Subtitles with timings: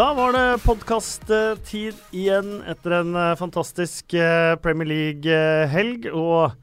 [0.00, 6.06] Da var det podkast-tid igjen etter en eh, fantastisk eh, Premier League-helg.
[6.16, 6.54] Og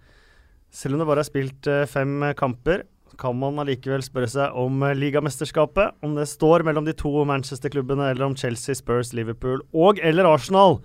[0.73, 2.87] selv om det bare er spilt eh, fem kamper,
[3.21, 5.99] kan man allikevel spørre seg om ligamesterskapet.
[6.01, 10.79] Om det står mellom de to Manchester-klubbene, eller om Chelsea, Spurs, Liverpool og eller Arsenal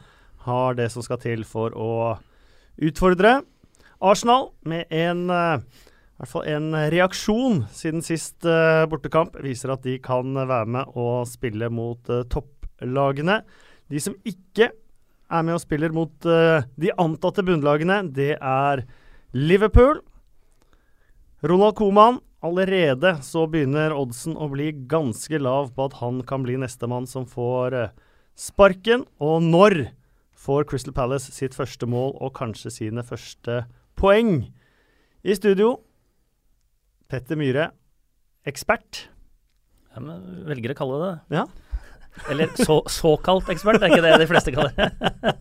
[0.44, 2.18] har det som skal til for å
[2.84, 3.38] utfordre.
[4.04, 5.24] Arsenal med en
[6.22, 11.26] hvert fall en reaksjon siden sist uh, bortekamp viser at de kan være med og
[11.26, 13.40] spille mot uh, topplagene.
[13.90, 18.84] De som ikke er med og spiller mot uh, de antatte bunnlagene, det er
[19.34, 19.98] Liverpool.
[21.42, 26.54] Ronald Coman, allerede så begynner oddsen å bli ganske lav på at han kan bli
[26.62, 27.88] nestemann som får
[28.38, 29.08] sparken.
[29.18, 29.88] Og når
[30.38, 33.64] får Crystal Palace sitt første mål og kanskje sine første
[33.98, 34.52] poeng?
[35.26, 35.80] I studio
[37.12, 37.66] Petter Myhre,
[38.48, 39.02] ekspert.
[39.92, 41.42] Ja, men velger å kalle det det.
[41.42, 41.42] Ja.
[42.32, 44.86] Eller så, såkalt ekspert, er ikke det de fleste kaller det?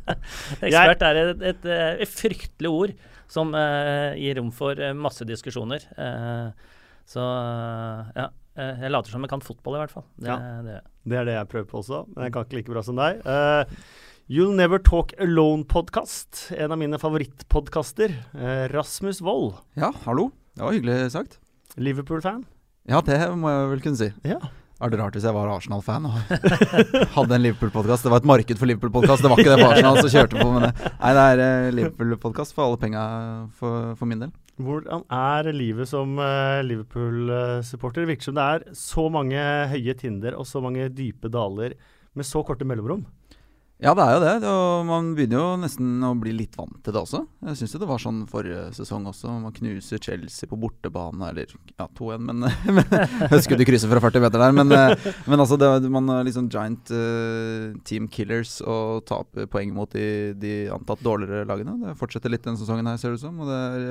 [0.67, 1.69] ekspert er et, et,
[2.03, 2.93] et, fryktelig ord
[3.31, 5.87] som uh, gir rom for uh, masse diskusjoner.
[5.95, 6.51] Uh,
[7.07, 7.23] så
[8.19, 8.29] ja.
[8.51, 10.03] Jeg later som jeg kan fotball, i hvert fall.
[10.19, 10.73] Det, ja, det,
[11.07, 13.21] det, er det jeg prøver på også, men jeg kan ikke like bra som deg.
[14.27, 18.11] You'll Never Talk Alone-podkast, en av mine favorittpodkaster.
[18.75, 19.55] Rasmus Wold.
[19.79, 20.33] Ja, hallo.
[20.59, 21.39] Det var hyggelig sagt.
[21.77, 22.43] Liverpool-fan?
[22.89, 24.09] Ja, det må jeg vel kunne si.
[24.27, 24.39] Ja.
[24.81, 26.15] Er det rart hvis jeg var Arsenal-fan og
[27.15, 28.07] hadde en Liverpool-podkast?
[28.07, 30.47] Det var et marked for Liverpool-podkast, det var ikke det for Arsenal som kjørte på
[30.55, 30.71] med det.
[30.95, 33.03] Nei, det er uh, Liverpool-podkast for alle penga
[33.59, 34.31] for, for, min del.
[34.61, 38.01] Hvordan er livet som uh, Liverpool-supporter?
[38.01, 41.77] Det virker som det er så mange høye tinder og så mange dype daler
[42.17, 43.05] med så korte mellomrom.
[43.81, 44.33] Ja, det er jo det.
[44.45, 47.23] Og man begynner jo nesten å bli litt vant til det også.
[47.47, 49.31] Jeg syns det var sånn forrige sesong også.
[49.41, 52.45] Man knuser Chelsea på bortebane, eller ja, 2-1, men,
[52.77, 52.93] men
[53.31, 54.53] Husker du krysset fra 40 meter der.
[54.53, 59.73] Men, eh, men altså, det, man er liksom giant uh, team killers og taper poeng
[59.73, 61.79] mot de, de, antatt dårligere lagene.
[61.81, 63.41] Det fortsetter litt denne sesongen her, ser det ut som.
[63.41, 63.89] Og det er,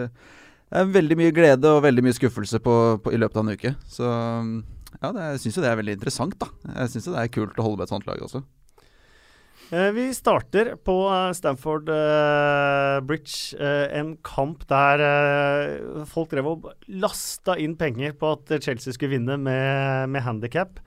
[0.70, 3.58] det er, veldig mye glede og veldig mye skuffelse på, på, i løpet av en
[3.58, 3.74] uke.
[3.90, 6.52] Så ja, det, jeg syns jo det er veldig interessant, da.
[6.76, 8.46] Jeg syns det er kult å holde med et sånt lag også.
[9.70, 13.54] Eh, vi starter på eh, Stamford uh, Bridge.
[13.94, 15.02] En kamp der
[16.10, 20.80] folk drev og lasta inn penger på at Chelsea skulle vinne med, med handikap.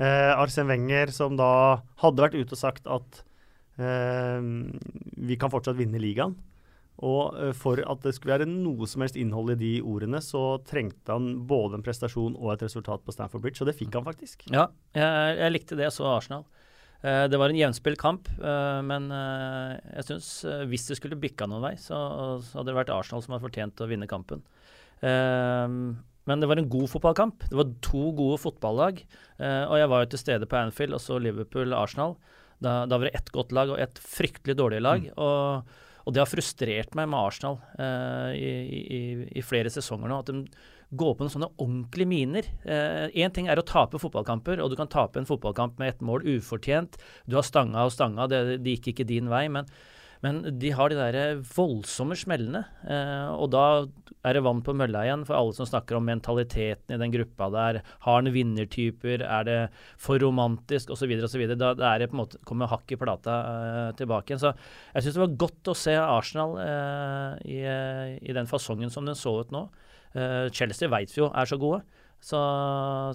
[0.00, 3.18] Arsen Wenger, som da hadde vært ute og sagt at
[3.76, 6.32] vi kan fortsatt vinne ligaen.
[7.04, 11.12] Og for at det skulle være noe som helst innhold i de ordene, så trengte
[11.12, 14.46] han både en prestasjon og et resultat på Stamford Bridge, og det fikk han faktisk.
[14.48, 16.46] Ja, jeg, jeg likte det, så Arsenal.
[17.00, 20.28] Eh, det var en jevnspilt kamp, eh, men eh, jeg syns
[20.68, 21.96] hvis det skulle bikka noen vei, så,
[22.52, 24.44] hadde det vært Arsenal som hadde fortjent å vinne kampen.
[25.00, 27.46] Men det var en god fotballkamp.
[27.48, 28.98] Det var to gode fotballag.
[29.40, 32.12] Og jeg var jo til stede på Anfield og så Liverpool-Arsenal.
[32.60, 35.06] Da, da, var det ett godt lag og ett fryktelig dårlig lag.
[35.08, 35.16] Mm.
[35.16, 35.72] Og,
[36.04, 37.56] og, det har frustrert meg med Arsenal
[38.36, 39.00] i, i,
[39.40, 40.20] i, flere sesonger nå.
[40.20, 40.44] at de
[40.90, 42.50] gå på noen sånne ordentlige miner.
[42.66, 46.04] Én eh, ting er å tape fotballkamper, og du kan tape en fotballkamp med ett
[46.04, 46.98] mål ufortjent.
[47.30, 49.46] Du har stanga og stanga, det, det gikk ikke din vei.
[49.48, 49.70] men
[50.20, 52.60] men de har de der voldsomme smellene.
[52.84, 53.64] Eh, og da
[54.20, 57.48] er det vann på mølla igjen for alle som snakker om mentaliteten i den gruppa
[57.54, 57.80] der.
[58.04, 59.24] Har den vinnertyper?
[59.24, 59.58] Er det
[60.00, 60.92] for romantisk?
[60.92, 61.14] Osv.
[61.24, 61.46] osv.
[61.54, 64.42] Da, da er det på en måte kommer hakk i plata eh, tilbake igjen.
[64.44, 67.60] Så jeg syns det var godt å se Arsenal eh, i,
[68.20, 69.70] i, den fasongen som den så ut nå.
[70.16, 71.82] Uh, Chelsea veit vi jo er så gode.
[72.20, 72.38] Så,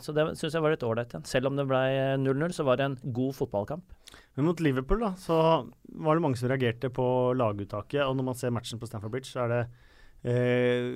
[0.01, 1.25] så det syns jeg var litt ålreit igjen.
[1.29, 1.81] Selv om det ble
[2.23, 4.13] 0-0, så var det en god fotballkamp.
[4.35, 5.37] Men mot Liverpool da, så
[6.01, 7.07] var det mange som reagerte på
[7.37, 8.01] laguttaket.
[8.03, 9.61] Og når man ser matchen på Stamford Bridge, så er det
[10.25, 10.89] eh,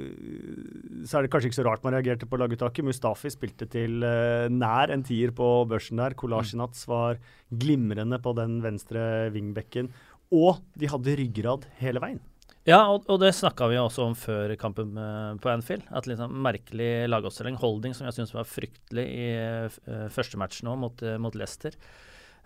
[1.06, 2.88] så er det kanskje ikke så rart man reagerte på laguttaket.
[2.88, 6.18] Mustafi spilte til eh, nær en tier på børsen der.
[6.18, 7.22] Kolasjinats var
[7.54, 9.94] glimrende på den venstre vingbekken.
[10.34, 12.26] Og de hadde ryggrad hele veien.
[12.68, 14.98] Ja, og, og det snakka vi også om før kampen
[15.42, 15.88] på Anfield.
[15.96, 17.58] At liksom Merkelig lagoppstilling.
[17.62, 21.78] Holding, som jeg syns var fryktelig i uh, første match nå mot, uh, mot Leicester.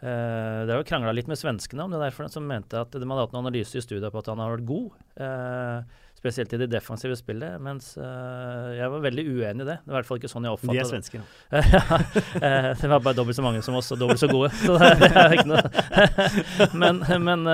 [0.03, 2.91] Uh, det har jo krangla litt med svenskene om det der, for som mente at
[2.91, 4.97] de hadde hatt noen analyse i studiet på at han har vært god.
[5.15, 9.77] Uh, spesielt i det defensive spillet, mens uh, jeg var veldig uenig i det.
[9.79, 10.79] Det var i hvert fall ikke sånn jeg oppfatta det.
[10.79, 11.23] De er svensker,
[11.75, 12.73] ja.
[12.79, 14.51] det var bare dobbelt så mange som oss, og dobbelt så gode.
[14.63, 17.47] Så det, det er ikke noe Men, men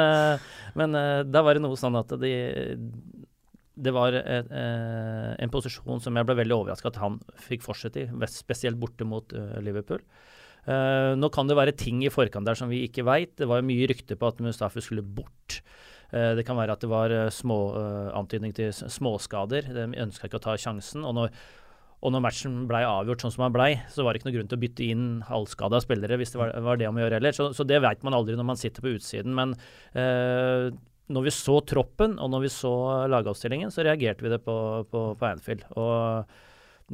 [0.77, 2.33] men uh, da var det noe sånn at de
[3.79, 8.01] det var et, uh, en posisjon som jeg ble veldig overraska at han fikk fortsette
[8.03, 10.03] i, spesielt borte mot uh, Liverpool.
[10.69, 13.31] Nå kan det være ting i forkant der som vi ikke veit.
[13.39, 15.61] Det var mye rykter på at Mustafi skulle bort.
[16.11, 17.57] Det kan være at det var små
[18.19, 19.71] antydning til småskader.
[19.73, 21.07] De ønska ikke å ta sjansen.
[21.07, 21.31] Og når,
[21.99, 24.51] Og når matchen blei avgjort sånn som den blei, så var det ikke noe grunn
[24.51, 27.35] til å bytte inn halvskada spillere hvis det var, var det om å gjøre heller.
[27.35, 29.35] Så, så det veit man aldri når man sitter på utsiden.
[29.35, 29.55] Men
[29.91, 30.69] eh,
[31.11, 32.73] når vi så troppen, og når vi så
[33.11, 34.55] lagoppstillingen, så reagerte vi det på,
[34.87, 35.65] på, på Anfield.
[35.75, 36.31] Og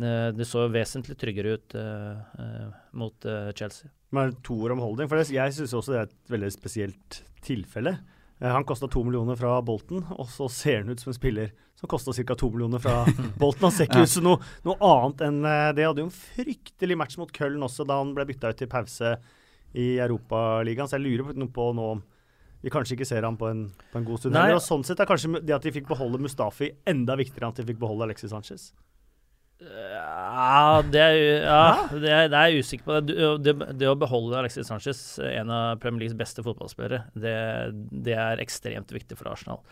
[0.02, 3.92] eh, det så vesentlig tryggere ut eh, eh mot eh, Chelsea.
[4.16, 7.98] Men to ord om holding, for jeg syns også det er et veldig spesielt tilfelle.
[8.40, 11.54] Eh, han kosta to millioner fra Bolten, og så ser han ut som en spiller
[11.80, 12.36] som kosta ca.
[12.36, 13.06] to millioner fra
[13.42, 13.68] Bolten.
[13.68, 15.88] Han ser ikke ut som noe, noe, annet enn eh, det.
[15.88, 19.16] Hadde jo en fryktelig match mot Köln også, da han ble bytta ut til pause
[19.76, 20.92] i Europaligaen.
[20.92, 22.04] Så jeg lurer på nå om
[22.66, 24.38] vi kanskje ikke ser ham på en, på en god stund.
[24.66, 27.68] Sånn sett er kanskje det at de fikk beholde Mustafi enda viktigere enn at de
[27.68, 28.72] fikk beholde Alexis Sanchez.
[29.64, 33.00] Ja, det er, ja, det er, det er jeg usikker på.
[33.08, 33.16] Det,
[33.46, 37.36] det, det, å beholde Alexis Sanchez, en av Premier Leagues beste fotballspillere, det,
[38.06, 39.64] det er ekstremt viktig for Arsenal.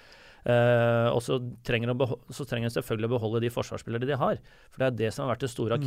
[0.43, 1.93] Uh, og så trenger,
[2.35, 4.41] så trenger de selvfølgelig å beholde de forsvarsspillere de har.
[4.73, 5.85] For det er det som har vært det store mm.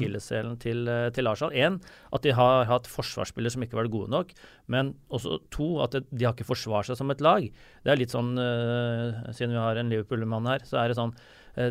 [0.63, 1.53] til, eh, til, Arsenal.
[1.53, 1.77] Én,
[2.17, 4.33] at de har hatt forsvarsspillere som ikke har vært gode nok.
[4.73, 7.45] Men også to, at de har ikke forsvart seg som et lag.
[7.85, 11.13] Det er litt sånn, uh, siden vi har en Liverpool-mann her, så er det sånn
[11.61, 11.71] uh,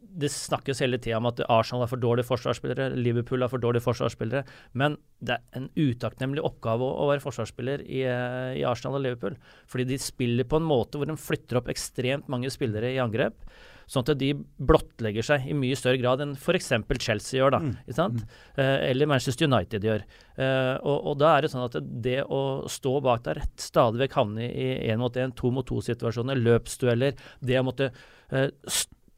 [0.00, 3.84] det snakkes hele tida om at Arsenal er for dårlige forsvarsspillere, Liverpool er for dårlige
[3.84, 4.42] forsvarsspillere.
[4.78, 9.04] Men det er en utakknemlig oppgave å, å være forsvarsspiller i, eh, i, Arsenal og
[9.06, 9.36] Liverpool.
[9.70, 13.44] Fordi de spiller på en måte hvor de flytter opp ekstremt mange spillere i angrep.
[13.90, 14.28] Sånn at de
[14.62, 16.70] blottlegger seg i mye større grad enn f.eks.
[17.02, 17.56] Chelsea gjør.
[17.56, 17.72] da, mm.
[17.82, 18.20] ikke sant?
[18.22, 18.36] Mm.
[18.62, 20.04] Eh, eller Manchester United gjør.
[20.36, 24.16] Eh, og, og, da er det sånn at det å stå bak der, stadig vekk
[24.20, 28.48] havne i én mot én, to mot to-situasjoner, løpsdueller, det å måtte eh,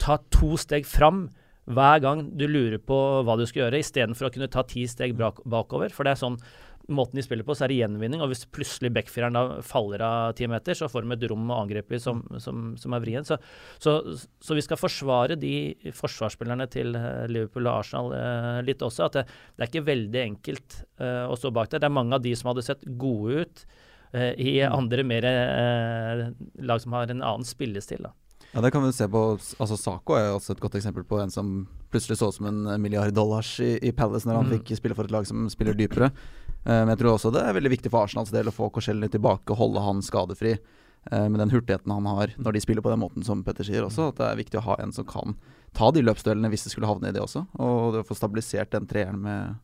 [0.03, 1.29] ta to steg fram
[1.71, 5.15] hver gang du lurer på hva du skal gjøre, istedenfor å kunne ta ti steg
[5.15, 5.95] bakover.
[5.95, 6.41] For det er sånn
[6.91, 8.23] måten de spiller på, så er det gjenvinning.
[8.25, 11.61] Og hvis plutselig backfireren da faller av ti meter, så får de et rom å
[11.63, 13.29] angripe i som, som, som, er vrient.
[13.29, 13.39] Så,
[13.83, 13.95] så,
[14.43, 15.55] så, vi skal forsvare de
[15.95, 19.07] forsvarsspillerne til eh, Liverpool og Arsenal eh, litt også.
[19.07, 21.85] At det, det, er ikke veldig enkelt eh, å stå bak der.
[21.85, 23.65] Det er mange av de som hadde sett gode ut
[24.19, 26.27] eh, i andre mer eh,
[26.67, 28.03] lag som har en annen spillestil.
[28.09, 28.17] da.
[28.53, 29.21] Ja, det kan vi se på.
[29.57, 31.55] Altså Saco er også et godt eksempel på en som
[31.93, 34.53] plutselig så ut som en milliard dollars i, i Palace når han mm.
[34.59, 36.11] fikk spille for et lag som spiller dypere.
[36.67, 39.09] Uh, men jeg tror også det er veldig viktig for Arsenals del å få Korselny
[39.13, 40.59] tilbake og holde han skadefri.
[41.09, 43.87] Uh, med den hurtigheten han har når de spiller på den måten som Petter sier
[43.87, 44.11] også.
[44.13, 45.33] At det er viktig å ha en som kan
[45.73, 47.47] ta de løpsduellene hvis det skulle havne i det også.
[47.57, 49.57] Og det å få stabilisert den treeren med,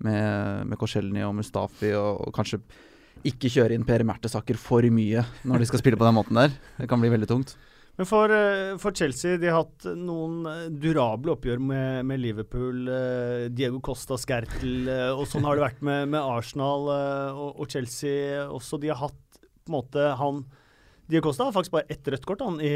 [0.00, 2.62] med, med Korselny og Mustafi, og, og, kanskje
[3.28, 6.56] ikke kjøre inn Per Mertesaker for mye når de skal spille på den måten der.
[6.80, 7.54] Det kan bli veldig tungt.
[7.96, 12.88] Men for, eh, for, Chelsea, de har hatt noen eh, durable oppgjør med, med Liverpool.
[12.90, 18.42] Uh, Diego Costa, Skertel, og sånn har det vært med, med Arsenal og, og, Chelsea
[18.48, 18.80] også.
[18.82, 20.42] De har hatt på en måte han
[21.10, 22.74] Diego Costa har faktisk bare ett rødt kort han, i,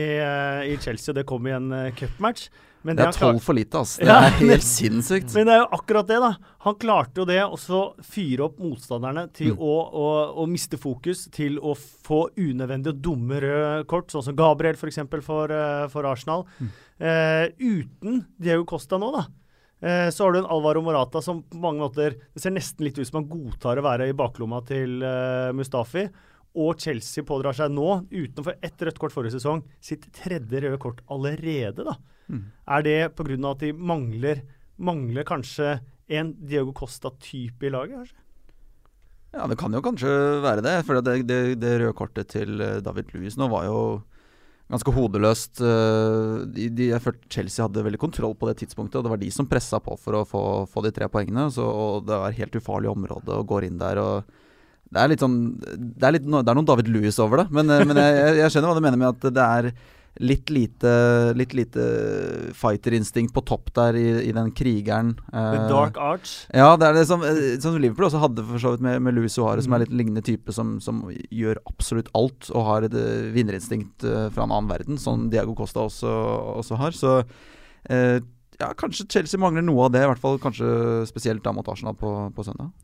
[0.68, 2.48] i Chelsea, det kom i en cupmatch.
[2.86, 4.04] Men det, er tolv for lite, altså.
[4.06, 5.32] Det er helt sinnssykt.
[5.34, 6.30] Men det er jo akkurat det, da.
[6.66, 9.64] Han klarte jo det å fyre opp motstanderne til mm.
[9.66, 10.04] å, å,
[10.44, 15.00] å, miste fokus, til å få unødvendig og dumme røde kort, sånn som Gabriel f.eks.
[15.10, 16.46] For, for, uh, for Arsenal.
[16.62, 16.70] Mm.
[16.98, 19.26] Eh, uten Diego Costa nå, da.
[19.82, 22.96] Eh, så har du en Alvaro Morata som på mange måter Det ser nesten litt
[22.98, 24.96] ut som han godtar å være i baklomma til
[25.54, 26.02] Mustafi
[26.58, 31.02] og Chelsea pådrar seg nå, utenfor ett rødt kort forrige sesong, sitt tredje røde kort
[31.12, 31.86] allerede.
[31.86, 31.98] da.
[32.28, 32.44] Mm.
[32.66, 33.36] Er det pga.
[33.50, 34.42] at de mangler,
[34.76, 37.96] mangler kanskje en Diego Costa-type i laget?
[37.96, 38.18] kanskje?
[39.36, 40.10] Ja, det kan jo kanskje
[40.42, 40.76] være det.
[40.86, 43.80] For det, det, det røde kortet til eh, David Louis nå var jo
[44.72, 45.60] ganske hodeløst.
[45.60, 49.20] Eh, de, de, jeg følte Chelsea hadde veldig kontroll på det tidspunktet, og det var
[49.20, 51.48] de som pressa på for å få, få de tre poengene.
[51.52, 54.00] Så, og det var helt ufarlig område og går inn der.
[54.02, 54.47] og
[54.88, 57.70] det er litt sånn Det er, litt, det er noen David Louis over det, men,
[57.72, 59.72] eh, men jeg, jeg, skjønner hva du mener med at det er
[60.18, 60.92] litt lite,
[61.38, 61.82] litt lite
[62.58, 65.12] fighterinstinkt på topp der i, i den krigeren.
[65.30, 66.32] The uh, Dark Arch?
[66.50, 69.14] Ja, det er det som, eh, som Liverpool også hadde for så vidt med, med
[69.14, 69.68] Louis Suárez, mm.
[69.68, 72.98] som er litt lignende type, som, som, gjør absolutt alt og har et
[73.36, 76.16] vinnerinstinkt fra en annen verden, som Diago Costa også,
[76.64, 76.98] også har.
[76.98, 77.14] Så
[78.58, 81.94] ja, kanskje Chelsea mangler noe av det, i hvert fall kanskje spesielt da mot Arsenal
[82.00, 82.74] på, på søndag.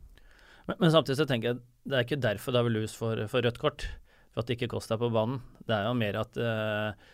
[0.65, 3.61] Men, men, samtidig så tenker jeg det er ikke derfor David Lewis får, får rødt
[3.61, 3.87] kort,
[4.33, 5.41] for at det ikke koster på banen.
[5.65, 7.09] Det er jo mer at uh,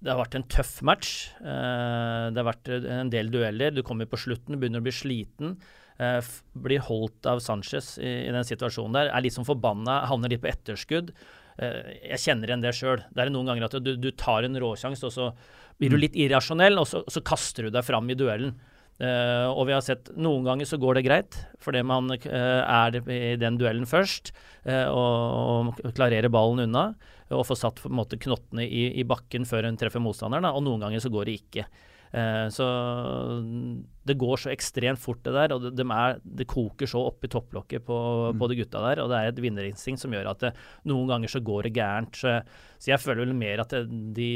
[0.00, 1.10] det har vært en tøff match.
[1.40, 3.74] Uh, det har vært en del dueller.
[3.74, 5.58] Du kommer på slutten, begynner å bli sliten.
[6.00, 6.20] Uh,
[6.64, 9.12] blir holdt av Sanchez i, i, den situasjonen der.
[9.12, 11.12] Er litt sånn forbanna, havner litt på etterskudd.
[11.56, 13.04] jeg kjenner igjen det sjøl.
[13.12, 15.30] Det er noen ganger at du, du tar en råsjanse, og så
[15.76, 16.02] blir du mm.
[16.02, 18.56] litt irrasjonell, og så, så kaster du deg fram i duellen.
[18.96, 22.94] Uh, og vi har sett noen ganger så går det greit, fordi man uh, er
[23.12, 24.30] i den duellen først
[24.64, 26.86] uh, og, og, klarerer ballen unna
[27.28, 30.46] og får satt på en måte knottene i, i bakken før hun treffer motstanderen.
[30.46, 31.64] Da, og noen ganger så går det ikke.
[32.54, 32.66] Så
[34.06, 35.54] det går så ekstremt fort, det der.
[35.56, 37.96] Og det, de er, det koker så oppi topplokket på,
[38.30, 38.38] Mm.
[38.38, 39.02] på de gutta der.
[39.02, 40.52] Og det er et vinnerinstinkt som gjør at det,
[40.86, 42.14] noen ganger så går det gærent.
[42.14, 42.36] Så,
[42.78, 43.82] så jeg føler vel mer at det,
[44.14, 44.30] de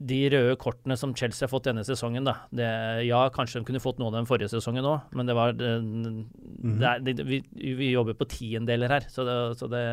[0.00, 2.38] de røde kortene som Chelsea har fått denne sesongen, da.
[2.56, 2.68] Det,
[3.04, 5.74] ja, kanskje de kunne fått noe av dem forrige sesongen òg, men det var det,
[5.84, 7.42] det er, det, vi,
[7.76, 9.84] vi jobber på tiendeler her, så det, så det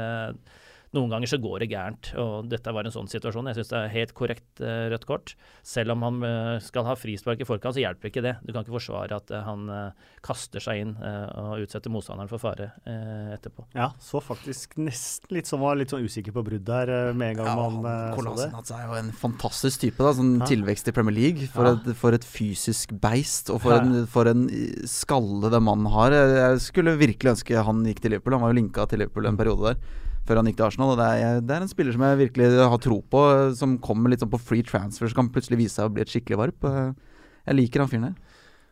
[0.96, 3.50] noen ganger så går det gærent, og dette var en sånn situasjon.
[3.52, 5.34] Jeg syns det er helt korrekt uh, rødt kort.
[5.68, 8.36] Selv om han uh, skal ha frispark i forkant, så hjelper ikke det.
[8.48, 9.68] Du kan ikke forsvare at uh, han
[10.24, 13.66] kaster seg inn og utsetter motstanderen for fare etterpå.
[13.78, 17.40] Ja, så faktisk nesten litt som var litt sånn usikker på brudd der med en
[17.40, 17.96] gang ja, man så det.
[18.18, 20.04] Kolasinac er jo en fantastisk type.
[20.04, 20.50] da Sånn Ja.
[20.50, 21.48] tilvekst i Premier League.
[21.54, 21.76] For, Ja.
[21.78, 23.84] et, for et fysisk beist, og for, Ja.
[23.84, 24.48] en, for en
[24.88, 26.12] skalle den mannen har.
[26.12, 28.34] Jeg jeg skulle virkelig ønske han gikk til Liverpool.
[28.38, 29.78] Han var jo linka til Liverpool en periode der.
[30.28, 30.94] Før han gikk til Arsenal.
[30.94, 34.12] Og det er, det er en spiller som jeg virkelig har tro på, som kommer
[34.12, 36.68] litt sånn på free transfer, som kan plutselig vise seg å bli et skikkelig varp.
[37.48, 38.18] Jeg liker han fyren der.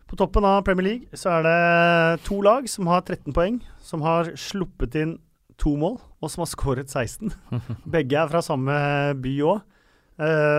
[0.05, 4.03] På toppen av Premier League så er det to lag som har 13 poeng, som
[4.05, 5.15] har sluppet inn
[5.62, 7.31] to mål, og som har skåret 16.
[7.95, 8.75] Begge er fra samme
[9.24, 9.63] by òg.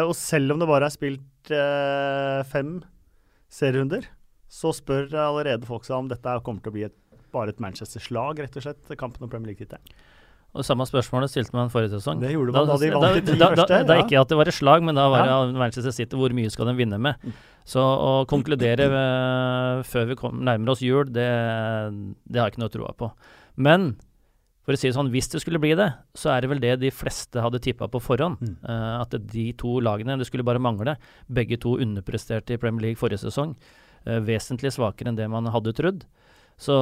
[0.09, 2.81] og selv om det bare er spilt eh, fem
[3.53, 4.09] serierunder,
[4.49, 6.97] så spør allerede folk seg om dette kommer til å bli et,
[7.33, 9.95] bare et Manchester-slag, rett og slett, kampen om Premier League-tittelen.
[10.57, 12.23] Og Samme spørsmålet stilte man forrige sesong.
[12.23, 14.07] Det gjorde man da de vant de ti da, første, Da, da ja.
[14.07, 15.37] ikke at det var et slag, men da var Ja.
[15.53, 17.31] Manchester City hvor mye skal de vinne med.
[17.67, 21.31] Så å konkludere eh, før vi kom, nærmer oss jul, det,
[22.25, 23.13] det har jeg ikke noe troa på.
[23.57, 23.95] Men
[24.67, 25.87] for å si det sånn, hvis det skulle bli det,
[26.19, 28.41] så er det vel det de fleste hadde tippa på forhånd.
[28.43, 28.55] Mm.
[28.67, 30.97] Uh, at de to lagene, det skulle bare mangle,
[31.31, 33.55] begge to underpresterte i Premier League forrige sesong.
[34.03, 36.03] Uh, vesentlig svakere enn det man hadde trodd.
[36.57, 36.73] Så,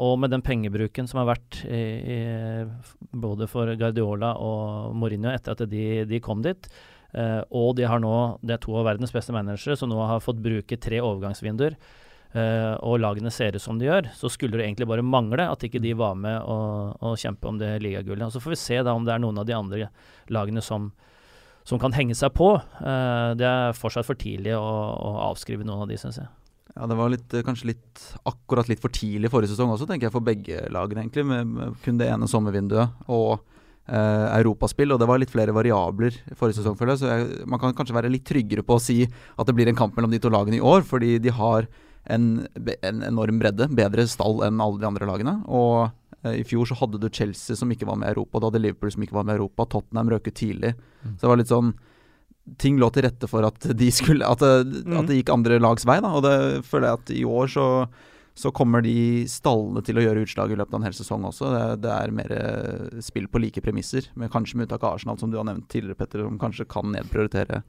[0.00, 1.80] og med den pengebruken som har vært i,
[2.14, 2.20] i,
[3.12, 6.68] både for Guardiola og Mourinho etter at de, de kom dit,
[7.12, 10.24] eh, og de har nå, det er to av verdens beste managere som nå har
[10.24, 11.76] fått bruke tre overgangsvinduer,
[12.32, 15.66] eh, og lagene ser ut som de gjør, så skulle det egentlig bare mangle at
[15.68, 18.24] ikke de var med og, og kjempe om det ligagullet.
[18.24, 19.90] Og Så får vi se da om det er noen av de andre
[20.32, 20.94] lagene som,
[21.68, 22.54] som kan henge seg på.
[22.80, 26.32] Eh, det er fortsatt for tidlig å, å avskrive noen av de, syns jeg.
[26.74, 30.14] Ja, det var litt, kanskje litt akkurat litt for tidlig forrige sesong også, tenker jeg,
[30.14, 31.22] for begge lagene, egentlig.
[31.28, 33.44] Med, med kun det ene sommervinduet og
[33.86, 34.90] eh, europaspill.
[34.90, 37.04] Og det var litt flere variabler forrige sesong, føler jeg.
[37.04, 39.78] Så jeg, man kan kanskje være litt tryggere på å si at det blir en
[39.78, 41.70] kamp mellom de to lagene i år, fordi de har
[42.10, 42.28] en,
[42.74, 43.70] en enorm bredde.
[43.78, 45.38] Bedre stall enn alle de andre lagene.
[45.46, 45.86] Og
[46.24, 48.66] eh, i fjor så hadde du Chelsea som ikke var med i Europa, du hadde
[48.66, 49.70] Liverpool som ikke var med i Europa.
[49.78, 50.74] Tottenham røket tidlig.
[51.04, 51.14] Mm.
[51.14, 51.76] Så det var litt sånn
[52.60, 54.98] ting lå til rette for at de skulle At det, Mm.
[55.00, 56.10] at det gikk andre lags vei, da.
[56.12, 57.66] Og det føler jeg at i år så,
[58.34, 61.52] så kommer de stallene til å gjøre utslag i løpet av en hel sesong også.
[61.54, 65.18] Det, det er mer eh, spill på like premisser, med kanskje med uttak av Arsenal,
[65.18, 67.62] som du har nevnt tidligere, Petter, som kanskje kan nedprioritere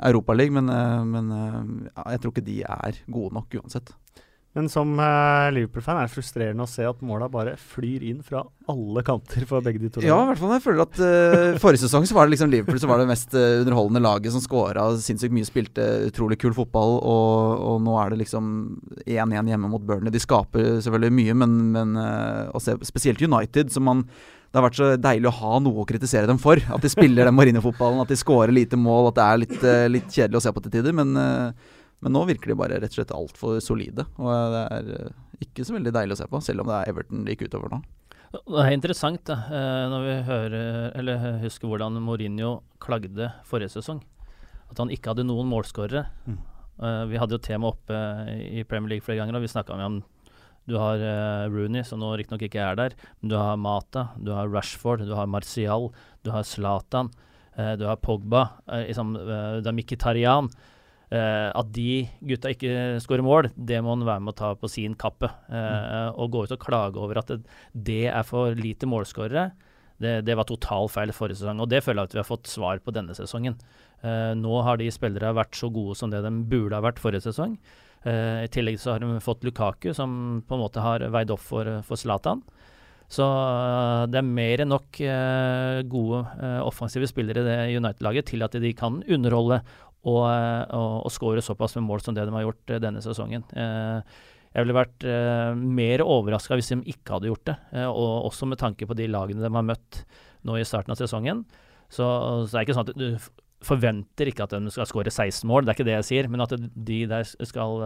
[0.00, 0.64] Europaligaen.
[0.64, 3.92] Men, eh, men eh, ja, jeg tror ikke de er gode nok uansett.
[4.54, 8.44] Men som eh, Liverpool-fan er det frustrerende å se at måla bare flyr inn fra
[8.70, 10.04] alle kanter for begge de to.
[10.06, 12.78] Ja, i hvert fall jeg føler at eh, forrige sesong så var det liksom Liverpool
[12.78, 17.00] som var det mest eh, underholdende laget som skåra sinnssykt mye, spilte utrolig kul fotball,
[17.02, 18.54] og, og nå er det liksom
[19.02, 20.14] 1-1 hjemme mot Burnley.
[20.14, 21.98] De skaper selvfølgelig mye, men, men
[22.54, 24.06] å se, spesielt United, som man
[24.54, 26.60] det har vært så deilig å ha noe å kritisere dem for.
[26.70, 30.14] At de spiller den Marino-fotballen, at de skårer lite mål, at det er litt, litt
[30.14, 30.94] kjedelig å se på til tider.
[30.94, 31.10] Men,
[32.04, 34.04] men nå virker de bare rett og slett altfor solide.
[34.20, 35.12] Og det er eh,
[35.46, 37.72] ikke så veldig deilig å se på, selv om det er Everton det gikk utover
[37.72, 37.78] nå.
[38.34, 40.66] Det er interessant da, eh, når vi hører,
[41.00, 44.02] eller husker hvordan Mourinho klagde forrige sesong.
[44.68, 46.02] At han ikke hadde noen målskårere.
[46.28, 46.36] Mm.
[46.84, 48.02] Eh, vi hadde jo tema oppe
[48.34, 50.02] i Premier League flere ganger, og vi snakka om
[50.64, 50.96] du har
[51.52, 52.94] Rooney, som nå riktignok ikke er der.
[53.20, 55.90] Men du har Mata, du har Rashford, du har Martial,
[56.24, 57.10] du har Zlatan,
[57.52, 60.48] du har Pogba, liksom, du har Mkhitaryan.
[60.48, 60.73] Eh,
[61.14, 64.96] at de gutta ikke skårer mål, det må han være med å ta på sin
[64.98, 65.28] kappe.
[65.46, 66.16] Mm.
[66.18, 67.30] Og gå ut og klage over at
[67.72, 69.44] det, er for lite målskårere,
[70.02, 71.62] det, det var total feil forrige sesong.
[71.62, 73.56] Og det føler jeg at vi har fått svar på denne sesongen.
[74.04, 77.28] Uh, nå har de spillere vært så gode som det de burde ha vært forrige
[77.28, 77.56] sesong.
[78.04, 81.44] Uh, I tillegg så har de fått Lukaku, som på en måte har veid opp
[81.44, 82.42] for, Zlatan.
[83.12, 88.30] Så uh, det er mer enn nok eh, gode eh, offensive spillere i det United-laget
[88.32, 89.60] til at de kan underholde
[90.04, 93.44] og, og, og skåre såpass med mål som det de har gjort eh, denne sesongen.
[93.56, 97.56] Eh, jeg ville vært eh, mer overraska hvis de ikke hadde gjort det,
[97.88, 100.04] og også med tanke på de lagene de har møtt
[100.46, 101.42] nå i starten av sesongen.
[101.88, 103.32] Så, så det er ikke sånn at du
[103.64, 106.44] forventer ikke at de skal skåre 16 mål, det er ikke det jeg sier, men
[106.44, 107.80] at de der skal,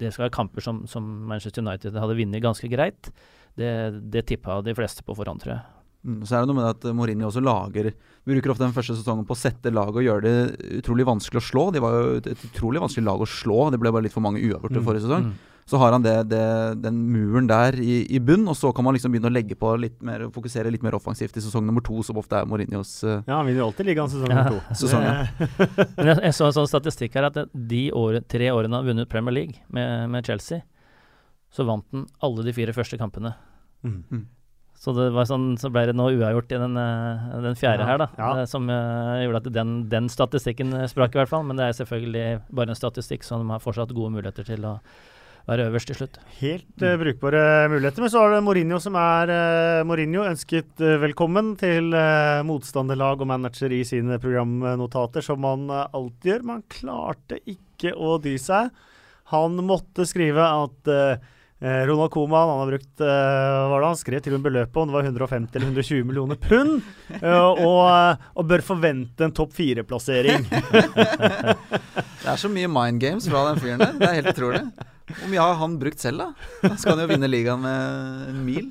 [0.00, 3.12] det skal være kamper som, som Manchester United hadde vunnet ganske greit.
[3.60, 3.68] Det,
[4.08, 5.81] det tippa de fleste på forhånd, tror jeg.
[6.02, 7.92] Mm, så er det noe med at Mourinho også lager
[8.26, 11.46] Bruker ofte den første sesongen på å sette laget og gjøre det utrolig vanskelig å
[11.46, 11.62] slå.
[11.74, 13.70] De var jo et et utrolig vanskelig lag å slå.
[13.70, 15.24] Det ble bare litt for mange uavgjorte Mm, forrige sesong.
[15.30, 15.48] Mm.
[15.66, 16.42] Så har han det, det,
[16.82, 19.70] den muren der i, i bunn, og så kan man liksom begynne å legge på
[19.78, 23.20] litt mer fokusere litt mer offensivt i sesong nummer to, som ofte er Mourinhos uh,
[23.26, 24.42] Ja, han vinner jo alltid ligaen sesong Ja.
[24.42, 24.74] nummer to.
[24.82, 25.14] Sesong, ja.
[26.02, 28.90] Men jeg, jeg så en sånn statistikk her at de året, tre årene han har
[28.90, 30.62] vunnet Premier League med, med Chelsea,
[31.54, 33.34] så vant han alle de fire første kampene.
[33.86, 34.26] Mm.
[34.82, 37.90] Så det var sånn, så ble det nå uavgjort i den, eh, den fjerde Ja,
[37.92, 38.08] her, da.
[38.18, 38.30] ja.
[38.40, 41.44] eh, Som eh, gjorde at den, den statistikken sprakk, i hvert fall.
[41.46, 44.80] Men det er selvfølgelig bare en statistikk, så de har fortsatt gode muligheter til å
[45.46, 46.18] være øverst til slutt.
[46.38, 48.02] Helt uh, brukbare muligheter.
[48.02, 51.94] Men så har det Mourinho som er uh, Mourinho ønsket uh, velkommen til
[52.46, 56.46] motstanderlag og manager i sine programnotater, som han alltid gjør.
[56.46, 58.70] Men han klarte ikke å dy seg.
[59.34, 60.90] Han måtte skrive at
[61.62, 64.78] Ronald Koeman han har brukt eh, hva da, det han skrev til og med beløpet,
[64.82, 66.80] om det var 150 eller 120 millioner pund,
[67.20, 70.48] eh, og, eh, og bør forvente en topp fire-plassering.
[72.22, 73.96] Det er så mye mind games fra den fyren der.
[73.98, 74.60] Det er helt utrolig.
[75.10, 76.50] Hvor mye har han brukt selv, da?
[76.62, 78.68] Da skal han jo vinne ligaen med en mil.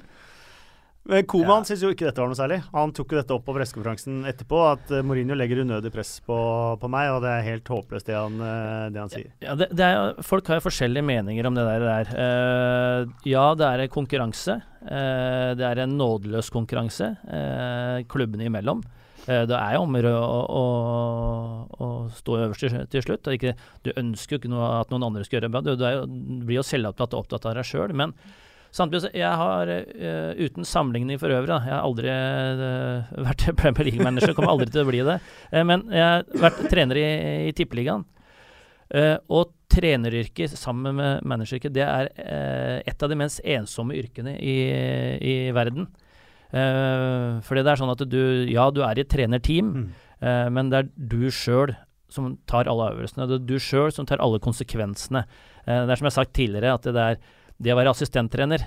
[1.09, 2.59] Men Koman synes jo ikke dette var noe særlig.
[2.75, 6.37] Han tok jo dette opp på pressekonferansen etterpå, at eh, Mourinho legger unødig press på,
[6.77, 9.31] på meg, og det er helt håpløst det han, eh, det han sier.
[9.41, 11.87] Ja, det, det er, folk har jo forskjellige meninger om det der.
[11.87, 12.11] der.
[12.25, 14.59] Eh, ja, det er en konkurranse.
[14.81, 18.79] Uh, det er en nådeløs konkurranse uh, klubbene imellom.
[19.21, 20.61] Det er jo om å å,
[21.69, 23.29] å, stå øverst til, til slutt.
[23.35, 23.53] Ikke,
[23.85, 25.61] du ønsker jo ikke noe, at noen andre skal gjøre det bra.
[25.61, 27.93] Du, du, er du blir jo selvopptatt og opptatt av deg sjøl.
[27.93, 28.15] Men
[28.75, 33.89] samtidig, jeg har, uh, uten sammenligning for øvrig, da, jeg har aldri uh, vært Premier
[33.89, 35.17] League-manager, kommer aldri til å bli det.
[35.51, 37.07] uh, men jeg har vært trener i,
[37.49, 38.07] i Tippeligaen.
[39.31, 42.09] Og treneryrket sammen med manageryrket, det er
[42.83, 44.55] et av de mest ensomme yrkene i,
[45.23, 45.85] i verden.
[46.51, 48.19] Fordi det er sånn at du
[48.51, 50.51] Ja, du er i et trenerteam, Mm.
[50.51, 51.71] men det er du sjøl
[52.11, 53.29] som tar alle avgjørelsene.
[53.31, 55.23] Det er du sjøl som tar alle konsekvensene.
[55.63, 57.21] Det er som jeg har sagt tidligere, at det, er,
[57.61, 58.65] det å være assistenttrener,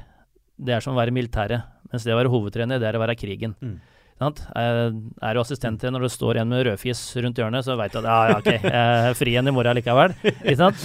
[0.54, 1.66] det er som å være militæret.
[1.90, 3.56] Mens det å være hovedtrener, det er å være krigen.
[3.62, 3.76] Mm.
[4.22, 4.44] Sant?
[4.54, 8.06] Er du assistenttrener når det står en med rødfis rundt hjørnet, så veit du at
[8.06, 10.14] ja, ja, ok, jeg er fri igjen i morgen likevel.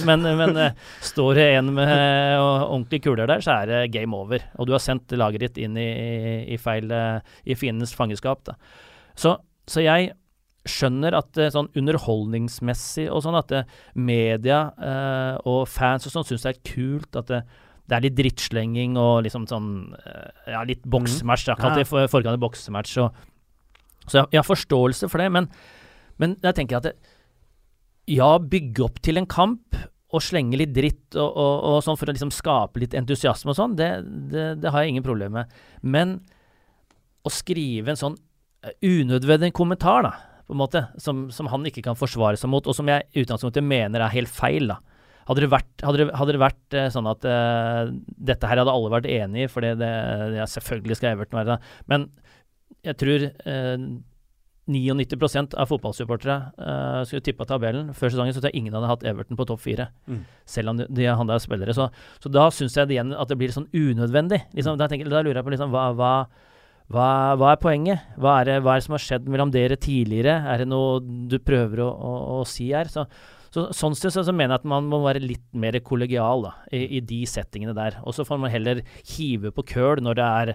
[0.08, 4.18] Men, men eh, står det en med eh, ordentlige kuler der, så er det game
[4.18, 4.42] over.
[4.58, 5.90] Og du har sendt laget ditt inn i,
[6.50, 8.50] i, feil eh, i fiendens fangeskap.
[9.14, 9.36] Så,
[9.70, 10.10] så jeg
[10.66, 13.54] skjønner at sånn underholdningsmessig og sånn, at
[13.96, 14.66] media
[15.48, 17.38] og fans og sånn syns det er kult at det,
[17.90, 21.48] det er litt drittslenging og liksom sånn eh, Ja, litt boksematch.
[21.48, 22.96] Jeg har kalt det for, forkant av boksematch.
[23.02, 23.24] Og,
[24.06, 25.48] så jeg, jeg har forståelse for det, men,
[26.22, 26.94] men jeg tenker at det,
[28.10, 29.76] ja, bygge opp til en kamp
[30.10, 33.58] og slenge litt dritt og, og, og sånn for å liksom skape litt entusiasme og
[33.58, 33.90] sånn, det,
[34.32, 35.60] det, det har jeg ingen problemer med.
[35.82, 36.16] Men
[37.26, 38.16] å skrive en sånn
[38.66, 40.14] eh, unødvendig kommentar, da,
[40.46, 43.22] på en måte, som, som han ikke kan forsvare seg mot, og som jeg i
[43.22, 44.80] utgangspunktet mener er helt feil, da.
[45.30, 47.86] Hadde det vært, hadde det, hadde det vært eh, sånn at uh,
[48.30, 49.90] dette her hadde alle vært enig i, for det, det,
[50.50, 52.08] selvfølgelig skal Everton være det, men
[52.86, 53.84] jeg tror uh,
[54.70, 57.90] 99 av fotballsupportere uh, skulle tippa tabellen.
[57.96, 59.88] Før sesongen så tror jeg ingen hadde hatt Everton på topp fire.
[60.06, 60.20] Mm.
[60.48, 61.74] Selv om de, de handla spillere.
[61.76, 61.88] Så,
[62.22, 64.44] så da syns jeg det igjen at det blir sånn unødvendig.
[64.56, 66.12] Liksom, da, tenker, da lurer jeg på liksom, hva, hva,
[66.90, 67.08] hva,
[67.40, 68.06] hva er poenget?
[68.20, 70.38] Hva er, det, hva er det som har skjedd mellom dere tidligere?
[70.52, 72.90] Er det noe du prøver å, å, å si her?
[72.92, 73.06] Så,
[73.50, 76.52] så, sånn sett så, så mener jeg at man må være litt mer kollegial da,
[76.70, 77.96] i, i de settingene der.
[78.06, 78.84] Og så får man heller
[79.16, 80.52] hive på køl når det er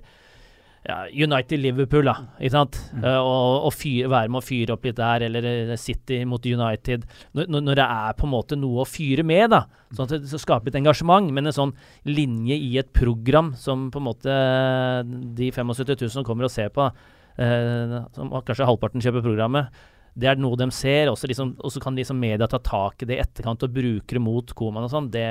[0.86, 2.13] ja, United-Liverpool, da.
[2.38, 2.77] Ikke sant?
[3.01, 6.45] Eh, og og fyr, være med å fyre opp litt der, eller eh, City mot
[6.45, 7.08] United.
[7.34, 9.63] Når, når- det er på en måte noe å fyre med, da.
[9.95, 11.34] Sånn at det så skaper litt engasjement.
[11.34, 11.73] Men en sånn
[12.05, 15.01] linje i et program som på en måte eh,
[15.41, 19.73] de 75 000 som kommer og ser på, uh, som kanskje halvparten kjøper programmet,
[20.15, 23.17] det er noe de ser, og så liksom, kan liksom media ta tak i det
[23.17, 25.10] i etterkant og bruke det mot Koman og sånn.
[25.12, 25.28] Det,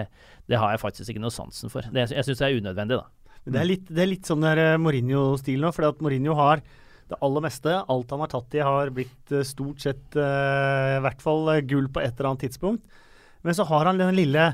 [0.50, 1.88] det har jeg faktisk ikke noe sansen for.
[1.88, 3.38] Det, jeg syns det er unødvendig, da.
[3.44, 6.62] Men det er litt, det er litt sånn der Mourinho-stil nå, for at Mourinho har
[7.10, 7.72] det aller meste.
[7.92, 11.90] Alt han har tatt i, har blitt eh, stort sett uh, i hvert fall gull
[11.92, 13.02] på et eller annet tidspunkt.
[13.44, 14.46] Men så har han den lille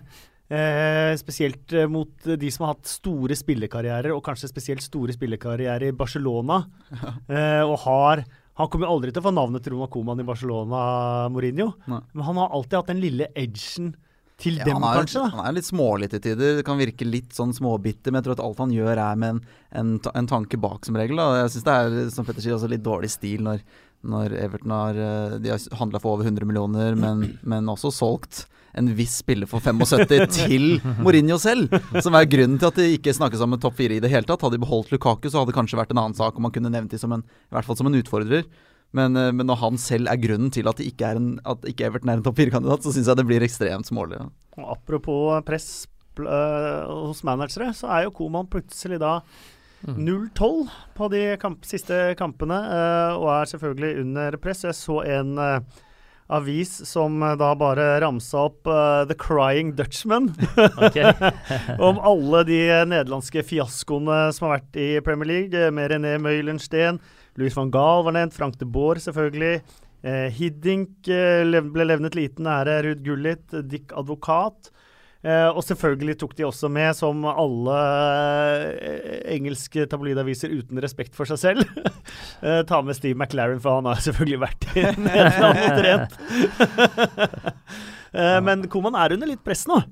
[0.51, 5.97] eh, Spesielt mot de som har hatt store spillekarrierer, og kanskje spesielt store spillekarrierer i
[5.97, 6.65] Barcelona.
[7.31, 8.25] eh, og har
[8.61, 10.85] Han kommer aldri til å få navnet til Roma Coman i Barcelona,
[11.33, 11.71] Mourinho.
[11.89, 12.01] Nei.
[12.13, 13.95] Men han har alltid hatt den lille edgen
[14.41, 15.21] til Ja, dem, er, kanskje?
[15.21, 15.31] da?
[15.37, 16.55] Han er litt smålig til tider.
[16.61, 19.35] Det kan virke litt sånn småbitter, men jeg tror at alt han gjør er med
[19.35, 19.41] en,
[19.83, 21.21] en, en tanke bak, som regel.
[21.21, 21.43] Da.
[21.43, 23.61] Jeg syns det er som Petter sier, også litt dårlig stil når,
[24.07, 28.47] når Everton har eh, De har handla for over 100 millioner, men, men også solgt
[28.79, 30.67] en viss spiller for 75 til
[31.03, 31.73] Mourinho selv.
[32.03, 34.29] Som er grunnen til at de ikke snakkes om en topp fire i det hele
[34.29, 34.43] tatt.
[34.47, 36.73] Hadde de beholdt Lukaku, så hadde det kanskje vært en annen sak, og man kunne
[36.73, 38.47] nevnt dem som en, i hvert fall som en utfordrer.
[38.97, 41.67] Men, eh, men når han selv er grunnen til at, det ikke, er en, at
[41.69, 44.21] ikke Everton er en topp fire-kandidat, så syns jeg det blir ekstremt smålig.
[44.23, 44.67] Ja.
[44.75, 45.71] Apropos press
[46.19, 49.21] øh, hos managere, så er jo Koman plutselig da
[49.81, 50.29] Mm.
[50.37, 54.65] 0-12 på de kamp, siste kampene, øh, og er selvfølgelig under press.
[54.65, 55.61] Jeg så en øh,
[56.31, 60.31] avis som øh, da bare ramsa opp uh, 'The Crying Dutchman'.
[61.89, 66.17] Om alle de eh, nederlandske fiaskoene som har vært i Premier League, eh, med René
[66.23, 67.01] Møylensten,
[67.39, 69.63] Louis van Gaal var nevnt, Frank de Boer selvfølgelig.
[70.01, 74.71] Uh, Hiddink uh, ble levnet liten ære, Ruud Gullit, Dick Advokat.
[75.21, 77.77] Eh, og selvfølgelig tok de også med, som alle
[78.81, 81.81] eh, engelske tabloidaviser uten respekt for seg selv,
[82.47, 86.17] eh, ta med Steve McLaren, for han har selvfølgelig vært i Nederland og trent.
[88.17, 89.83] eh, men Koman er under litt press nå.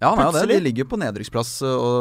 [0.00, 0.46] Ja, er det.
[0.48, 1.58] De ligger på nedrykksplass,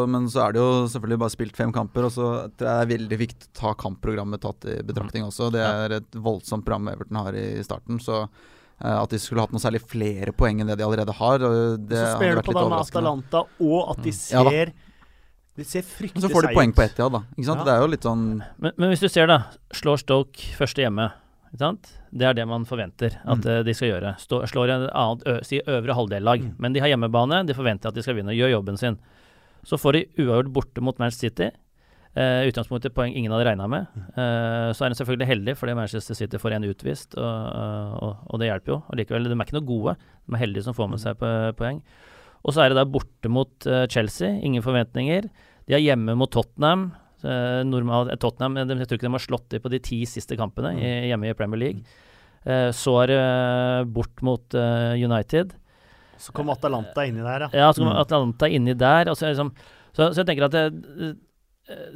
[0.07, 2.05] men så er det jo selvfølgelig bare spilt fem kamper.
[2.07, 5.49] Og så tror jeg det er veldig viktig å ta kampprogrammet tatt i betraktning også.
[5.51, 7.99] Det er et voldsomt program Everton har i starten.
[7.99, 8.21] Så
[8.81, 11.97] at de skulle hatt noe særlig flere poeng enn det de allerede har, og det
[11.99, 12.79] så spiller du på den med.
[12.79, 14.71] Atalanta, og at de Ja ser
[15.59, 17.19] De ser fryktelig Men så får de poeng på ett, ja da.
[17.35, 17.59] Ikke sant?
[17.59, 17.65] Ja.
[17.67, 18.21] Det er jo litt sånn
[18.57, 19.39] Men, men hvis du ser, da.
[19.75, 21.09] Slår Stoke første hjemme.
[21.51, 21.89] Ikke sant?
[22.13, 23.49] Det er det man forventer at Mm.
[23.49, 24.13] eh, de skal gjøre.
[24.21, 26.39] Stå, slår en annet ø, si øvre halvdel-lag.
[26.45, 26.55] Mm.
[26.59, 28.31] Men de har hjemmebane, de forventer at de skal vinne.
[28.37, 28.97] Gjør jobben sin.
[29.65, 31.49] Så får de uavgjort borte mot Manchester City.
[32.17, 33.85] Uh, utgangspunktet poeng ingen hadde regna med.
[33.93, 34.05] Mm.
[34.17, 37.51] Eh, så er de selvfølgelig heldig fordi Manchester City får en utvist, og,
[38.01, 38.77] og, og det hjelper jo.
[38.89, 39.93] Og likevel, de er ikke noe gode.
[40.25, 40.95] De er heldige som får Mm.
[40.95, 41.21] med seg
[41.59, 41.83] poeng.
[42.43, 44.31] Og så er det da borte mot uh, Chelsea.
[44.41, 45.29] Ingen forventninger.
[45.69, 46.89] De er hjemme mot Tottenham.
[47.23, 50.37] Uh, normal, Tottenham de, jeg tror ikke de har slått dem på de ti siste
[50.39, 51.83] kampene i, hjemme i Premier League.
[52.47, 55.51] Eh, så er det eh, bort mot eh, United.
[56.17, 57.49] Så kom Atalanta inni der, ja.
[57.53, 58.03] Ja, så kommer Mm.
[58.05, 59.11] Atlanta inni der.
[59.11, 59.51] Og så, liksom,
[59.91, 60.63] så, så jeg tenker at det,
[61.03, 61.11] eh,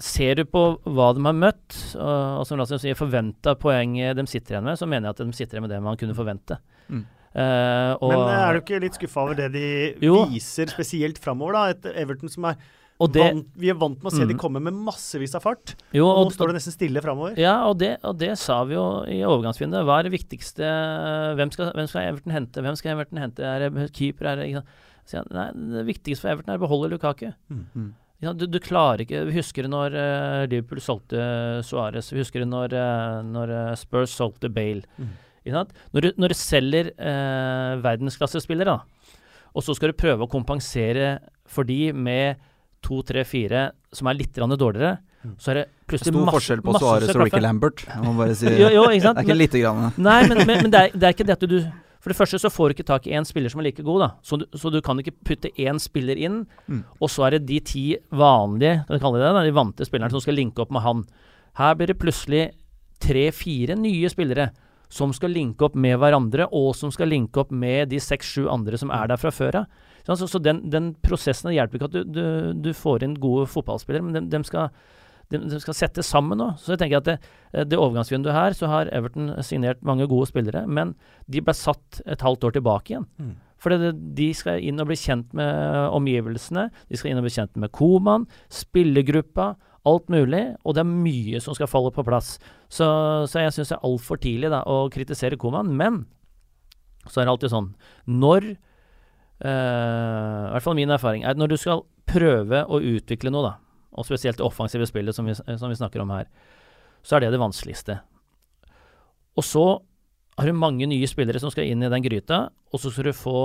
[0.04, 4.26] Ser du på hva de har møtt, og, og som Lasse sier, forventa poeng de
[4.30, 6.60] sitter igjen med, så mener jeg at de sitter igjen med det man kunne forvente.
[6.90, 7.04] Mm.
[7.34, 9.66] Uh, og, Men eh, er du ikke litt skuffa over det de
[10.06, 10.20] Jo.
[10.30, 11.64] viser spesielt framover, da?
[11.74, 12.60] Et Everton som er
[13.02, 14.40] og det, vant, Vi er vant med å se de Mm.
[14.40, 15.74] komme med massevis av fart.
[15.92, 17.34] jo, Og og, nå står det nesten stille framover.
[17.42, 19.84] Ja, og det, og det sa vi jo i overgangsvinduet.
[19.84, 20.70] Hva er det viktigste
[21.36, 22.62] hvem skal, hvem skal Everton hente?
[22.62, 23.42] Hvem skal Everton hente?
[23.44, 24.30] Er det keeper?
[24.30, 24.70] Er det, ikke sant?
[25.10, 27.34] Så nei, det viktigste for Everton er å beholde Lukaku.
[27.50, 27.90] mm.
[28.30, 28.40] Sant?
[28.42, 31.28] Du, du klarer ikke Vi husker når uh, Liverpool solgte
[31.66, 32.12] Suárez.
[32.14, 34.84] Vi husker når, uh, når eh, Spurs solgte Bale.
[34.98, 35.14] Mm.
[35.44, 35.74] Ikke sant?
[35.92, 38.78] Når, du, når du selger uh, verdensklassespillere,
[39.54, 41.18] og så skal du prøve å kompensere
[41.50, 42.42] for de med
[42.84, 45.36] to, tre, fire som er litt dårligere, Mm.
[45.40, 47.22] så er det plutselig Stor masse, forskjell på Suárez og.
[47.24, 47.84] Ricky Lambert.
[47.88, 48.50] Jeg må bare si.
[48.60, 49.20] Jo, jo, ikke sant?
[49.20, 49.94] Det er ikke lite grann.
[49.96, 51.56] Nei, men, men, men det, er, det er ikke det at du
[52.04, 54.02] For det første så får du ikke tak i én spiller som er like god,
[54.04, 54.10] da.
[54.28, 56.82] Så du, så du kan ikke putte én spiller inn, Mm.
[57.00, 60.12] og så er det de ti vanlige, kan vi kalle det det, de vante spillerne
[60.12, 61.06] som skal linke opp med han.
[61.56, 62.52] Her blir det plutselig
[63.04, 64.50] tre-fire nye spillere
[64.94, 68.78] som skal linke opp med hverandre, og som skal linke opp med de seks-sju andre
[68.78, 69.66] som er der fra før av.
[70.06, 72.26] Så, så, den, den prosessen hjelper ikke at du, du,
[72.68, 74.70] du får inn gode fotballspillere, men de, de skal
[75.32, 76.50] de, de skal settes sammen nå.
[76.62, 77.16] Så jeg tenker at det,
[77.70, 80.96] det overgangsvinduet her, så har Everton signert mange gode spillere, men
[81.32, 83.08] de ble satt et halvt år tilbake igjen.
[83.20, 83.36] Mm.
[83.64, 87.36] For det, de skal inn og bli kjent med omgivelsene, de skal inn og bli
[87.38, 89.54] kjent med Koman, spillergruppa,
[89.88, 92.38] alt mulig, og det er mye som skal falle på plass.
[92.72, 92.88] Så,
[93.28, 96.06] så jeg syns det er altfor tidlig da, å kritisere Koman, men
[97.04, 97.74] så er det alltid sånn
[98.08, 98.54] Når
[99.44, 103.50] Uh, I hvert fall min erfaring er at når du skal prøve å utvikle noe,
[103.50, 103.63] da,
[103.94, 106.30] og spesielt det offensive spillet som vi, som vi snakker om her,
[107.04, 108.00] så er det det vanskeligste.
[109.38, 109.66] Og så
[110.38, 113.18] har du mange nye spillere som skal inn i den gryta, og så skal du
[113.18, 113.38] få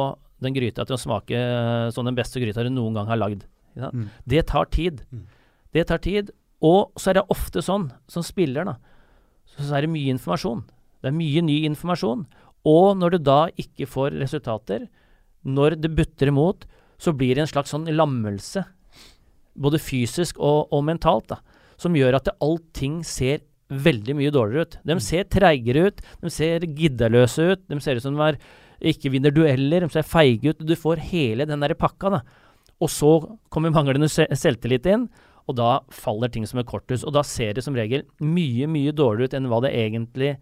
[0.44, 3.44] den gryta til å smake eh, som den beste gryta du noen gang har lagd.
[3.78, 4.08] Mm.
[4.26, 5.02] Det tar tid.
[5.12, 5.26] Mm.
[5.74, 6.32] Det tar tid.
[6.64, 8.78] Og så er det ofte sånn, som spiller, da,
[9.48, 10.64] så så er det mye informasjon.
[11.02, 12.24] Det er mye ny informasjon.
[12.68, 14.88] Og når du da ikke får resultater,
[15.46, 16.66] når det butter imot,
[16.98, 18.64] så blir det en slags sånn lammelse.
[19.58, 21.40] Både fysisk og, og mentalt, da.
[21.78, 24.76] Som gjør at det, allting ser veldig mye dårligere ut.
[24.88, 28.38] De ser treigere ut, de ser giddeløse ut, de ser ut som de er,
[28.94, 30.62] ikke vinner dueller, de ser feige ut.
[30.64, 32.20] Du får hele den der pakka, da.
[32.80, 33.10] Og så
[33.50, 35.08] kommer manglende selvtillit inn,
[35.48, 37.02] og da faller ting som et korthus.
[37.04, 40.36] Og da ser det som regel mye, mye dårligere ut enn hva det egentlig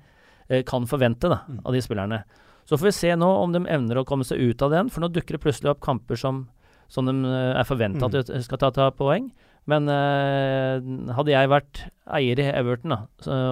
[0.50, 1.60] eh, kan forvente da, Mm.
[1.64, 2.24] av de spillerne.
[2.66, 5.00] Så får vi se nå om de evner å komme seg ut av den, for
[5.00, 6.48] nå dukker det plutselig opp kamper som,
[6.88, 8.14] som de eh, er forventa Mm.
[8.20, 9.30] at de skal ta, ta poeng.
[9.66, 10.78] Men eh,
[11.16, 11.80] hadde jeg vært
[12.14, 12.98] eier i Everton da,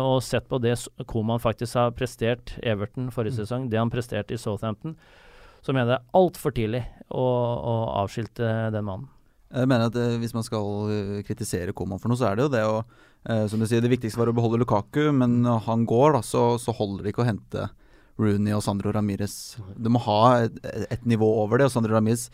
[0.05, 0.77] og sett på det
[1.11, 3.41] Koman faktisk har prestert Everton forrige Mm.
[3.43, 4.95] sesong, det han presterte i Southampton,
[5.65, 9.09] så mener jeg det er altfor tidlig å, å avskilte den mannen.
[9.55, 12.47] Jeg mener at eh, Hvis man skal eh, kritisere Koman for noe, så er det
[12.47, 12.79] jo det å
[13.29, 16.23] eh, Som du sier, det viktigste var å beholde Lukaku, men når han går, da,
[16.27, 17.69] så, så holder det ikke å hente
[18.19, 19.57] Rooney og Sandro Ramires.
[19.75, 20.59] Du må ha et,
[20.95, 22.29] et nivå over det, og Sandro Ramires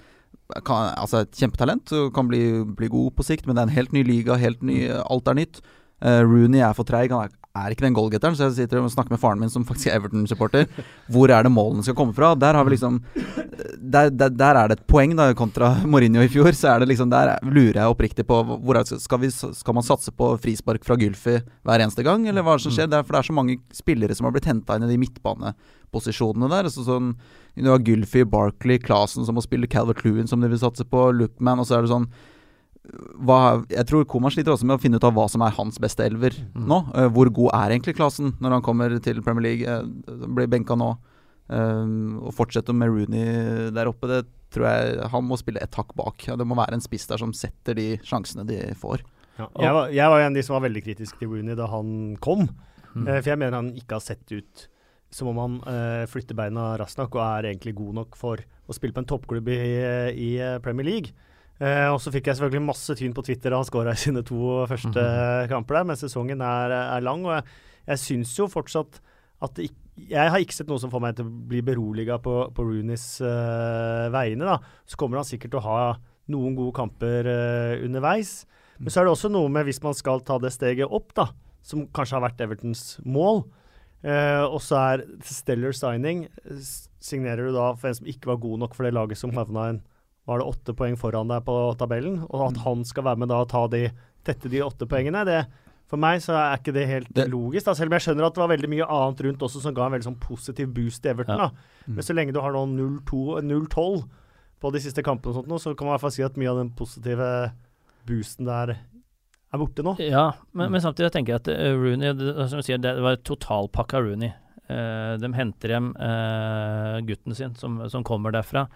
[0.66, 2.42] kan, altså et kjempetalent kan bli,
[2.76, 5.38] bli god på sikt, men det er en helt ny liga, helt ny, alt er
[5.38, 5.62] nytt.
[6.00, 8.92] Uh, Rooney er for treig, han er, er ikke den goalgetteren, så jeg sitter og
[8.92, 10.68] snakker med faren min, som faktisk er Everton-supporter.
[11.10, 12.32] Hvor er det målene skal komme fra?
[12.38, 13.00] Der har vi liksom
[13.80, 16.52] der, der, der er det et poeng, da, kontra Mourinho i fjor.
[16.54, 19.86] Så er det liksom Der lurer jeg oppriktig på hvor er, skal, vi, skal man
[19.86, 22.90] satse på frispark fra Gylfi hver eneste gang, eller hva er det som skjer?
[22.90, 25.00] Det er, for det er så mange spillere som har blitt henta inn i de
[25.02, 26.70] midtbaneposisjonene der.
[26.70, 27.16] Så sånn,
[27.58, 31.08] du har Gylfi, Barkley, Clasen som må spille Calvert Lewin som de vil satse på,
[31.18, 32.10] Lookman, og så er det sånn
[33.20, 35.76] hva, jeg tror Koman sliter også med å finne ut av hva som er hans
[35.82, 36.64] beste elver Mm.
[36.66, 36.78] nå.
[36.96, 39.68] Uh, hvor god er egentlig Klasen når han kommer til Premier League?
[39.68, 40.94] Uh, blir benka nå.
[41.50, 45.92] Uh, og fortsette med Rooney der oppe, det tror jeg han må spille et hakk
[45.94, 46.24] bak.
[46.26, 49.04] Ja, det må være en spiss der som setter de sjansene de får.
[49.38, 49.46] Ja.
[49.60, 52.16] Jeg, var, jeg var en av de som var veldig kritisk til Rooney da han
[52.20, 52.48] kom.
[52.94, 53.06] Mm.
[53.06, 54.68] Uh, for jeg mener han ikke har sett ut
[55.10, 58.74] som om han uh, flytter beina raskt nok og er egentlig god nok for å
[58.76, 59.58] spille på en toppklubb i,
[60.14, 61.10] i eh, Premier League.
[61.60, 64.24] Eh, og så fikk jeg selvfølgelig masse tyn på Twitter da han skåra i sine
[64.26, 65.04] to første
[65.50, 67.26] kamper der, men sesongen er, er lang.
[67.28, 69.02] Og jeg, jeg syns jo fortsatt
[69.44, 72.16] at det ikke jeg har ikke sett noe som får meg til å bli beroliga
[72.22, 74.46] på, på Rooneys uh, vegne.
[74.46, 74.56] da.
[74.88, 75.80] Så kommer han sikkert til å ha
[76.32, 78.46] noen gode kamper uh, underveis.
[78.80, 81.26] Men så er det også noe med hvis man skal ta det steget opp, da,
[81.66, 83.44] som kanskje har vært Evertons mål,
[84.00, 86.22] Uh, og så er stellar signing
[87.04, 89.66] Signerer du da for en som ikke var god nok for det laget som havna
[89.74, 89.80] en
[90.30, 92.20] Var det åtte poeng foran deg på tabellen?
[92.30, 93.88] Og at han skal være med da og ta de,
[94.26, 95.42] tette de åtte poengene, det
[95.90, 97.64] for meg så er ikke det helt Det- logisk.
[97.66, 99.86] da, Selv om jeg skjønner at det var veldig mye annet rundt også som ga
[99.88, 101.36] en veldig sånn positiv boost til Everton.
[101.36, 101.48] Ja.
[101.48, 101.50] da.
[101.88, 104.04] Men så lenge du har nå 0-2 0-12
[104.60, 106.36] på de siste kampene, og sånt nå, så kan man i hvert fall si at
[106.38, 107.52] mye av den positive
[108.06, 108.76] boosten der
[109.52, 109.96] er borte nå.
[109.98, 113.16] Ja, men, men samtidig tenker jeg at eh, Rooney det, som du sier, det var
[113.26, 114.30] totalpakka Rooney.
[114.70, 118.68] Uh, de henter hjem uh, gutten sin, som, som kommer derfra.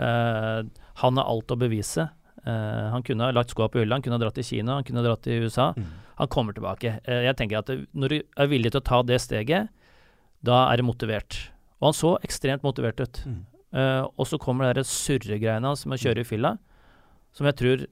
[0.00, 0.62] Eh,
[1.00, 2.08] han har alt å bevise.
[2.42, 4.86] Uh, han kunne ha lagt skoa på hylla, han kunne ha dratt til Kina, han
[4.86, 5.70] kunne ha dratt til USA.
[6.18, 6.96] Han kommer tilbake.
[7.06, 9.70] Uh, jeg tenker at det, Når du er villig til å ta det steget,
[10.42, 11.38] da er du motivert.
[11.80, 13.22] Og han så ekstremt motivert ut.
[13.26, 13.40] Mm.
[13.72, 16.56] Uh, og så kommer det der surregreiene hans med å kjøre i fylla,
[17.32, 17.86] som jeg tror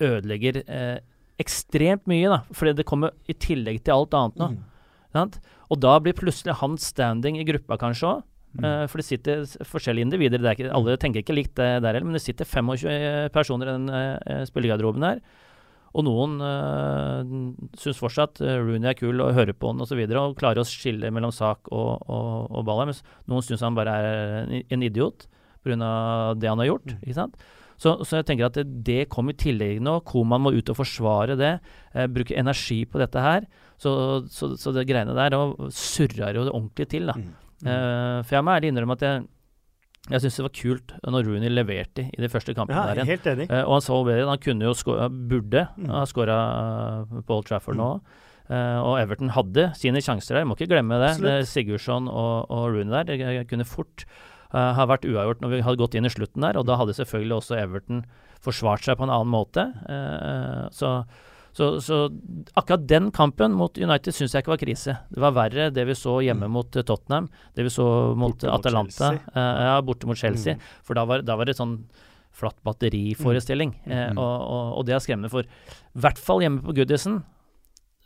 [0.00, 0.62] ødelegger
[1.40, 2.38] ekstremt mye, da.
[2.56, 4.48] Fordi det kommer i tillegg til alt annet nå.
[4.54, 4.62] Mm.
[5.12, 5.36] Sant?
[5.68, 8.22] Og da blir plutselig han standing i gruppa kanskje òg.
[8.58, 10.42] For det sitter forskjellige individer.
[10.42, 13.70] Det er ikke, alle tenker ikke likt det der heller, men det sitter 25 personer
[13.70, 15.22] i den spillergarderoben her.
[15.90, 17.22] Og noen uh,
[17.78, 19.88] syns fortsatt Rooney er kul og hører på han osv.
[19.88, 22.84] Og, så videre, og klarer å skille mellom sak og, og, og ball.
[22.90, 25.26] Mens noen syns han bare er en, en idiot
[25.64, 26.34] pga.
[26.38, 26.94] det han har gjort.
[27.00, 27.40] ikke sant?
[27.80, 30.00] Så, så jeg tenker at det, det kom i tillegg nå.
[30.08, 31.54] Koman må ut og forsvare det.
[31.94, 33.46] Eh, bruke energi på dette her.
[33.80, 33.92] Så,
[34.28, 37.08] så, så det greiene der og surrer jo det ordentlig til.
[37.08, 37.16] da.
[37.16, 37.30] Mm.
[37.66, 39.24] Eh, for jeg må ærlig innrømme at jeg,
[40.10, 43.26] jeg syns det var kult når Rooney leverte i de første kampene Ja, der helt
[43.28, 43.50] enig.
[43.50, 44.28] Uh, og han så bedre.
[44.30, 45.90] Han kunne jo skåre, burde Mm.
[45.92, 46.38] ha skåra
[47.26, 47.90] på Old Trafford nå.
[48.50, 51.12] Uh, og Everton hadde sine sjanser der, må ikke glemme det.
[51.22, 53.04] Det Sigurdsson og, og Rooney der.
[53.12, 54.06] Det det kunne fort
[54.52, 56.96] eh, ha vært uavgjort når vi hadde gått inn i slutten der, og da hadde
[56.96, 58.00] selvfølgelig også Everton
[58.42, 59.68] forsvart seg på en annen måte.
[59.86, 61.04] Eh, så,
[61.52, 61.96] så, så
[62.54, 64.94] akkurat den kampen mot United syns jeg ikke var krise.
[65.10, 66.54] Det var verre det vi så hjemme Mm.
[66.54, 67.86] mot eh, Tottenham, det vi så
[68.16, 69.12] mot Borte Atalanta.
[69.16, 70.54] mot eh, ja, borte mot Chelsea.
[70.54, 70.60] Mm.
[70.86, 71.80] For da var, da var det sånn
[72.32, 73.74] flatt batteriforestilling.
[73.86, 74.18] Eh, Mm.
[74.18, 77.22] og, og, og det er skremmende, for i hvert fall hjemme på Goodison.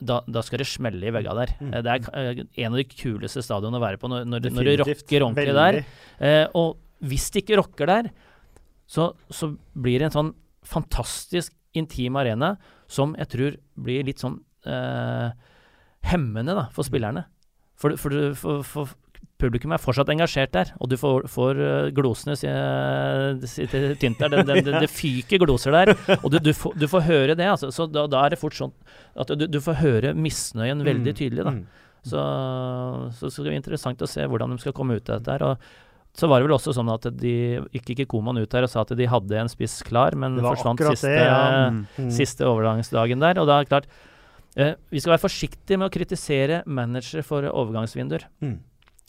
[0.04, 1.52] Da, da skal det smelle i veggene der.
[1.60, 1.74] Mm.
[1.74, 4.52] Eh, Det er eh, en av de kuleste stadionene å være på når, når, det-
[4.56, 5.84] når det rocker ordentlig der.
[6.18, 8.08] Eh, og hvis det ikke rocker der,
[8.88, 10.32] så, så blir det en sånn
[10.64, 12.56] fantastisk intim arena
[12.94, 14.38] som jeg tror blir litt sånn
[14.70, 15.30] eh,
[16.10, 17.26] hemmende da, for spillerne.
[17.80, 18.92] For, for, for, for
[19.42, 24.30] publikum er fortsatt engasjert der, og du får, får eh, glosene eh, sitter tynt der.
[24.36, 27.48] Det, det, det, det fyker gloser der, og du, du, får, du får høre det.
[27.50, 27.72] Altså.
[27.74, 28.72] Så da, da er det fort sånn
[29.18, 31.18] at du, du får høre misnøyen veldig Mm.
[31.18, 31.44] tydelig.
[31.50, 31.56] da.
[31.58, 31.64] Mm.
[32.04, 32.22] Så,
[33.18, 35.34] så, så det blir interessant å se hvordan de skal komme ut av dette.
[35.34, 35.56] her, og
[36.14, 37.34] så var det vel også sånn at de
[37.74, 40.82] gikk ikke Koman ut her og sa at de hadde en spiss klar, men forsvant
[40.92, 41.70] siste, det, ja.
[41.74, 41.80] Mm.
[41.98, 42.12] Mm.
[42.14, 43.40] siste overgangsdagen der.
[43.42, 43.88] Og da er det klart
[44.54, 48.28] eh, Vi skal være forsiktige med å kritisere managere for overgangsvinduer.
[48.44, 48.60] Mm.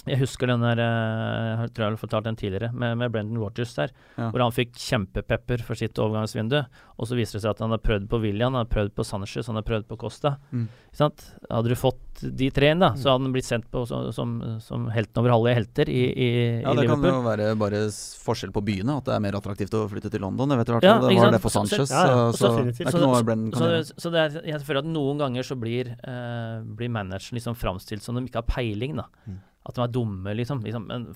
[0.05, 3.39] Jeg husker den der eh, Jeg tror jeg har fortalt den tidligere, med, med Brendan
[3.41, 3.93] Rogers der.
[4.17, 4.29] Ja.
[4.31, 6.59] Hvor han fikk kjempepepper for sitt overgangsvindu.
[6.95, 9.03] Og så viser det seg at han har prøvd på William, han har prøvd på
[9.03, 10.35] Sanchez, han har prøvd på Costa.
[10.53, 10.67] Mm.
[10.95, 14.35] Hadde du fått de tre inn, da, så hadde han blitt sendt på som, som,
[14.63, 16.27] som helten over halve helter i, i,
[16.63, 17.81] Ja, i Det kan jo være bare
[18.23, 20.53] forskjell på byene, at det er mer attraktivt å flytte til London.
[20.55, 21.35] Jeg vet i hvert Ja, Det var sant?
[21.35, 21.89] det for Sanchez.
[21.89, 23.99] så- ja, ja, så, så det er ikke noe Brendan kan Så, gjøre.
[24.05, 28.01] så det er, jeg føler at noen ganger så blir, eh, blir manageren liksom framstilt
[28.05, 29.09] som de ikke har peiling, da.
[29.27, 29.41] Mm.
[29.65, 30.63] At de er dumme, liksom.
[30.65, 30.87] liksom.
[30.89, 31.09] Men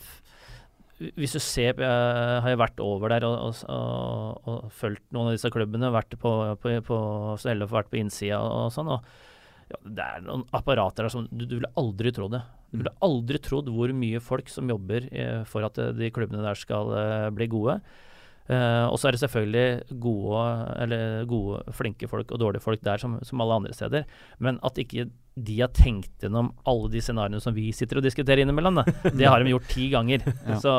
[1.15, 5.31] hvis du ser Jeg har jo vært over der og, og, og, og fulgt noen
[5.31, 5.93] av disse klubbene.
[5.95, 6.99] Vært på, på, på
[7.71, 8.91] vært på innsida og, sånn.
[8.97, 9.05] og
[9.69, 12.41] ja, det er noen apparater der som du, du ville aldri tro det.
[12.71, 16.41] Du ville aldri trodd hvor mye folk som jobber eh, for at eh, de klubbene
[16.45, 17.79] der skal eh, bli gode.
[18.49, 20.43] Eh, og så er det selvfølgelig gode,
[20.81, 24.09] eller gode, flinke folk og dårlige folk der, som, som alle andre steder.
[24.41, 25.05] Men at ikke
[25.45, 29.11] de har tenkt gjennom alle de scenarioene som vi sitter og diskuterer innimellom, da.
[29.15, 30.25] det har de gjort ti ganger.
[30.49, 30.55] Ja.
[30.63, 30.71] Så,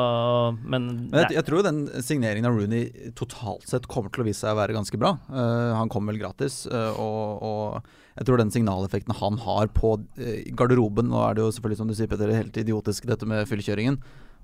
[0.67, 4.41] men, Men jeg, jeg tror den signeringen av Rooney totalt sett kommer til å vise
[4.43, 5.13] seg å være ganske bra.
[5.29, 9.93] Uh, han kom vel gratis, uh, og, og jeg tror den signaleffekten han har på
[10.01, 13.47] uh, garderoben Nå er det jo selvfølgelig, som du sier, Petter, helt idiotisk dette med
[13.47, 14.01] fyllekjøringen,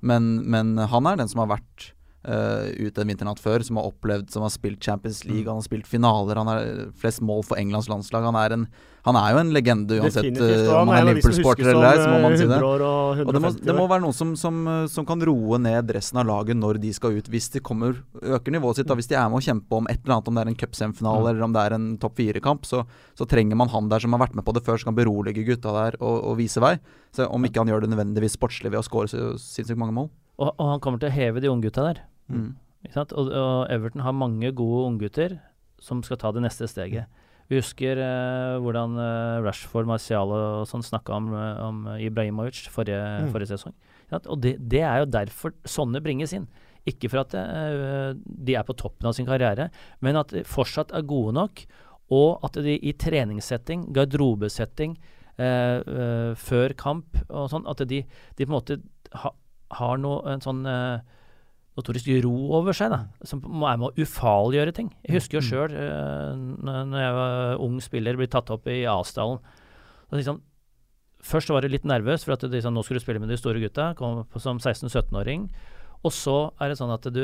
[0.07, 1.91] men, men han er den som har vært
[2.27, 5.47] uh, ute en vinternatt før, som har opplevd, som har spilt Champions League, Mm.
[5.55, 8.23] han har spilt finaler, han har flest mål for Englands landslag.
[8.27, 8.67] Han er, en,
[9.07, 12.09] han er jo en legende uansett eh, om han er av Liverpool-sporter eller ei, så
[12.11, 12.59] må man eh, si det.
[12.61, 14.59] og Og det må, det må være noen som, som,
[14.91, 18.51] som kan roe ned resten av laget når de skal ut, hvis de kommer, øker
[18.51, 18.87] nivået sitt.
[18.91, 18.97] Da.
[18.99, 21.23] Hvis de er med å kjempe om et eller annet, om det er en cupsemifinale
[21.23, 21.29] Mm.
[21.31, 22.83] eller om det er en topp fire-kamp, så,
[23.17, 25.45] så trenger man han der som har vært med på det før, som kan berolige
[25.47, 26.75] gutta der og, og vise vei.
[27.15, 30.09] Så Om ikke han gjør det nødvendigvis sportslig ved å skåre så sinnssykt mange mål.
[30.37, 32.03] og, og han kommer til å heve de unggutta der.
[32.29, 32.55] Mm.
[32.95, 35.39] Og, og Everton har mange gode unggutter
[35.81, 37.07] som skal ta det neste steget.
[37.47, 42.99] Vi husker eh, hvordan eh, Rashford, Marcial og sånn snakka om, eh, om Ibrahimovic forrige,
[43.23, 43.31] Mm.
[43.31, 43.75] forrige sesong.
[44.17, 46.47] Og det, det er jo derfor sånne bringes inn.
[46.87, 49.69] Ikke for at eh, de er på toppen av sin karriere,
[50.01, 51.65] men at de fortsatt er gode nok,
[52.15, 54.95] og at de i treningssetting, garderobesetting,
[55.37, 58.03] eh, eh, før kamp og sånn, at de,
[58.37, 58.79] de på en måte
[59.23, 59.33] ha,
[59.79, 60.99] har noe, en sånn eh,
[61.77, 64.89] notorisk ro over seg, da, som er med å ufarliggjøre ting.
[65.05, 66.33] Jeg husker jo sjøl, uh,
[66.65, 69.39] når jeg var ung spiller, ble tatt opp i Asdalen.
[70.15, 70.41] Liksom,
[71.27, 73.61] først var jeg litt nervøs, for at liksom, nå skulle du spille med de store
[73.61, 75.47] gutta, kom på som 16-17-åring.
[76.05, 77.23] Og så er det sånn at du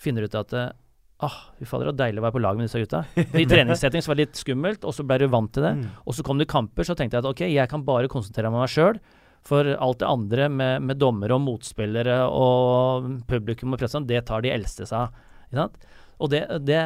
[0.00, 0.72] finner ut at eh,
[1.16, 2.98] Ah, fy fader, var deilig å være på lag med disse gutta.
[3.40, 5.70] I treningssetting så var det litt skummelt, og så ble du vant til det.
[5.78, 5.86] Mm.
[6.04, 8.60] Og så kom det kamper, så tenkte jeg at ok, jeg kan bare konsentrere meg
[8.60, 8.98] om meg sjøl.
[9.46, 14.42] For alt det andre med, med dommere og motspillere og publikum og pressen, det tar
[14.42, 15.06] de eldste seg
[15.54, 15.76] av.
[16.18, 16.80] Og det, det,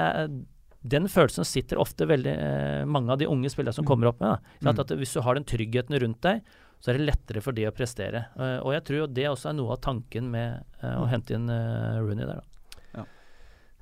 [0.80, 4.50] den følelsen sitter ofte veldig eh, mange av de unge spillerne som kommer opp med.
[4.60, 4.74] Da.
[4.74, 6.44] At hvis du har den tryggheten rundt deg,
[6.80, 8.26] så er det lettere for de å prestere.
[8.36, 11.48] Eh, og jeg tror det også er noe av tanken med eh, å hente inn
[11.48, 12.40] Rooney der.
[12.40, 12.49] Da.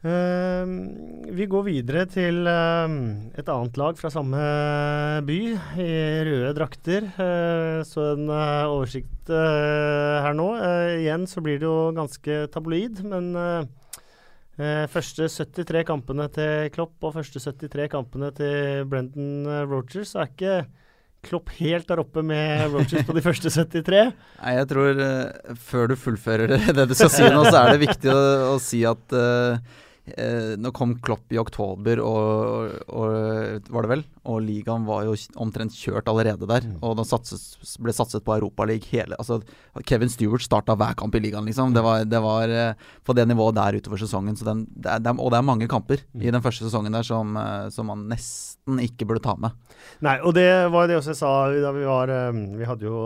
[0.06, 0.74] Ehm,
[1.34, 2.98] vi går videre til ehm,
[3.34, 4.38] et annet lag fra samme
[5.26, 5.38] by,
[5.82, 5.88] i
[6.28, 7.08] røde drakter.
[7.18, 10.52] Eh, så en eh, oversikt eh, her nå.
[11.00, 13.34] Igjen så blir det jo ganske tabloid, men
[14.90, 20.54] første 73 kampene til Klopp og første 73 kampene til Brendan Rogers, så er ikke
[21.28, 24.00] Klopp helt der oppe med Rogers på de første 73.
[24.40, 25.02] Nei, jeg tror
[25.68, 28.82] før du fullfører det, du skal si nå, så er det viktig å, å si
[28.86, 29.78] at eh,
[30.16, 34.04] eh, nå kom Klopp i oktober, og, og, var det vel?
[34.28, 36.66] Og ligaen var jo omtrent kjørt allerede der.
[36.68, 36.78] Mm.
[36.84, 39.40] Og det satses, ble satset på Europaligaen hele Altså,
[39.88, 41.72] Kevin Stewart starta hver kamp i ligaen, liksom.
[41.74, 44.36] Det var, det var eh, på det nivået der utover sesongen.
[44.38, 46.22] Så den, det er, det er, og det er mange kamper Mm.
[46.22, 49.56] i den første sesongen der som, eh, som man nesten ikke burde ta med.
[50.04, 53.00] Nei, og det var det også jeg sa da vi var eh, Vi hadde jo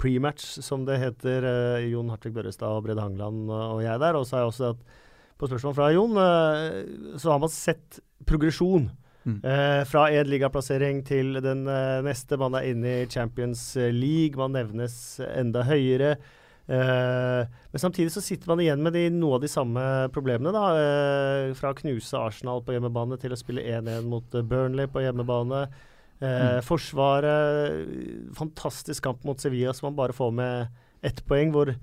[0.00, 1.46] pre-match, som det heter.
[1.86, 4.16] Jon Hartvig Børrestad og Brede Hangeland og jeg der.
[4.18, 4.96] Og så har jeg også at
[5.36, 8.88] på spørsmål fra Jon, eh, så har man sett progresjon.
[9.26, 9.40] Mm.
[9.42, 12.38] Eh, fra en ligaplassering til den eh, neste.
[12.38, 16.14] Man er inne i Champions League, man nevnes enda høyere.
[16.66, 19.82] Eh, men samtidig så sitter man igjen med de, noe av de samme
[20.14, 20.54] problemene.
[20.54, 25.02] da, eh, Fra å knuse Arsenal på hjemmebane til å spille 1-1 mot Burnley på
[25.04, 25.66] hjemmebane.
[26.16, 30.68] Eh, Forsvaret Fantastisk kamp mot Sevilla som man bare får med
[31.04, 31.74] ett poeng, hvor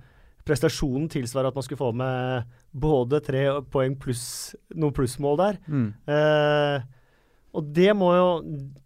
[0.47, 5.59] prestasjonen tilsvarer at man skulle få med både tre poeng pluss noen plussmål der.
[5.67, 5.89] Mm.
[6.15, 6.85] Eh,
[7.53, 8.29] og det må jo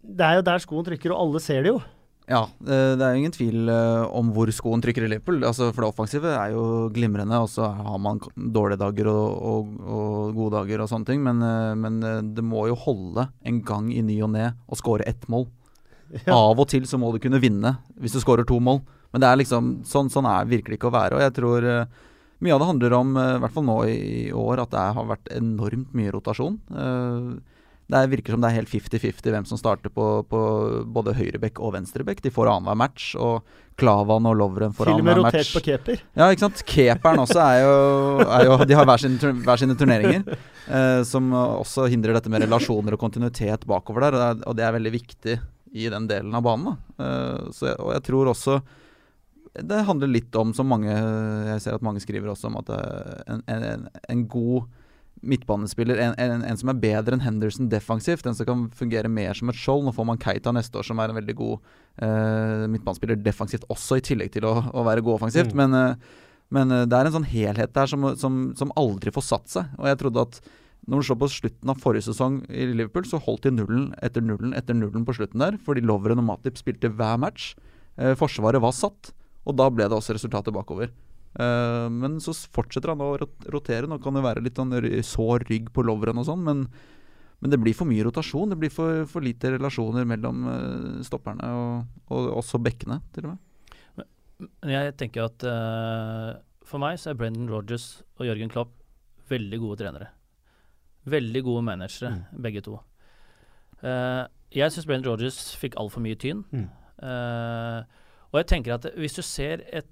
[0.02, 1.80] Det er jo der skoen trykker, og alle ser det jo.
[2.28, 5.40] Ja, eh, det er jo ingen tvil eh, om hvor skoen trykker i Liverpool.
[5.48, 9.70] Altså, for det offensive er jo glimrende, og så har man dårlige dager og, og,
[9.80, 11.24] og gode dager og sånne ting.
[11.24, 12.02] Men, eh, men
[12.36, 15.48] det må jo holde en gang i ny og ne å skåre ett mål.
[16.24, 16.36] Ja.
[16.36, 18.82] Av og til så må du kunne vinne hvis du skårer to mål.
[19.12, 21.16] Men det er liksom, sånn, sånn er virkelig ikke å være.
[21.16, 22.00] Og jeg tror eh,
[22.44, 25.06] mye av det handler om, eh, i hvert fall nå i, år, at det har
[25.14, 26.58] vært enormt mye rotasjon.
[26.70, 27.30] Eh,
[27.88, 30.40] det er- virker som det er helt 50-50 hvem som starter på, på
[30.92, 32.20] både høyrebekk og venstrebekk.
[32.20, 33.42] De får annenhver match, og
[33.80, 35.54] Klavan og Lovren får Til og med annenhver rotert match.
[35.56, 36.02] på keeper.
[36.14, 36.60] Ja, ikke sant.
[36.68, 37.76] Keeperen også er jo,
[38.28, 40.36] er jo De har hver sine, hver sine turneringer.
[40.68, 44.42] Eh, som også hindrer dette med relasjoner og kontinuitet bakover der.
[44.44, 45.38] Og det er, veldig viktig
[45.72, 46.76] i den delen av banen.
[47.00, 48.58] Eh, så og jeg tror også
[49.66, 53.22] det handler litt om, som mange Jeg ser at mange skriver også om at eh,
[53.34, 54.68] en, en, en god
[55.18, 59.34] midtbanespiller, en, en, en som er bedre enn Henderson defensivt, en som kan fungere mer
[59.34, 59.86] som et skjold.
[59.86, 61.72] Nå får man Keita neste år, som er en veldig god
[62.04, 65.54] eh, midtbanespiller defensivt også, i tillegg til å, å være god offensivt.
[65.54, 65.62] Mm.
[65.62, 66.22] Men, eh,
[66.54, 69.76] men eh, det er en sånn helhet der som, som, som aldri får satt seg.
[69.80, 70.40] Og jeg trodde at
[70.88, 74.24] når du så på slutten av forrige sesong i Liverpool, så holdt de nullen etter
[74.24, 77.52] nullen etter nullen på slutten der, fordi Lovren og Matip spilte hver match.
[77.98, 79.10] Eh, forsvaret var satt,
[79.48, 80.92] og da ble det også resultatet bakover.
[81.38, 83.14] Uh, men så fortsetter han å
[83.52, 83.88] rotere.
[83.88, 84.74] Nå kan det være litt sånn
[85.04, 86.64] sår rygg på Lovren og sånn, men,
[87.40, 88.52] men det blir for mye rotasjon.
[88.52, 93.34] Det blir for, for lite relasjoner mellom eh, stopperne og, og også bekkene, til og
[93.34, 93.44] med.
[94.38, 96.38] Men jeg tenker at uh,
[96.68, 98.76] for meg så er Brendan Rogers og Jørgen Klopp
[99.28, 100.12] veldig gode trenere.
[101.08, 102.76] Veldig gode managere, begge to.
[103.80, 106.44] Uh, jeg syns Brendan Rogers fikk altfor mye tyn.
[106.52, 106.68] Mm.
[106.98, 107.82] Eh,
[108.32, 109.88] og jeg tenker at hvis du ser et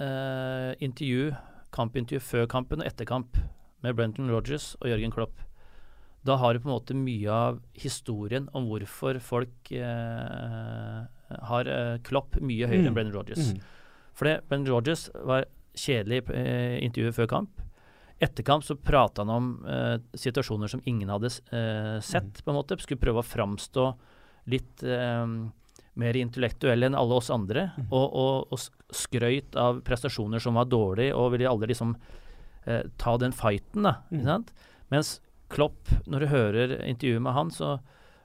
[0.00, 1.32] eh, intervju,
[1.74, 3.36] kampintervju før kampen og etter kamp
[3.84, 5.42] med Brendan Rodgers og Jørgen Klopp,
[6.26, 11.02] da har du på en måte mye av historien om hvorfor folk eh,
[11.50, 12.88] har eh, Klopp mye høyere Mm.
[12.90, 13.52] enn Brendan Rodgers.
[13.54, 13.60] Mm.
[14.16, 15.46] For det, Brendan Rodgers var
[15.76, 17.62] kjedelig eh, intervjuet før kamp.
[18.22, 22.56] Etter kamp så prata han om eh, situasjoner som ingen hadde eh, sett, på en
[22.58, 22.78] måte.
[22.80, 23.86] Skulle prøve å framstå
[24.50, 25.26] litt eh,
[25.96, 27.70] mer intellektuell enn alle oss andre.
[27.88, 31.94] Og, og, og skrøyt av prestasjoner som var dårlige, og ville aldri liksom
[32.66, 33.94] eh, ta den fighten, da.
[34.12, 34.52] Ikke sant?
[34.92, 35.14] Mens
[35.48, 37.76] Klopp, når du hører intervjuet med han, så,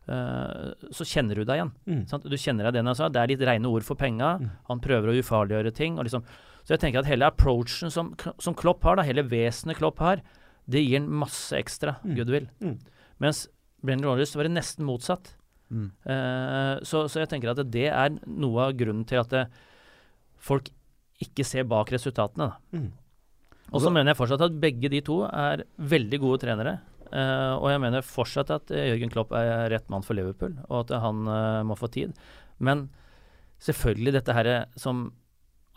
[0.10, 1.72] eh, så kjenner du deg igjen.
[1.88, 2.00] Mm.
[2.10, 2.26] Sant?
[2.26, 3.10] Du kjenner deg det han sa.
[3.14, 4.36] Det er litt rene ord for penga.
[4.42, 4.50] Mm.
[4.72, 6.00] Han prøver å ufarliggjøre ting.
[6.02, 6.26] Og liksom.
[6.62, 10.20] Så jeg tenker at hele approachen som, som Klopp har, da, hele vesenet Klopp har,
[10.70, 12.16] det gir en masse ekstra Mm.
[12.20, 12.46] goodwill.
[12.62, 12.76] Mm.
[13.22, 13.48] Mens
[13.82, 15.32] Brendan Rodgers var det nesten motsatt.
[15.72, 15.90] Mm.
[16.06, 19.46] Uh, så, så jeg tenker at det er noe av grunnen til at det,
[20.42, 20.70] folk
[21.22, 22.50] ikke ser bak resultatene.
[22.76, 22.90] Mm.
[23.72, 26.80] Og så mener jeg fortsatt at begge de to er veldig gode trenere.
[27.12, 30.86] Uh, og jeg mener fortsatt at eh, Jørgen Klopp er rett mann for Liverpool, og
[30.86, 32.16] at han uh, må få tid.
[32.64, 32.86] Men
[33.64, 35.10] selvfølgelig dette her som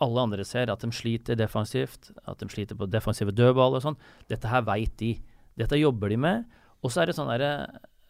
[0.03, 3.99] alle andre ser, at de sliter defensivt, at de sliter på defensive dødball og sånn.
[4.31, 5.15] Dette her veit de.
[5.59, 6.49] Dette jobber de med.
[6.83, 7.53] Og så er det sånn derre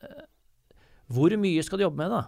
[0.04, 0.22] eh,
[1.12, 2.24] Hvor mye skal du jobbe med, da?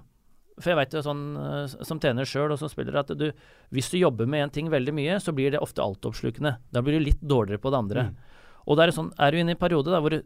[0.56, 3.26] For jeg vet jo sånn eh, som trener sjøl og som spiller at du
[3.74, 6.56] Hvis du jobber med en ting veldig mye, så blir det ofte altoppslukende.
[6.72, 8.06] Da blir du litt dårligere på det andre.
[8.08, 8.16] Mm.
[8.66, 10.16] Og da er det sånn Er du inne i en periode da hvor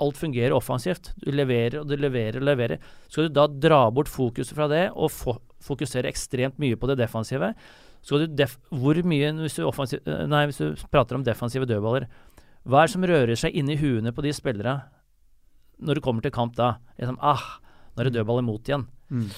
[0.00, 2.80] alt fungerer offensivt, du leverer og du leverer og leverer,
[3.12, 5.36] skal du da dra bort fokuset fra det og fo
[5.66, 7.50] fokusere ekstremt mye på det defensive?
[8.04, 12.06] Skal du def hvor mye, hvis du, eh, nei, hvis du prater om defensive dødballer,
[12.64, 14.78] hva er det som rører seg inni huene på de spillere
[15.76, 16.76] når det kommer til kamp da?
[16.96, 17.58] Liksom, ah,
[17.96, 18.84] nå er det dødball imot igjen.
[19.06, 19.28] Mm.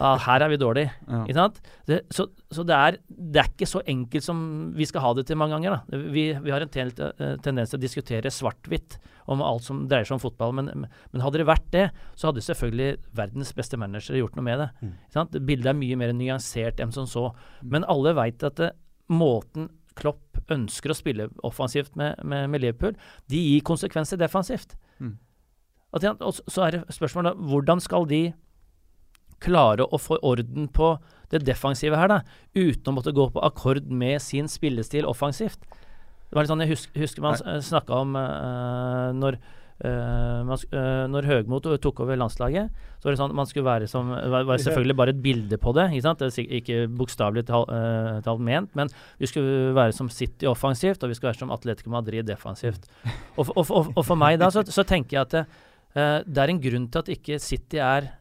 [0.00, 0.90] Ah, her er vi dårlige.
[1.06, 1.20] Ja.
[1.22, 1.60] Ikke sant?
[1.86, 4.38] Det, så så det, er, det er ikke så enkelt som
[4.76, 5.76] vi skal ha det til mange ganger.
[5.76, 6.00] Da.
[6.14, 8.96] Vi, vi har en ten, eh, tendens til å diskutere svart-hvitt
[9.28, 10.54] om alt som dreier seg om fotball.
[10.56, 14.64] Men, men hadde det vært det, så hadde selvfølgelig verdens beste managere gjort noe med
[14.64, 14.70] det.
[14.80, 14.94] Mm.
[14.96, 15.40] Ikke sant?
[15.50, 17.28] Bildet er mye mer nyansert enn som så.
[17.60, 18.72] Men alle veit at det,
[19.12, 22.94] måten Klopp ønsker å spille offensivt med, med, med Liverpool,
[23.28, 24.76] de gir konsekvenser defensivt.
[25.02, 25.16] Mm.
[25.94, 28.34] At, og så- er det spørsmålet hvordan skal de
[29.40, 30.98] klare å få orden på
[31.30, 32.20] det defensive her, da,
[32.54, 35.60] uten å måtte gå på akkord med sin spillestil offensivt.
[36.28, 39.38] Det var litt sånn, Jeg husker, husker man uh, snakka om uh, når
[39.78, 43.86] Uh, man, eh, når Høgmo tok over landslaget, så var det sånn man skulle være
[43.86, 45.84] som var, var selvfølgelig bare et bilde på det.
[45.94, 46.18] Ikke sant?
[46.18, 47.70] Det er ikke bokstavelig talt
[48.26, 48.90] uh, ment, men
[49.22, 52.90] vi skulle være som City offensivt, og vi skulle være som Atletico Madrid defensivt.
[53.36, 55.54] Og, og, og, og for meg da, så, så tenker jeg at
[55.94, 58.12] eh, det er en grunn til at ikke City er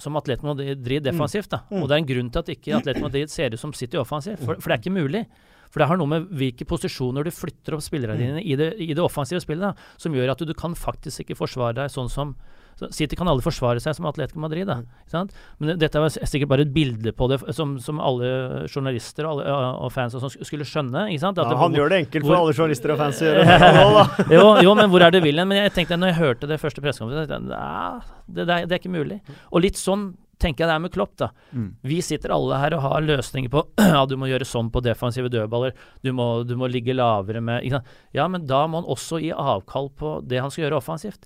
[0.00, 1.50] som Atletico Madrid defensivt.
[1.52, 1.62] da.
[1.70, 1.82] Mm.
[1.82, 4.40] Og det er en grunn til at ikke Atletico Madrid ser ut som City offensivt.
[4.40, 5.26] For, for det er ikke mulig.
[5.70, 8.94] For det har noe med hvilke posisjoner du flytter opp spillerne dine i det, i
[8.94, 12.08] det offensive spillet, da, som gjør at du, du kan faktisk ikke forsvare deg sånn
[12.12, 12.36] som
[12.76, 14.66] så City kan aldri forsvare seg som Atletico Madrid.
[14.68, 15.32] Da, sant?
[15.58, 19.70] Men dette var sikkert bare et bilde på det som, som alle journalister og, alle,
[19.86, 21.06] og fans og sånn skulle skjønne.
[21.16, 23.46] Ja, det- han gjør det enkelt for hvor- alle journalister og fans å gjøre
[24.28, 25.48] det jo, jo, men hvor er det William?
[25.48, 28.76] Men jeg tenkte når jeg hørte det første pressekonferansen, tenkte jeg, "Nei, det, det, det
[28.76, 29.20] er ikke mulig.
[29.52, 31.30] Og litt sånn tenker jeg det er med Klopp, da.
[31.56, 31.70] Mm.
[31.82, 33.62] Vi sitter alle her og har løsninger på
[33.96, 35.72] Ja, du må gjøre sånn på defensive dødballer.
[36.04, 37.64] Du må, du må ligge lavere med?
[38.12, 41.24] Ja, men da må han også gi avkall på det han skal gjøre offensivt.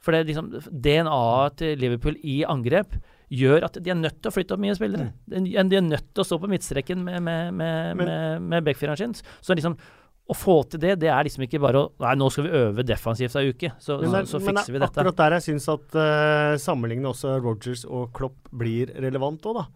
[0.00, 0.04] Mm.
[0.04, 2.94] For det liksom DNA-et til Liverpool i angrep
[3.30, 5.10] gjør at de er nødt til å flytte opp mye spillere.
[5.30, 8.64] De de er nødt til å stå på midtstreken med, med, med, Men- med, med
[8.66, 9.12] backfireren sin.
[9.44, 9.76] Så liksom
[10.30, 12.84] å få til det, det er liksom ikke bare å Nei, nå skal vi øve
[12.86, 15.00] defensivt ei uke, så, Men, så, så, fikser men vi er dette.
[15.02, 19.66] akkurat der jeg syns at uh, sammenlignende også Rogers og Klopp blir relevant òg, da.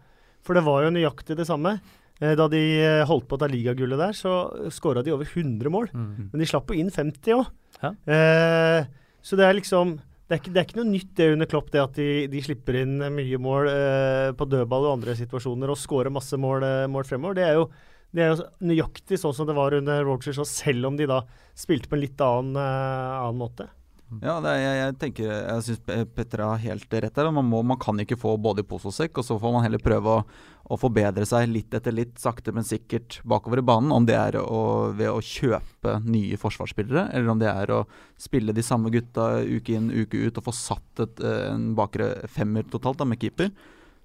[0.47, 1.75] For det var jo nøyaktig det samme.
[2.21, 4.31] Eh, da de eh, holdt på å ta ligagullet der, så
[4.71, 5.89] skåra de over 100 mål.
[5.91, 6.29] Mm.
[6.31, 7.49] Men de slapp jo inn 50 òg.
[7.81, 7.91] Ja.
[8.07, 8.85] Eh,
[9.25, 11.67] så det er liksom det er, ikke, det er ikke noe nytt det under Klopp,
[11.69, 15.77] det at de, de slipper inn mye mål eh, på dødball og andre situasjoner og
[15.77, 17.37] skårer masse mål, eh, mål fremover.
[17.37, 17.67] Det er, jo,
[18.09, 21.19] det er jo nøyaktig sånn som det var under Rogers, og selv om de da
[21.53, 23.69] spilte på en litt annen, eh, annen måte.
[24.21, 25.79] Ja, er, jeg, jeg tenker Jeg syns
[26.13, 27.29] Petter har helt rett der.
[27.33, 29.65] Man, må, man kan ikke få både i pose og sekk, og så får man
[29.65, 30.23] heller prøve å,
[30.69, 33.93] å forbedre seg litt etter litt, sakte, men sikkert bakover i banen.
[33.95, 37.81] Om det er å, ved å kjøpe nye forsvarsspillere, eller om det er å
[38.21, 42.69] spille de samme gutta uke inn, uke ut, og få satt et, en bakre femmer
[42.69, 43.49] totalt da, med keeper.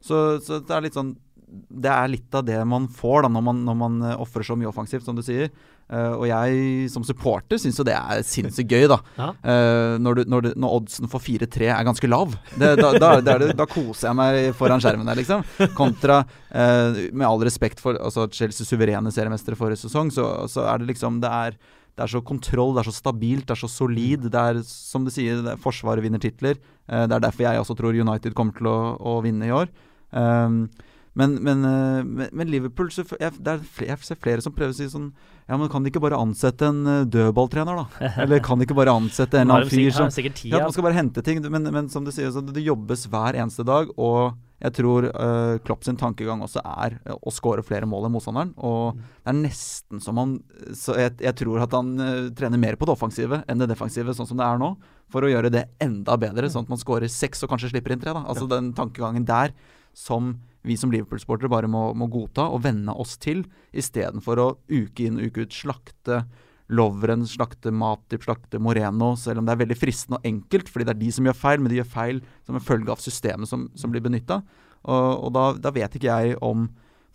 [0.00, 1.12] Så, så det er litt sånn
[1.50, 4.56] Det er litt av det man får da når man, når man eh, ofrer så
[4.58, 5.50] mye offensivt, som du sier.
[5.90, 9.00] Uh, og jeg som supporter syns jo det er sinnssykt gøy, da.
[9.16, 9.30] Ja.
[9.42, 12.36] Uh, når, du, når, du, når oddsen for 4-3 er ganske lav.
[12.54, 15.42] Det, da, da, er det, da koser jeg meg foran skjermen der, liksom.
[15.74, 16.20] Kontra,
[16.54, 20.92] uh, med all respekt for altså, Chelsea suverene seriemestere forrige sesong, så, så er det
[20.92, 21.58] liksom Det er
[21.98, 24.28] det er så kontroll, det er så stabilt, det er så solid.
[24.30, 26.56] Det er som du sier, det er Forsvaret vinner titler.
[26.86, 28.76] Det er derfor jeg også tror United kommer til å,
[29.10, 29.68] å vinne i år.
[30.14, 34.44] Um, men, men, eh, men, men Liverpool så jeg, det er flere, Jeg ser flere
[34.44, 35.08] som prøver å si sånn
[35.48, 38.10] Ja, men kan de ikke bare ansette en eh, dødballtrener, da?
[38.22, 40.06] Eller kan de ikke bare ansette en annen fyr som
[40.52, 40.60] ja.
[40.62, 41.40] Man skal bare hente ting.
[41.50, 43.90] Men, men som du sier, så det jobbes hver eneste dag.
[43.98, 48.52] Og jeg tror uh, Klopp sin tankegang også er å skåre flere mål enn motstanderen.
[48.58, 49.00] Og Mm.
[49.00, 50.36] det er nesten som han
[50.76, 54.14] Så jeg, jeg tror at han uh, trener mer på det offensive enn det defensive,
[54.14, 54.70] sånn som det er nå.
[55.10, 58.02] For å gjøre det enda bedre, sånn at man skårer seks og kanskje slipper inn
[58.04, 58.14] tre.
[58.14, 58.22] Da.
[58.30, 59.56] Altså den tankegangen der
[59.96, 60.36] som
[60.66, 65.20] vi som Liverpool-sportere bare må, må godta og venne oss til, istedenfor å uke inn
[65.20, 66.24] og uke ut slakte
[66.70, 70.92] Lovren, slakte Matip, slakte Moreno, selv om det er veldig fristende og enkelt, fordi det
[70.94, 73.66] er de som gjør feil, men de gjør feil som en følge av systemet som,
[73.74, 74.38] som blir benytta.
[74.86, 76.68] Og, og da, da vet ikke jeg om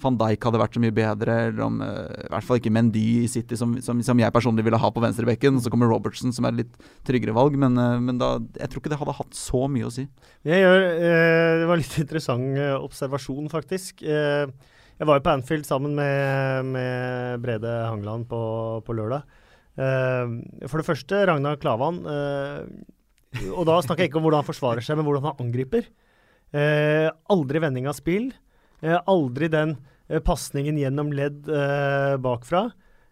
[0.03, 3.03] van Dijk hadde vært så mye bedre, eller om eh, i hvert fall ikke Mendy
[3.23, 5.61] i City, som, som, som jeg personlig ville ha på venstrebekken.
[5.63, 8.83] Så kommer Robertson, som er et litt tryggere valg, men, eh, men da, jeg tror
[8.83, 10.07] ikke det hadde hatt så mye å si.
[10.47, 14.03] Gjør, eh, det var litt interessant eh, observasjon, faktisk.
[14.03, 14.51] Eh,
[14.95, 18.41] jeg var jo på Anfield sammen med, med Brede Hangeland på,
[18.87, 19.23] på lørdag.
[19.79, 20.35] Eh,
[20.67, 22.03] for det første, Ragnar Klavan.
[23.51, 25.87] Og da snakker jeg ikke om hvordan han forsvarer seg, men hvordan han angriper.
[26.55, 28.29] Aldri vending av spill.
[28.81, 32.69] Eh, aldri den eh, pasningen gjennom ledd eh, bakfra.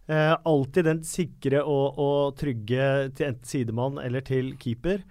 [0.08, 5.04] Eh, alltid den sikre og, og trygge til enten sidemann eller til keeper.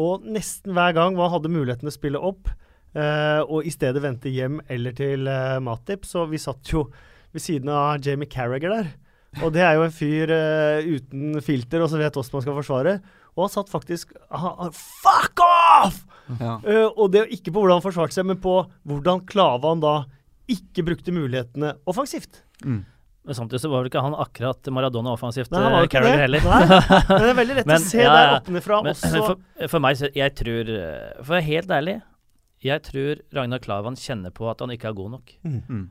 [0.00, 2.50] Og nesten hver gang man hadde muligheten å spille opp,
[2.94, 6.88] eh, og i stedet vente hjem eller til eh, Matip, så vi satt jo
[7.30, 8.92] ved siden av Jamie Carragher der.
[9.44, 12.56] Og det er jo en fyr uh, uten filter og som vet hvordan man skal
[12.56, 12.94] forsvare.
[13.36, 16.00] Og han satt faktisk han, han, Fuck off!
[16.38, 16.58] Ja.
[16.62, 20.04] Uh, og det ikke på hvordan han forsvarte seg, men på hvordan Klavan da
[20.50, 22.42] ikke brukte mulighetene offensivt.
[22.64, 22.82] Mm.
[23.26, 25.98] Men samtidig så var vel ikke han akkurat Maradona offensivt, Nei, han var eh, ikke
[25.98, 26.22] Carragher det.
[26.24, 26.46] heller.
[26.46, 26.78] Nei,
[27.10, 28.38] men det er veldig lett Men, å se ja, der ja.
[28.38, 29.10] oppnefra også.
[29.12, 29.42] men for,
[29.74, 31.96] for meg, så jeg tror eh, For å være helt ærlig,
[32.64, 35.36] jeg tror Ragnar Klavan kjenner på at han ikke er god nok.
[35.44, 35.84] Mm.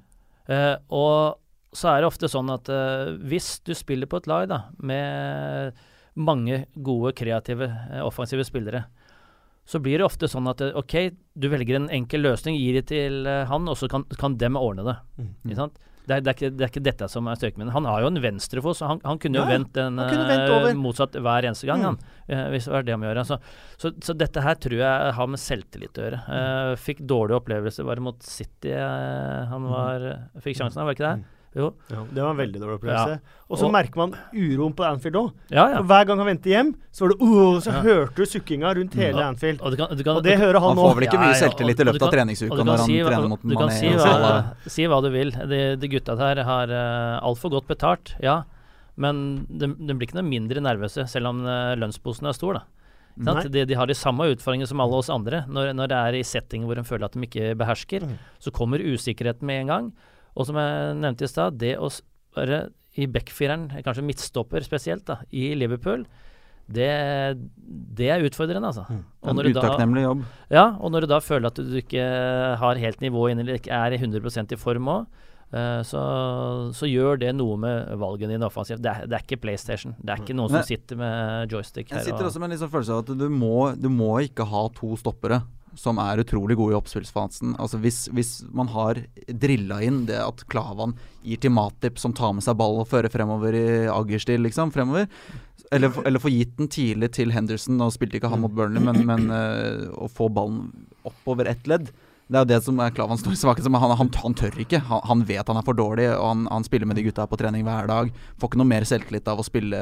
[0.50, 4.48] Uh, og så er det ofte sånn at uh, hvis du spiller på et lag
[4.50, 5.78] da, med
[6.20, 8.86] mange gode, kreative, eh, offensive spillere,
[9.70, 10.95] så blir det ofte sånn at eh, OK,
[11.39, 14.57] du velger en enkel løsning, gir det til eh, han, og så kan, kan dem
[14.59, 14.97] ordne det.
[15.22, 15.30] Mm.
[15.47, 15.78] Ikke sant?
[16.09, 17.70] Det er, det, er ikke, det er ikke dette som er styrken min.
[17.70, 21.45] Han har jo en venstrefot, så han, han kunne jo Ja, vendt den motsatt hver
[21.45, 21.99] eneste gang, Mm.
[22.32, 22.49] han.
[22.55, 23.26] hvis det var det han må gjøre.
[23.30, 23.38] Så,
[23.78, 26.22] så, så dette her tror jeg har med selvtillit å gjøre.
[26.26, 26.34] Mm.
[26.34, 28.74] Uh, fikk dårlig opplevelse bare mot City.
[28.74, 29.70] Uh, han Mm.
[29.70, 30.07] var
[30.41, 31.28] Fikk sjansen, var det ikke det?
[31.58, 31.72] Jo.
[31.89, 33.20] Ja, det var en veldig dårlig opplevelse.
[33.50, 35.30] Og så merker man uroen på Anfield òg.
[35.50, 35.80] Ja, ja.
[35.82, 37.80] Hver gang han vendte hjem, så var det uh, så Ja.
[37.88, 39.62] hørte du sukkinga rundt hele Og- Anfield.
[39.66, 41.34] Og, du kan, du kan, Og det hører han Han får vel ikke Ja, mye
[41.34, 43.56] ja, selvtillit i løpet kan, av treningsuka du kan når han si trener mot Du
[43.58, 45.32] kan si hva, si hva du vil.
[45.32, 48.43] De, de gutta der har uh, altfor godt betalt, ja.
[48.95, 52.54] Men de, de blir ikke noe mindre nervøse, selv om uh, lønnsposen er stor.
[52.60, 52.64] da.
[53.26, 53.50] Sant?
[53.52, 55.41] De, de har de samme utfordringene som alle oss andre.
[55.50, 58.14] Når, når det er i settinger hvor de føler at de ikke behersker, Mm.
[58.39, 59.89] så kommer usikkerheten med en gang.
[60.40, 61.90] Og som jeg nevnte i stad, det å
[62.38, 62.70] være
[63.00, 66.06] i backfireren, kanskje midtstopper spesielt, da, i Liverpool,
[66.70, 66.90] det,
[67.98, 68.84] det er utfordrende, altså.
[68.90, 69.02] Mm.
[69.24, 70.20] Og En når du utakknemlig jobb.
[70.54, 72.04] Ja, og når du da føler at du ikke
[72.62, 75.08] har helt nivå inne, eller ikke er 100% i form òg,
[75.50, 76.02] så,
[76.78, 78.84] så gjør det noe med valgene dine offensivt.
[78.86, 79.96] Det det er ikke PlayStation.
[79.98, 82.04] Det er ikke noen Men- som sitter med joystick Jeg her.
[82.06, 84.68] sitter og- også med en liksom følelse av at du må, du må ikke ha
[84.70, 85.42] to stoppere
[85.78, 87.55] som er utrolig gode i oppspillsfasen.
[87.61, 90.95] Altså hvis, hvis man har drilla inn det at Klavan
[91.26, 95.09] gir til Matip, som tar med seg ballen og fører fremover i Aggerstil, liksom, fremover.
[95.76, 99.03] Eller, eller få gitt den tidlig til Henderson, nå spilte ikke han mot Burnley, men,
[99.05, 100.72] men uh, å få ballen
[101.05, 101.91] oppover ett ledd.
[102.30, 103.64] Det er jo det som er Klavans store svakhet.
[103.66, 104.78] som Han, han, han tør ikke.
[104.86, 107.40] Han, han vet han er for dårlig, og han, han spiller med de gutta på
[107.42, 108.12] trening hver dag.
[108.38, 109.80] Får ikke noe mer selvtillit av å spille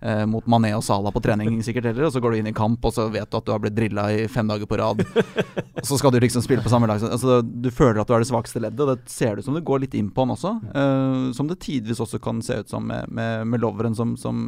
[0.00, 2.06] eh, mot Mané og Salah på trening sikkert heller.
[2.08, 3.76] Og så går du inn i kamp, og så vet du at du har blitt
[3.76, 5.04] drilla i fem dager på rad.
[5.04, 7.04] og så skal du liksom spille på samme lag.
[7.04, 9.60] Altså, du føler at du er det svakeste leddet, og det ser det ut som
[9.60, 10.54] det går litt inn på han også.
[10.72, 14.40] Eh, som det tidvis også kan se ut som med, med, med Loveren, som, som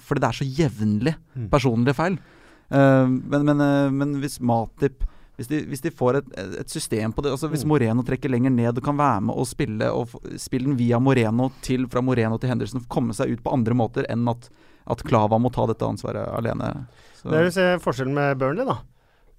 [0.00, 1.46] Fordi det er så jevnlig Mm.
[1.52, 2.16] personlige feil.
[2.74, 5.04] Eh, men, men, eh, men hvis Matip
[5.40, 6.26] hvis de, hvis de får et,
[6.60, 7.70] et system på det altså Hvis Mm.
[7.72, 11.48] Moreno trekker lenger ned og kan være med og spille og spille den via Moreno
[11.64, 14.50] til fra Moreno til Henderson, komme seg ut på andre måter enn at,
[14.90, 16.86] at Klava må ta dette ansvaret alene.
[17.16, 18.76] Så, Det er jo se forskjellen med Burnley, da.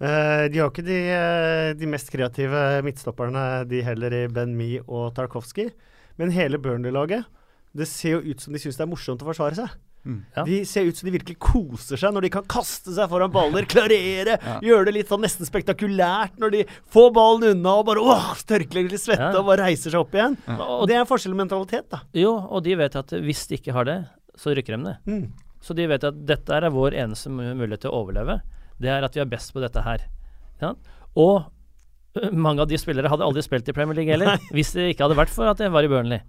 [0.01, 4.81] Eh, de har ikke de, eh, de mest kreative midtstopperne, de heller, i Ben Mee
[4.87, 5.69] og Tarkovskij.
[6.17, 7.29] Men hele Burnley-laget,
[7.77, 9.77] det ser jo ut som de syns det er morsomt å forsvare seg.
[10.05, 10.17] Mm.
[10.37, 10.43] Ja.
[10.47, 13.67] De ser ut som de virkelig koser seg når de kan kaste seg foran baller,
[13.69, 14.57] klarere, Ja.
[14.63, 18.81] gjøre det litt sånn nesten spektakulært når de får ballen unna og bare åh, tørker
[18.89, 19.39] litt svette Ja.
[19.39, 20.37] og bare reiser seg opp igjen.
[20.59, 22.01] Og det er forskjell i mentalitet, da.
[22.13, 23.99] Jo, og de vet at hvis de ikke har det,
[24.37, 24.97] så rykker de ned.
[25.07, 25.31] Mm.
[25.61, 28.41] Så de vet at dette er vår eneste mulighet til å overleve.
[28.81, 30.07] Det er at vi er best på dette her.
[31.15, 31.45] Og
[32.33, 35.19] mange av de spillere hadde aldri spilt i Premier League heller, hvis det ikke hadde
[35.19, 36.19] vært for at det var i Burnley.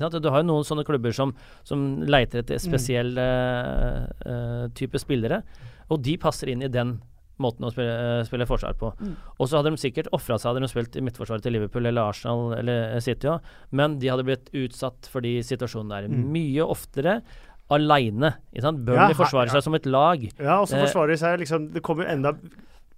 [0.00, 1.34] Ja, Du har jo noen sånne klubber som,
[1.64, 4.26] som leiter etter spesiell mm.
[4.26, 5.42] eh, type spillere,
[5.90, 7.00] og de passer inn i den
[7.42, 8.92] måten å spille, spille forsvar på.
[9.02, 9.14] Mm.
[9.40, 12.12] Og så hadde de sikkert ofra seg, hadde de spilt i midtforsvaret til Liverpool eller
[12.12, 13.40] Arsenal eller City òg,
[13.72, 16.28] men de hadde blitt utsatt fordi situasjonen der Mm.
[16.32, 17.20] mye oftere
[17.72, 18.34] aleine.
[18.52, 19.52] Burnley Ja, her- forsvarer ja.
[19.56, 20.22] seg som et lag.
[20.38, 20.84] Ja, og så Eh.
[20.86, 22.32] forsvarer de seg liksom Det kommer jo enda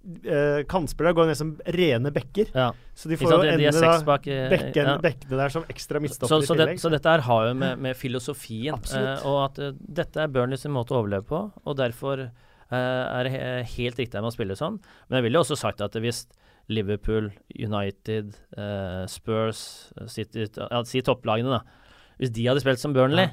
[0.05, 2.51] eh, Kantspillere går ned som rene bekker.
[2.55, 2.69] Ja.
[2.95, 4.95] Så de får jo De, de ende seks da eh, bekken, ja.
[5.03, 7.97] bekkene der som ekstra Så, midtstopper så, det, så dette her har jo med, med
[7.99, 12.27] filosofien eh, Og at uh, dette er Burnley sin måte å overleve på, og derfor
[12.27, 13.45] uh, er det
[13.75, 14.79] helt riktig med å spille sånn.
[15.07, 16.25] Men jeg ville også sagt at hvis
[16.71, 21.91] Liverpool, United, uh, Spurs, City ja, Si topplagene, da.
[22.21, 23.27] Hvis de hadde spilt som Burnley,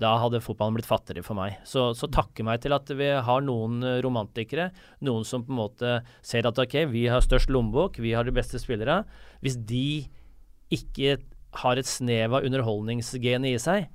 [0.00, 1.56] da hadde fotballen blitt fattigere for meg.
[1.64, 4.68] Så, så takke meg til at vi har noen eh, romantikere,
[5.06, 8.34] noen som på en måte ser at ok, vi har størst lommebok, vi har de
[8.36, 9.02] beste spillere.
[9.40, 10.04] Hvis de
[10.76, 11.16] ikke
[11.62, 13.88] har et snev av underholdningsgenet i seg,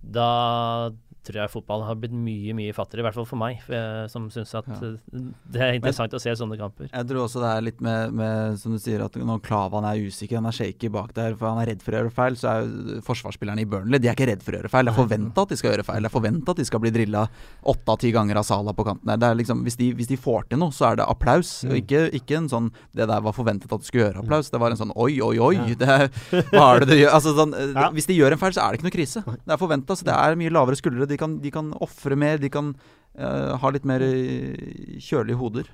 [0.00, 0.90] da
[1.24, 3.02] tror jeg fotball har blitt mye, mye fattigere.
[3.02, 4.74] I hvert fall for meg, for jeg, som syns at Ja.
[4.74, 5.20] eh,
[5.52, 6.88] det er interessant å se sånne kamper.
[6.92, 10.00] Jeg tror også det er litt med, med som du sier, at når Klavan er
[10.02, 12.48] usikker, han er shaky bak der, for han er redd for å gjøre feil, så
[12.50, 14.84] er jo forsvarsspillerne i Burnley De er ikke redd for å gjøre feil.
[14.86, 16.02] Det er forventa at de skal gjøre feil.
[16.02, 17.26] Det er forventa at de skal bli drilla
[17.72, 19.16] åtte av ti ganger av Sala på kanten her.
[19.22, 21.52] Det er liksom, hvis, de, hvis de får til noe, så er det applaus.
[21.68, 24.50] Og ikke, ikke en sånn Det der var forventet at du skulle gjøre applaus.
[24.50, 25.54] Det var en sånn oi, oi, oi.
[25.56, 25.74] Ja.
[25.82, 27.12] Det hva er det du gjør?
[27.14, 27.88] Altså, sånn, eh, Ja.
[27.94, 29.22] Hvis de gjør en feil, så er det ikke noe krise.
[29.24, 29.96] Det er forventa.
[29.96, 31.06] Så det er mye lavere skuldre.
[31.12, 32.40] De kan, de kan ofre mer.
[32.42, 32.72] De kan
[33.18, 35.68] uh, ha litt mer eh, kjølige hoder.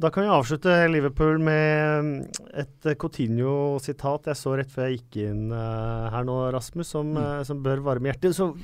[0.00, 2.12] Da kan vi avslutte Liverpool med mm,
[2.62, 7.10] et eh, Coutinho-sitat jeg så rett før jeg gikk inn uh, her nå, Rasmus, som,
[7.12, 7.20] Mm.
[7.20, 8.36] uh, som bør varme hjertet.
[8.36, 8.54] Så,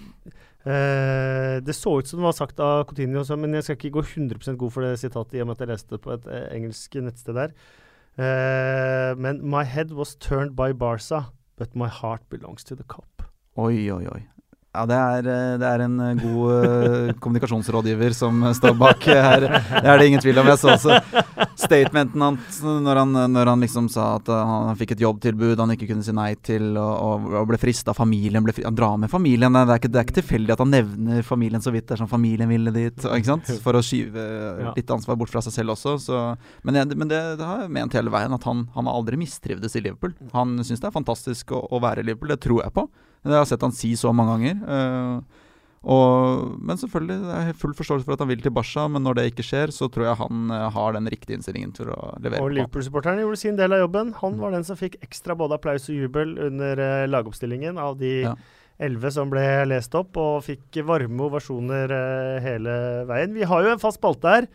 [0.67, 4.57] det så ut som det var sagt av Coutinho, men jeg skal ikke gå 100%
[4.59, 6.27] god for det sitatet i og med at jeg leste det på et
[6.57, 7.55] engelsk nettsted der.
[9.15, 13.23] Men My head was turned by Barca, but my heart belongs to the cop.
[13.55, 14.25] Oi, oi, oi.
[14.77, 19.47] Ja, det er, eh, det er en eh, god eh, kommunikasjonsrådgiver som står bak her.
[19.47, 20.51] Det er det ingen tvil om.
[20.51, 20.99] Jeg så også
[21.57, 25.89] statementen hans når han, når han liksom sa at han fikk et jobbtilbud han ikke
[25.89, 27.95] kunne si nei til, og, og, ble frista.
[27.97, 29.57] Familien ble Han drar med familien.
[29.57, 31.89] Det er, ikke, det er ikke tilfeldig at han nevner familien så vidt.
[31.89, 33.09] Det er sånn familien ville dit?
[33.65, 34.27] For å skyve
[34.77, 35.97] litt ansvar bort fra seg selv også.
[36.03, 36.23] Så.
[36.67, 39.21] Men, jeg, men det, det har jeg ment hele veien, at han, han har aldri
[39.21, 40.13] mistrivdes i Liverpool.
[40.37, 42.35] Han syns det er fantastisk å, å være i Liverpool.
[42.35, 42.89] Det tror jeg på.
[43.27, 44.63] Det har jeg sett han si så mange ganger.
[44.77, 45.43] eh,
[45.87, 49.21] og, men selvfølgelig, det er full forståelse for at han vil til Barca, men når
[49.21, 52.43] det ikke skjer, så tror jeg han eh, har den riktige innstillingen til å levere
[52.43, 52.51] Og.
[52.57, 54.11] Liverpool-supporteren gjorde sin del av jobben.
[54.19, 58.11] Han var den som fikk ekstra både applaus og jubel under eh, lagoppstillingen av de
[58.25, 58.35] Ja.
[58.83, 61.95] elleve som ble lest opp, og fikk varme ovasjoner
[62.43, 62.75] hele
[63.09, 63.33] veien.
[63.39, 64.49] Vi har jo en fast spalte her.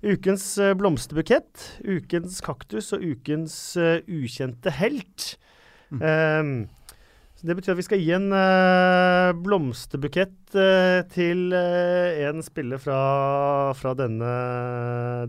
[0.00, 3.76] Ukens blomsterbukett, ukens kaktus og ukens
[4.08, 5.34] ukjente helt.
[5.92, 6.00] Mm.
[6.02, 6.54] Ehm,
[7.40, 12.98] Det betyr at vi skal gi en uh, blomsterbukett uh, til uh, en spiller fra,
[13.78, 14.32] fra denne,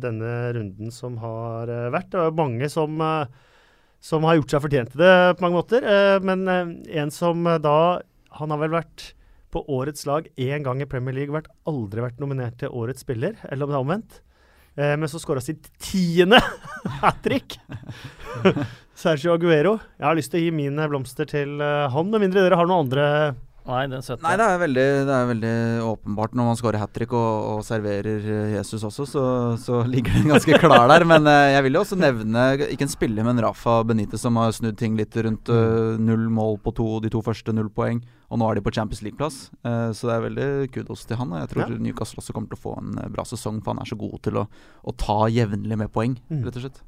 [0.04, 2.10] denne runden som har vært.
[2.12, 3.00] Det er mange som,
[4.04, 5.88] som har gjort seg fortjent til det på mange måter.
[6.20, 8.02] men en som da
[8.40, 9.14] Han har vel vært
[9.52, 13.36] på årets lag én gang i Premier League, vært, aldri vært nominert til årets spiller,
[13.52, 14.22] eller om det er omvendt.
[14.76, 16.40] Men så skåra sitt tiende
[17.02, 17.60] hat trick!
[19.02, 19.78] Sergio Aguero.
[20.00, 22.70] Jeg har lyst til å gi mine blomster til eh, han, med mindre dere har
[22.70, 23.08] noen andre
[23.62, 25.52] Nei, den støtter Nei, det er veldig, det er veldig
[25.86, 29.26] åpenbart når man scorer hat trick og, og serverer eh, Jesus også, så,
[29.62, 31.06] så ligger den ganske klar der.
[31.06, 34.50] Men eh, jeg vil jo også nevne, ikke en spiller, men Rafa Benitez som har
[34.58, 38.02] snudd ting litt rundt uh, null mål på to, de to første null poeng.
[38.34, 41.30] Og nå er de på Champions League-plass, uh, så det er veldig kudos til han.
[41.38, 41.82] Og jeg tror Ja.
[41.86, 44.42] Newcastle også kommer til å få en bra sesong, for han er så god til
[44.42, 44.48] å,
[44.90, 46.42] å ta jevnlig med poeng, Mm.
[46.48, 46.82] rett og slett.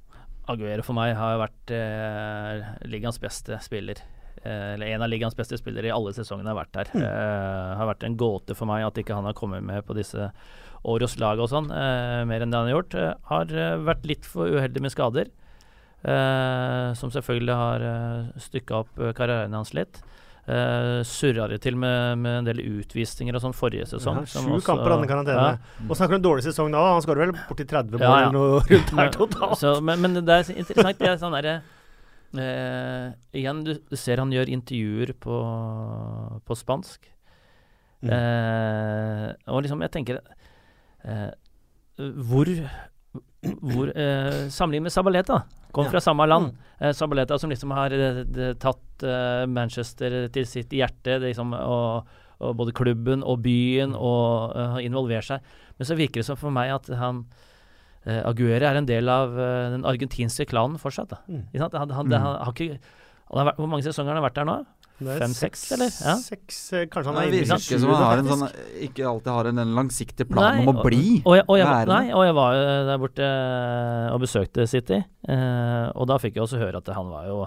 [0.52, 4.02] Aguero for meg har vært eh, ligaens beste spiller.
[4.44, 6.92] Eh, eller en av ligaens beste spillere i alle sesongene har vært der.
[7.00, 10.32] Eh, har vært en gåte for meg at ikke han har kommet med på disse
[10.84, 12.98] Åros-lag og sånn, eh, mer enn det han har gjort.
[13.00, 15.32] Eh, har eh, vært litt for uheldig med skader,
[16.04, 20.02] eh, som selvfølgelig har uh, stykka opp karrieren hans litt.
[20.44, 24.18] Uh, surra det til med, med en del utvisninger og sånn forrige sesong.
[24.26, 25.46] Ja, Sju også- kamper hadde karantene.
[25.54, 25.86] Ja.
[25.88, 26.82] Og snakker du om dårlig sesong da?
[26.92, 28.26] Han skårer vel borti 30 mål Ja, ja.
[28.28, 29.56] eller noe rundt her totalt.
[29.62, 31.00] Så, men, men det er interessant.
[31.00, 31.56] Det er sånn derre
[32.36, 35.40] uh, Igjen, du, du ser han gjør intervjuer på,
[36.44, 37.08] på spansk.
[38.04, 38.12] Mm.
[38.12, 40.18] Uh, og liksom, jeg tenker
[41.08, 41.30] eh,
[42.28, 42.50] Hvor,
[43.44, 45.42] hvor eh, Sammenlignet med Sabaleta.
[45.74, 46.52] Kom fra samme land.
[46.54, 46.74] Mm.
[46.80, 51.18] Eh, Sabaleta som liksom har eh, det, tatt eh, Manchester til sitt hjerte.
[51.18, 52.12] Det liksom, og,
[52.44, 55.56] og både klubben og byen, og uh, involverer seg.
[55.80, 57.24] Men så virker det som for meg at han
[58.06, 61.16] eh, Aguero er en del av eh, den argentinske klanen fortsatt.
[61.16, 61.22] Da.
[61.28, 61.46] Mm.
[61.56, 61.70] Han?
[61.80, 62.18] Han, han, Mm.
[62.20, 62.80] han, har ikke,
[63.30, 64.58] hvor mange sesonger han har han vært der nå?
[65.00, 65.90] Det Fem-seks, eller?
[66.06, 66.14] Ja.
[66.22, 68.44] Seks, eh, kanskje han Det er virker ikke som han har en sånn,
[68.88, 71.22] ikke alltid har en, en langsiktig plan om å og- bli.
[71.26, 71.98] Og jeg, og jeg, værende.
[71.98, 76.38] nei, og jeg var jo der borte eh, og besøkte City, eh, og da fikk
[76.38, 77.42] jeg også høre at han var jo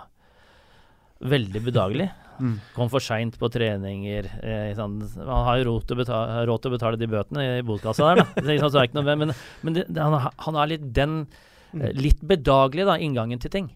[1.23, 2.11] veldig bedagelig.
[2.37, 2.59] Mm.
[2.75, 4.27] Kom for seint på treninger.
[4.45, 8.27] Eh, sånn, han har jo råd til, å betale, de bøtene i botkassa der, da.
[8.43, 9.33] Så, ikke sant, så er det ikke noe, men
[9.63, 11.17] men det, det, han, han har litt den
[11.81, 13.71] eh, litt bedagelige da, inngangen til ting.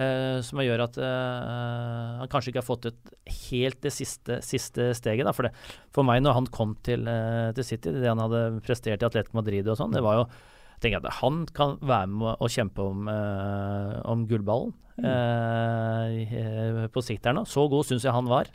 [0.00, 3.12] Eh, som gjør at uh, han kanskje ikke har fått ut
[3.50, 5.26] helt det siste, siste steget.
[5.26, 5.34] Da.
[5.36, 5.54] For, det,
[5.94, 9.38] for meg, når han kom til, uh, til City, det han hadde prestert i Atletico
[9.40, 10.28] Madrid og sånn, det var jo
[10.82, 16.90] tenker jeg at Han kan være med å kjempe om, om gullballen mm.
[16.92, 17.46] på sikt her nå.
[17.48, 18.50] Så god syns jeg han var.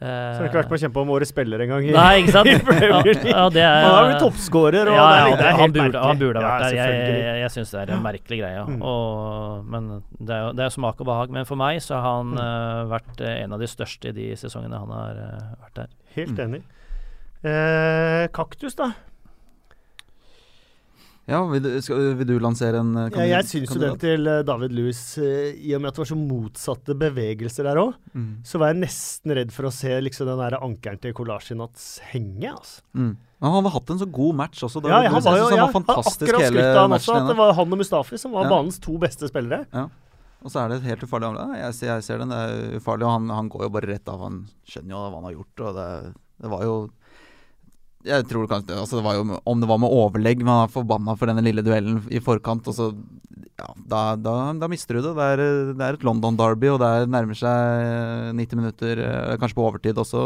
[0.00, 1.84] Så han har ikke vært med å kjempe om årets spiller engang.
[1.84, 2.48] i- Nei, ikke sant?
[2.48, 3.28] i Premier Ja, League.
[3.28, 5.82] ja, det er, Han er jo toppskårer, og ja, ja, det er han, helt burde,
[5.92, 6.04] merkelig.
[6.08, 6.76] han burde ha vært Ja, der.
[6.78, 8.62] Jeg, jeg, jeg syns det er en merkelig greie.
[8.70, 8.80] Mm.
[8.82, 11.30] Og, men det er jo det er smak og behag.
[11.36, 12.38] Men for meg så har han Mm.
[12.40, 15.92] uh, vært eh, en av de største i de sesongene han har uh, vært der.
[16.16, 16.44] Helt Mm.
[16.48, 16.62] enig.
[17.44, 18.92] Eh, kaktus, da.
[21.30, 23.30] Ja, vil du, skal, vil du lansere en eh, Ja, kandidat?
[23.30, 26.10] jeg syns jo den til eh, David Lewis, eh, i og med at det var
[26.10, 28.42] så motsatte bevegelser der òg, Mm.
[28.44, 32.50] så var jeg nesten redd for å se liksom den der ankeren til Kolasjinats henge.
[32.50, 32.82] Altså.
[32.98, 33.12] Mm.
[33.40, 34.82] Men han har hatt en så god match også.
[34.90, 37.14] Ja, ja, han var jo ja, var fantastisk akkurat hele han matchen.
[37.14, 38.50] også, at det var han og Mustafi som var Ja.
[38.50, 39.64] banens to beste spillere.
[40.42, 41.56] Og så er det et helt ufarlig område.
[41.60, 43.04] Jeg, ser- jeg ser den, det er ufarlig.
[43.06, 44.20] Og han, han går jo bare rett av.
[44.24, 45.60] Han skjønner jo hva han har gjort.
[45.68, 45.88] Og det,
[46.40, 46.74] det var jo
[48.08, 50.72] Jeg tror kanskje altså det var jo Om det var med overlegg, man var er
[50.72, 52.66] forbanna for denne lille duellen i forkant.
[52.70, 52.86] Og så
[53.60, 55.12] Ja, da, da, da mister du det.
[55.18, 55.42] Det er,
[55.76, 59.66] det er et London Derby, og det er, nærmer seg 90 minutter, eh, kanskje på
[59.68, 60.22] overtid også.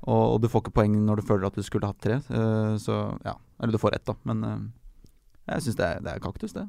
[0.00, 2.16] Og, og du får ikke poeng når du føler at du skulle hatt tre.
[2.18, 3.36] eh, Så ja.
[3.60, 4.16] Eller du får ett, da.
[4.26, 4.58] Men eh,
[5.54, 6.66] jeg syns det, er- det er kaktus, det.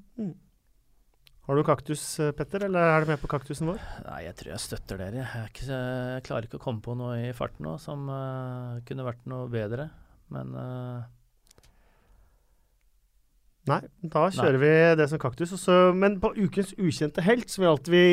[1.48, 3.82] Har du kaktus, eh, Petter, eller er du med på kaktusen vår?
[4.06, 5.24] Nei, jeg tror jeg støtter dere.
[5.24, 5.66] Jeg, er ikke,
[6.14, 9.50] jeg klarer ikke å komme på noe i farten nå som uh, kunne vært noe
[9.50, 9.90] bedre.
[10.32, 11.02] Men uh...
[13.70, 15.52] Nei, da kjører vi det som kaktus.
[15.54, 18.06] Også, men på ukens ukjente helt, så vil alltid vi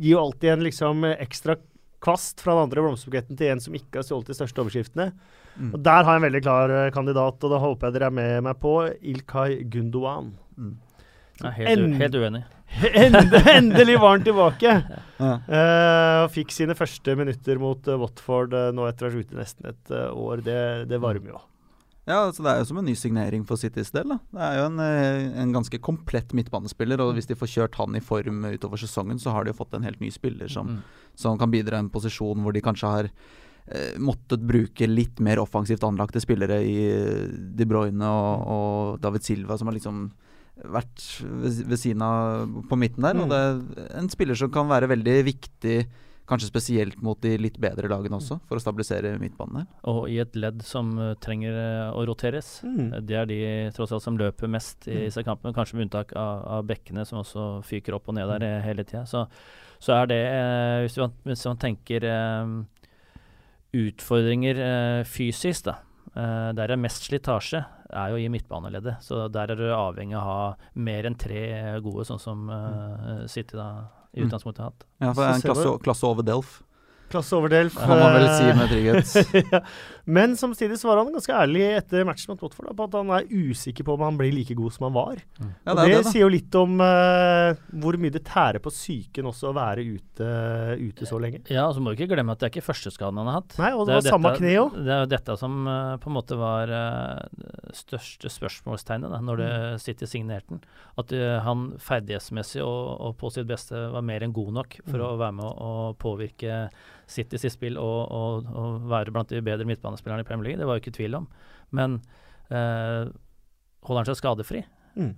[0.00, 1.54] gir jo alltid en liksom ekstra
[2.02, 5.12] kvast fra den andre blomsterbuketten til en som ikke har stjålet de største overskriftene.
[5.54, 5.68] Mm.
[5.70, 8.16] Og Der har jeg en veldig klar eh, kandidat, og da håper jeg dere er
[8.16, 8.72] med meg på
[9.12, 10.32] Ilkay Gundogan.
[10.56, 10.74] Mm.
[11.38, 12.42] jeg er helt, En- helt uenig.
[13.04, 14.72] Ende, endelig var han tilbake!
[15.22, 15.32] Ja.
[15.46, 19.28] Uh, og fikk sine første minutter mot uh, Watford uh, nå etter å ha vært
[19.30, 20.42] ute nesten et år.
[20.42, 20.56] Det,
[20.90, 21.42] det varmer jo.
[22.02, 24.10] Ja, altså Det er jo som en ny signering for Citys del.
[24.10, 24.16] da.
[24.34, 24.80] Det er jo en,
[25.44, 29.30] en ganske komplett midtbanespiller, og hvis de får kjørt han i form utover sesongen, så
[29.36, 30.82] har de jo fått en helt ny spiller som, Mm.
[31.14, 35.38] som kan bidra i en posisjon hvor de kanskje har eh, måttet bruke litt mer
[35.44, 36.74] offensivt anlagte spillere i
[37.54, 40.08] De Bruyne og, og David Silva, som har liksom
[40.64, 43.18] vært ved, ved siden av på midten der.
[43.18, 45.76] Og det er en spiller som kan være veldig viktig
[46.22, 49.64] Kanskje spesielt mot de litt bedre lagene også, for å stabilisere midtbanen her.
[49.90, 52.60] Og i et ledd som uh, trenger uh, å roteres.
[52.62, 52.92] Mm.
[53.04, 53.38] Det er de
[53.74, 55.00] tross alt som løper mest i Mm.
[55.08, 58.46] disse kampene, kanskje med unntak av, av bekkene, som også fyker opp og ned der
[58.46, 59.02] eh, hele tida.
[59.04, 59.24] Så,
[59.82, 62.54] så er det, eh, hvis, man, hvis man tenker eh,
[63.82, 65.78] utfordringer eh, fysisk, da.
[66.14, 68.96] eh, der er mest slitasje, er jo i midtbaneleddet.
[69.04, 71.42] Så der er du avhengig av å ha mer enn tre
[71.84, 73.68] gode, sånn som uh, City da
[74.12, 74.26] i Mm.
[74.28, 74.82] utgangspunktet har hatt.
[75.00, 76.62] Ja, for det er en klasse, klasse over Delf,
[77.12, 77.76] Klasse over Delf.
[77.76, 79.50] kan man vel si med trygghet.
[79.52, 79.60] ja.
[80.04, 83.28] Men samtidig så var han ganske ærlig etter matchen mot Watford på at han er
[83.30, 85.20] usikker på om han blir like god som han var.
[85.38, 87.52] Ja, og det det, det, sier jo litt om uh,
[87.84, 90.30] hvor mye det tærer på psyken også å være ute,
[90.82, 91.44] ute så lenge.
[91.52, 93.54] Ja, og så må du ikke glemme at det er ikke førsteskaden han har hatt.
[93.62, 94.80] Nei, og det, det var samme dette- kne òg.
[94.88, 97.22] Det er jo dette som uh, på en måte var uh,
[97.70, 99.78] det største spørsmålstegnet da når det Mm.
[99.82, 100.60] City signerte den.
[100.98, 101.10] At
[101.44, 105.04] han ferdighetsmessig og, og på sitt beste var mer enn god nok for Mm.
[105.06, 106.56] å være med å, å påvirke
[107.12, 110.60] City sitt spill og, og, og være blant de bedre midtbanespillerne i Premier League.
[110.60, 111.28] Det var jo ikke tvil om.
[111.76, 112.00] Men
[112.50, 113.10] eh,
[113.86, 114.64] holder han seg skadefri?
[114.96, 115.14] Mm.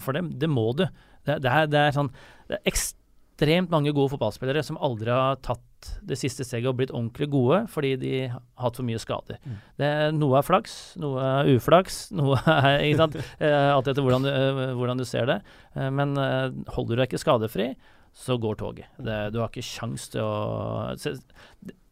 [0.00, 0.86] For det, det må du.
[1.26, 2.08] Det, det, er, det er sånn
[2.48, 5.60] Det er ekstremt mange gode fotballspillere som aldri har tatt
[6.04, 9.38] det siste steget og blitt ordentlig gode fordi de har hatt for mye skader.
[9.44, 9.54] Mm.
[9.80, 13.16] Det, noe er flaks, noe er uflaks, noe er ikke sant?
[13.40, 15.40] Eh, Alt etter hvordan du, eh, hvordan du ser det.
[15.76, 17.70] Eh, men holder du deg ikke skadefri,
[18.12, 18.86] så går toget.
[18.98, 21.12] Det, du har ikke kjangs til å se,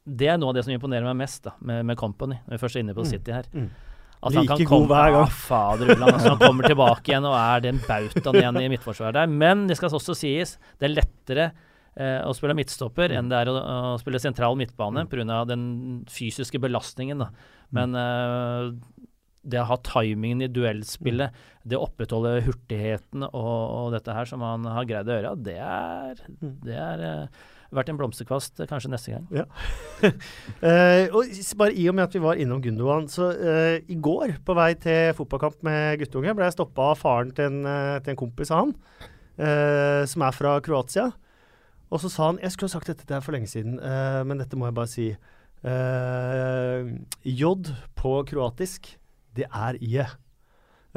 [0.09, 2.63] Det er noe av det som imponerer meg mest da, med, med Company, når vi
[2.63, 3.11] først er inne på Mm.
[3.13, 3.47] City her.
[3.53, 3.69] Mm.
[4.19, 5.23] At Like han kan god komme, hver gang.
[5.23, 9.15] Ja, fader ulland, altså, han kommer tilbake igjen og er den bautaen igjen i midtforsvaret
[9.15, 9.27] der.
[9.31, 11.45] Men det skal også sies, det er lettere
[11.95, 13.55] eh, å spille midtstopper enn det er å,
[13.95, 15.13] å spille sentral midtbane Mm.
[15.13, 15.45] pga.
[15.47, 17.19] den fysiske belastningen.
[17.23, 17.29] Da.
[17.71, 18.73] Men eh,
[19.49, 24.45] det å ha timingen i duellspillet, det å opprettholde hurtigheten og, og dette her som
[24.45, 26.53] han har greid å gjøre, det er, Mm.
[26.65, 27.45] det er eh,
[27.75, 29.27] verdt en blomsterkvast eh, kanskje neste gang.
[30.59, 31.27] Eh, og
[31.59, 34.73] bare i og med at vi var innom Gundogan, så eh, i går på vei
[34.81, 38.51] til fotballkamp med guttunge ble jeg stoppa av faren til en, eh, til en kompis
[38.55, 38.75] av han,
[39.39, 41.09] eh, som er fra Kroatia.
[41.89, 43.79] Og så sa han Jeg skulle ha sagt dette til deg for lenge siden,
[44.29, 45.07] men dette må jeg bare si.
[47.25, 47.53] J
[47.97, 48.91] på kroatisk,
[49.39, 50.17] det er i-et.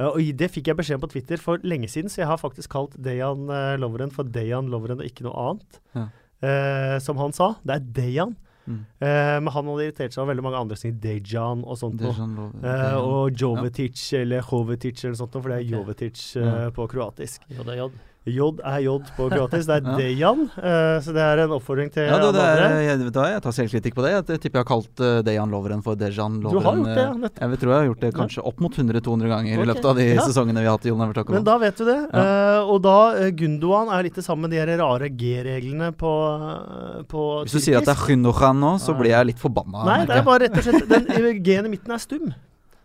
[0.01, 2.71] og det fikk jeg beskjed om på Twitter for lenge siden, så jeg har faktisk
[2.73, 5.81] kalt Dejan uh, Lovren for Dejan Lovren og ikke noe annet.
[5.97, 6.07] Ja.
[6.41, 7.51] Eh, som han sa.
[7.61, 8.31] Det er Dejan.
[8.65, 8.79] Mm.
[9.01, 10.95] Eh, men han hadde irritert seg over veldig mange andre ting.
[11.03, 11.99] Dejan og sånt.
[12.01, 12.49] Dejan noe.
[12.65, 16.71] Eh, og Jovetic eller Hovetic eller sånt, noe, for det er Jovetic eh, Ja.
[16.73, 17.45] på kroatisk.
[17.49, 17.91] J er
[18.29, 18.51] J.
[18.61, 19.67] Er J på kroatisk.
[19.67, 19.97] Det er Ja.
[20.01, 23.21] Dejan, uh, så det er en oppfordring til Ja, du, det er, jeg, vet du
[23.21, 24.11] jeg tar selvkritikk på det.
[24.13, 26.61] Jeg tipper jeg har kalt uh, Dejan Loveren for Dejan Loveren.
[26.61, 27.49] Du har gjort det, eh, ja.
[27.51, 29.65] Jeg tror jeg har gjort det kanskje opp mot 100-200 ganger okay.
[29.65, 30.25] i løpet av de ja.
[30.25, 31.99] sesongene vi har hatt i You'll Never Men da vet du det.
[32.11, 32.25] Ja.
[32.61, 32.97] Uh, og da
[33.35, 36.13] Gundogan er litt det samme med de rare G-reglene på,
[36.51, 39.85] eh, på Hvis du sier at det er Gundogan nå, så blir jeg litt forbanna.
[39.87, 42.31] Nei, det er bare rett og slett Den eh, G-en i midten er stum.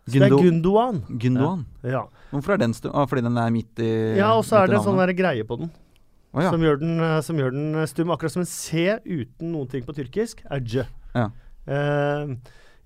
[0.07, 1.01] Så det er Gundo- Gundogan.
[1.19, 1.65] Gundogan.
[1.83, 2.87] Ja, Hvorfor er den stu...
[2.93, 5.59] Ah, fordi den er midt i ja og så er det en sånn greie på
[5.59, 5.73] den.
[6.37, 6.53] Oh, ja.
[6.53, 8.13] som, gjør den, eh, som gjør den eh, stum.
[8.13, 10.85] Akkurat som en C uten noen ting på tyrkisk er J.
[11.17, 11.31] Ja.
[11.67, 12.37] Uh,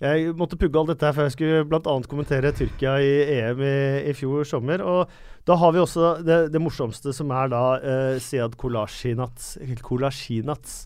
[0.01, 1.95] jeg måtte pugge alt dette her før jeg skulle bl.a.
[2.09, 3.75] kommentere Tyrkia i EM i,
[4.09, 4.81] i fjor sommer.
[4.81, 5.11] Og
[5.49, 10.77] da har vi også det, det morsomste, som er da uh, Sead Kolasjinats,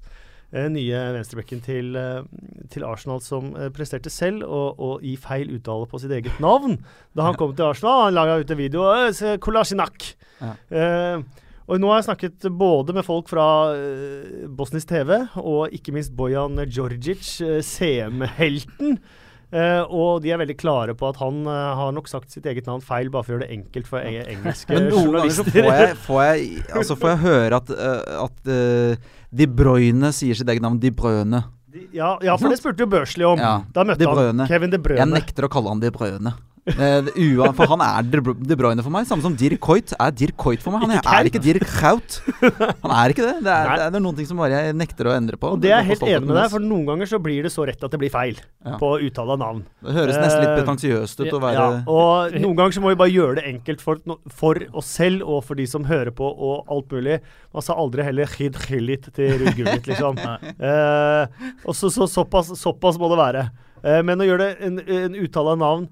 [0.71, 2.27] nye venstrebekken til, eh,
[2.71, 6.79] til Arsenal, som eh, presterte selv og, og gi feil uttale på sitt eget navn.
[7.17, 10.13] Da han kom til Arsenal, han laga ut en video eh, Kolasjinak.
[10.41, 10.53] Ja.
[10.71, 15.95] Eh, og nå har jeg snakket både med folk fra eh, bosnisk TV, og ikke
[15.97, 18.99] minst Bojan Djordjic, eh, CM-helten.
[19.55, 22.67] Eh, og de er veldig klare på at han uh, har nok sagt sitt eget
[22.67, 25.45] navn feil, bare for å gjøre det enkelt for eng engelske Men noen ganger så
[25.47, 26.49] får jeg, får jeg,
[26.81, 30.91] altså får jeg høre at, uh, at uh, De Bruyne sier sitt eget navn De
[30.95, 31.45] Brøne.
[31.95, 33.39] Ja, ja, for det spurte jo Børsli om.
[33.39, 36.35] Ja, Da møtte han Kevin De Jeg nekter å kalle han De Brøne.
[36.67, 39.05] Ua- for han er De Br- De Bruyne for meg.
[39.09, 40.87] Samme som Dirk Coit er Dirk Coit for meg.
[40.87, 42.17] Han er ikke Dirk Kaut.
[42.41, 43.35] Han er ikke det.
[43.45, 45.51] Det er, det er noen ting som bare jeg nekter å endre på.
[45.57, 47.67] Og det er jeg helt enig med deg, for noen ganger så blir det så
[47.69, 48.79] rett at det blir feil Ja.
[48.81, 49.65] på uttale av navn.
[49.85, 52.93] Det høres nesten litt Eh, pretensiøst ut å være Ja, og noen ganger så må
[52.95, 54.01] vi bare gjøre det enkelt for,
[54.33, 57.19] for oss selv og for de som hører på og alt mulig.
[57.53, 60.17] Man sa aldri heller khid khilit til Ruud Gullit, liksom.
[60.65, 61.27] uh,
[61.65, 63.45] og så, så såpass, såpass må det være.
[63.85, 65.87] Uh, men å gjøre det en, en uttale av navn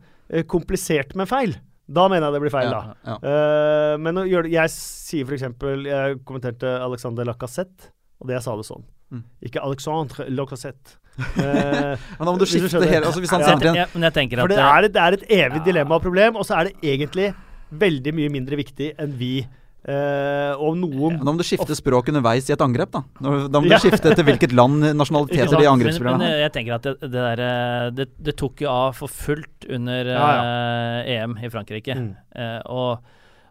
[0.49, 1.53] komplisert med feil,
[1.93, 2.95] da mener jeg det blir feil, da.
[3.05, 3.17] ja, ja.
[3.29, 5.43] Eh, men gjør, Jeg sier f.eks.
[5.85, 7.91] Jeg kommenterte Alexander Lacassette,
[8.23, 8.85] og det jeg sa det sånn.
[9.13, 9.25] Mm.
[9.45, 10.97] Ikke Alexandre Lacassette.
[11.37, 13.49] Uh, Men da må du skifte hele altså Hvis han Ja.
[13.51, 15.65] sender en jeg, jeg for det eh, er, et- det er et evig Ja.
[15.67, 17.35] dilemma og problem, og så er det egentlig
[17.71, 19.47] veldig mye mindre viktig enn vi
[19.83, 23.01] Eh, og noen ja, nå må du skifte språk underveis i et angrep, da.
[23.19, 23.81] Da må du Ja.
[23.83, 26.39] skifte til hvilket land, nasjonaliteter, de Men, angrepsspillerne har.
[26.45, 30.07] jeg tenker at det, det der eh, det, det tok jo av for fullt under
[30.07, 31.97] Ja, uh, EM i Frankrike.
[31.99, 32.15] Mm.
[32.31, 33.03] Uh, og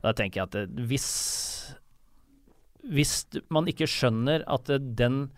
[0.01, 1.09] da tenker jeg at det, hvis
[2.81, 5.29] Hvis man ikke skjønner at det, den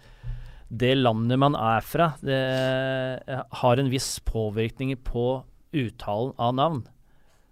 [0.74, 2.38] det landet man er fra, det
[3.28, 6.80] eh, har en viss påvirkning på uttalen av navn,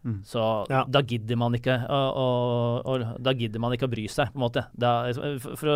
[0.03, 0.21] Mm.
[0.25, 0.83] så Ja.
[0.89, 2.27] da gidder man ikke å, å,
[2.89, 4.63] å, Da gidder man ikke å bry seg, på en måte.
[4.73, 5.73] Da, for, for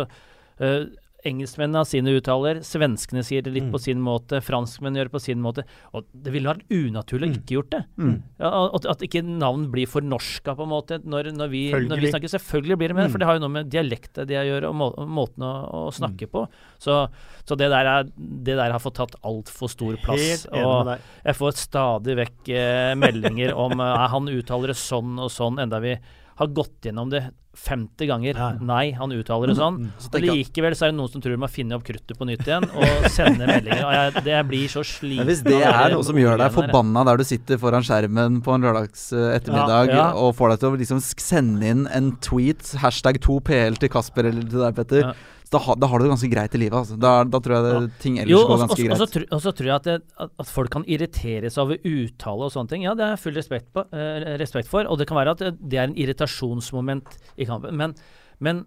[0.58, 0.86] eh,
[1.26, 3.72] Engelskmennene har sine uttaler, svenskene sier det litt Mm.
[3.74, 5.64] på sin måte, franskmenn gjør det på sin måte.
[5.92, 7.36] Og det ville vært unaturlig å Mm.
[7.40, 7.82] ikke gjort det.
[7.98, 8.22] Mm.
[8.38, 12.10] Ja, at, at ikke navn blir fornorska, på en måte, når, når, vi, når vi
[12.12, 12.30] snakker.
[12.36, 13.12] Selvfølgelig blir det med, Mm.
[13.12, 15.52] for det har jo noe med dialektet de gjør, og må, måten å,
[15.88, 16.46] å snakke på.
[16.78, 17.08] Så,
[17.44, 20.46] så det, der er, det der har fått tatt altfor stor plass.
[20.52, 20.92] Og
[21.24, 25.80] jeg får stadig vekk eh, meldinger om eh, han uttaler det sånn og sånn, enda
[25.82, 25.96] vi
[26.36, 27.26] har gått gjennom det
[27.56, 28.36] 50 ganger.
[28.36, 28.64] Ja, ja.
[28.68, 29.78] Nei, han uttaler det sånn.
[29.86, 29.92] Mm.
[30.02, 32.26] Så Og likevel så er det noen som tror de har funnet opp kruttet på
[32.28, 33.84] nytt igjen, og sender meldinger.
[33.86, 37.06] Og jeg, det blir så sliten Ja, hvis det er noe som gjør deg forbanna
[37.08, 40.10] der du sitter foran skjermen på en lørdags eh, ettermiddag Ja, ja.
[40.20, 44.44] og får deg til å liksom sende inn en tweet, hashtag 2PL til Kasper eller
[44.52, 45.16] til deg, Petter, Ja.
[45.46, 46.74] Så da, ha- da har du det ganske greit i livet.
[46.74, 46.96] Altså.
[46.98, 49.12] Da, da tror jeg det, ting ellers Jo, går ganske og, så greit.
[49.14, 52.54] tr- og så tror jeg at, det, at, folk kan irritere seg over uttale og
[52.56, 52.82] sånne ting.
[52.82, 54.90] Ja, det har jeg full respekt, på, eh, respekt for.
[54.90, 57.76] Og det kan være at det, det er en irritasjonsmoment i kampen.
[57.78, 57.94] Men,
[58.42, 58.64] men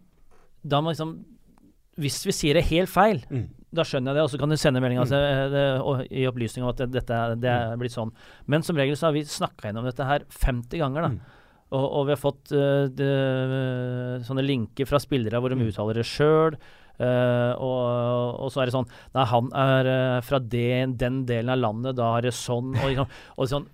[0.64, 1.18] da må liksom
[2.00, 3.50] Hvis vi sier det helt feil, Mm.
[3.76, 6.70] da skjønner jeg det, og så kan du sende melding altså, eh, i opplysning om
[6.72, 8.14] at det, dette det er blitt sånn.
[8.48, 11.10] Men som regel så har vi snakka gjennom dette her 50 ganger, da.
[11.10, 11.20] Mm.
[11.70, 13.10] Og, og vi har fått uh, de,
[14.26, 15.68] sånne linker fra spillere hvor de Mm.
[15.70, 16.58] uttaler det sjøl.
[17.00, 20.66] Og, og så er det sånn Nei, han er uh, fra det,
[21.00, 23.68] den delen av landet, da er det sånn Og, liksom, og sånn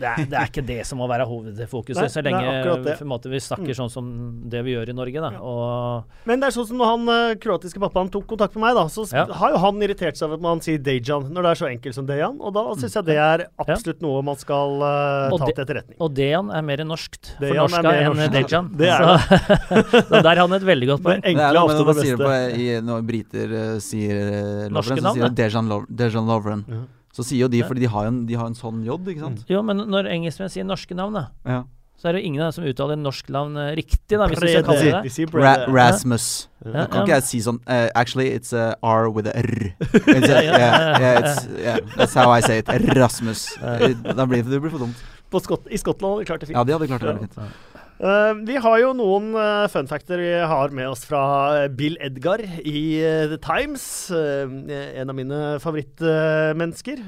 [0.00, 2.94] det, er, det er ikke det som må være hovedfokuset, Nei, så lenge nei, det.
[3.02, 3.76] en måte, vi snakker Mm.
[3.76, 4.06] sånn som
[4.48, 5.20] det vi gjør i Norge.
[5.20, 5.30] Da.
[5.34, 5.40] Ja.
[5.44, 8.78] Og, Men det er sånn som når han eh, kroatiske pappaen tok kontakt med meg,
[8.78, 9.26] da, så Ja.
[9.26, 11.94] har jo han irritert seg over at man sier Dejan når det er så enkelt
[11.98, 15.64] som Dejan, og da syns jeg det er absolutt noe man skal uh, ta til
[15.66, 15.96] etterretning.
[16.00, 18.24] og Dejan er mer norskt for norska enn.
[18.32, 18.72] Dejan.
[18.80, 19.18] Det er så,
[20.08, 21.36] så der har han et veldig godt Det poeng.
[21.36, 22.30] Det er noe med ofte man sier på,
[22.60, 26.64] i, når briter uh, sier uh, Lovren, så sier de Dejan, Lov Dejan Lovren.
[26.68, 26.84] Ja.
[27.16, 29.44] Så sier jo de, fordi de har en, de har en sånn J, ikke sant?
[29.50, 31.64] Jo, men når engelskmenn sier norske navn, da, Ja.
[31.98, 34.38] så er det jo ingen av dem som uttaler norsk navn eh, riktig, da, hvis
[34.38, 35.14] du skal kalle det det.
[35.18, 36.28] Vi Ra Rasmus.
[36.64, 39.72] Ja, Da kan ikke jeg si sånn uh, Actually, it's a R with a R.
[40.16, 42.70] It's a, Ja, ja, yeah, yeah, it's, yeah, that's how I say it.
[42.96, 43.48] Rasmus.
[43.58, 45.02] Da blir det blir for dumt.
[45.30, 46.56] På Skot I Skottland hadde de klart det fint.
[46.58, 47.58] Ja, de hadde klart det veldig fint.
[48.00, 51.22] Eh, vi har jo noen uh, fun factor vi har med oss fra
[51.58, 53.84] eh, Bill Edgar i uh, The Times.
[54.10, 54.54] eh,
[55.02, 57.02] en av mine favorittmennesker.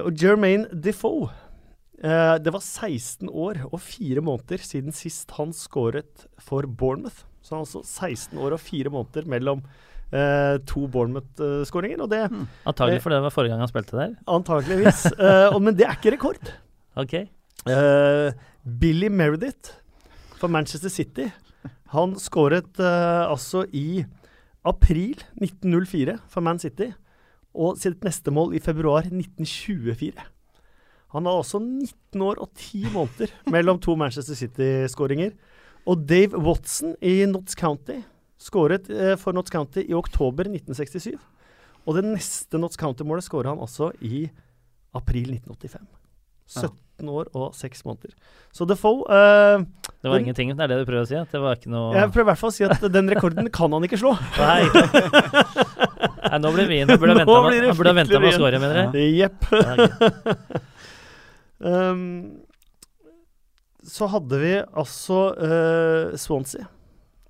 [0.00, 1.30] og Jermaine Defoe.
[2.00, 7.26] Eh, det var 16 år og 4 måneder siden sist han skåret for Bournemouth.
[7.44, 9.62] Så han har altså 16 år og 4 måneder mellom
[10.10, 12.00] Uh, to Bournemouth-skåringer.
[12.02, 12.24] Og det
[12.66, 14.16] Antagelig fordi det var forrige gang han spilte der.
[14.26, 15.04] antakeligvis.
[15.14, 16.50] uh, men det er ikke rekord.
[16.98, 17.14] Ok.
[18.64, 19.76] Billy Meredith
[20.40, 21.30] for Manchester City.
[21.94, 24.04] Han skåret uh, altså i
[24.64, 26.90] april 1904 for Man City,
[27.56, 30.12] og sitt neste mål i februar 1924.
[31.16, 35.32] Han har altså 19 år og 10 måneder mellom to Manchester City-skåringer.
[35.88, 38.02] Og Dave Watson i Notts County
[38.40, 41.16] skåret uh, for Notts County i oktober 1967.
[41.88, 44.28] Og det neste Notts County-målet skåra han altså i
[44.94, 45.88] april 1985.
[46.50, 48.12] 17 år og 6 måneder.
[48.52, 49.62] Så Defoe eh,
[50.02, 51.16] Det var Den- ingenting, det er det du prøver å si?
[51.16, 53.50] At det var ikke noe Jeg prøver i hvert fall å si at den rekorden
[53.50, 54.12] kan han ikke slå.
[54.40, 54.64] Nei,
[56.28, 56.88] Nei nå blir det vin.
[56.90, 59.14] Han burde ha venta med, å score, mener jeg.
[59.22, 59.48] Jepp.
[59.54, 59.88] Ja.
[61.60, 62.40] Um,
[63.84, 66.70] så hadde vi altså eh, Swansea,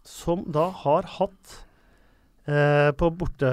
[0.07, 1.57] som da har hatt
[2.47, 3.51] eh, På borte,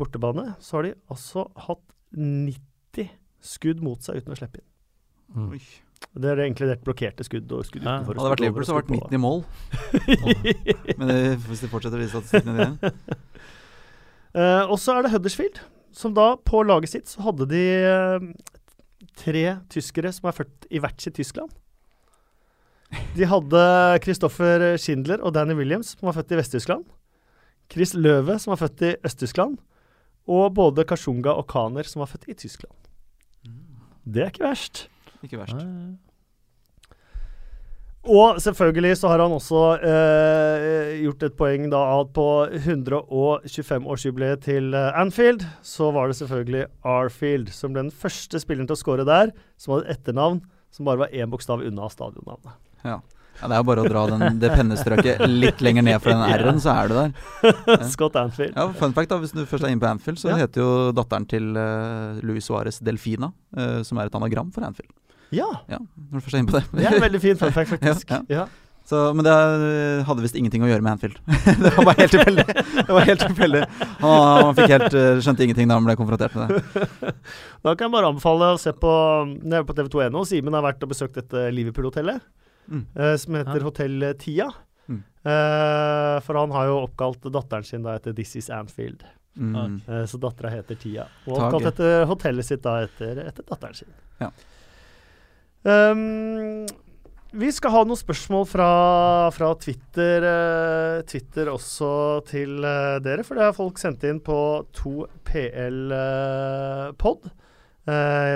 [0.00, 1.84] bortebane så har de altså hatt
[2.16, 3.08] 90
[3.42, 4.68] skudd mot seg uten å slippe inn.
[5.34, 5.58] Mm.
[6.12, 8.00] Det er egentlig det blokkerte skudd og skudd Ja.
[8.00, 8.18] utenfor.
[8.18, 9.44] Hadde det vært Liverpool, så hadde det vært 90 i mål.
[10.98, 12.92] Men det, hvis de fortsetter de statistikkene dine
[14.36, 15.62] uh, og så er det Huddersfield,
[15.92, 18.28] som da på laget sitt så hadde de uh,
[19.16, 21.52] tre tyskere som er født i hvert sitt Tyskland.
[23.16, 23.64] De hadde
[24.04, 26.84] Christoffer Schindler og Danny Williams, som var født i Vest-Tyskland.
[27.72, 29.56] Chris Løve, som var født i Øst-Tyskland.
[30.28, 32.74] Og både Kashunga og Kaner, som var født i Tyskland.
[34.04, 34.88] Det er ikke verst.
[35.22, 35.54] Ikke verst.
[35.58, 35.66] Ja,
[38.02, 44.74] Og selvfølgelig så har han også eh, gjort et poeng da at på 125-årsjubileet til
[44.74, 49.06] eh, Anfield, så var det selvfølgelig Arfield som ble den første spilleren til å score
[49.06, 50.42] der, som hadde et etternavn
[50.74, 52.56] som bare var én bokstav unna stadionnavnet.
[52.82, 52.98] Ja.
[53.40, 56.20] Ja, Det er jo bare å dra den, det pennestrøket litt lenger ned for den
[56.42, 57.14] R-en, så er du der.
[57.94, 58.52] Scott Anfield.
[58.58, 60.36] Ja, Fun fact, da, hvis du først er inne på Anfield, så Ja.
[60.42, 64.90] heter jo datteren til uh, Louis Suárez Delfina, uh, som er et anagram for Anfield.
[65.32, 66.66] Ja, Ja, når du først er inne på det.
[66.76, 68.10] det er en veldig fin fun fact, faktisk.
[68.12, 68.44] Ja, Ja,
[68.84, 71.20] Så, men det eh, hadde visst ingenting å gjøre med Anfield.
[71.62, 72.44] det var bare helt tilfeldig.
[72.88, 73.60] Det var helt tilfeldig.
[74.02, 74.16] Han,
[74.48, 77.14] han fikk helt, eh, skjønte ingenting da han ble konfrontert med det.
[77.64, 78.92] Da kan jeg bare anbefale å se på
[79.70, 80.24] på TV2.no.
[80.26, 82.20] Simen har vært og besøkt dette Liverpool-hotellet,
[82.70, 82.84] Mm.
[82.94, 83.64] eh, som heter Ja.
[83.66, 84.44] Hotell Tia.
[84.90, 85.00] Mm.
[85.26, 89.02] Eh, for han har jo oppkalt datteren sin da etter This Is Anfield.
[89.38, 89.80] Mm.
[89.88, 91.06] Eh, så dattera heter Tia.
[91.26, 93.90] Og oppkalt etter hotellet sitt da etter, etter datteren sin.
[94.20, 94.28] Ja.
[95.62, 96.66] Um,
[97.32, 98.70] vi skal ha noen spørsmål fra,
[99.32, 103.24] fra Twitter, uh, Twitter også til uh, dere.
[103.24, 105.90] For det har folk sendt inn på 2PL-pod.
[107.28, 107.32] Uh,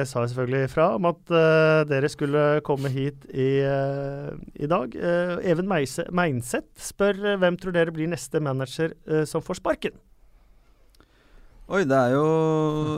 [0.00, 4.90] jeg sa selvfølgelig ifra om at eh, dere skulle komme hit i, eh, i dag.
[4.98, 9.60] Eh, Even Meise, Meinseth spør eh, hvem tror dere blir neste manager eh, som får
[9.60, 9.94] sparken?
[11.66, 12.26] Oi, det er jo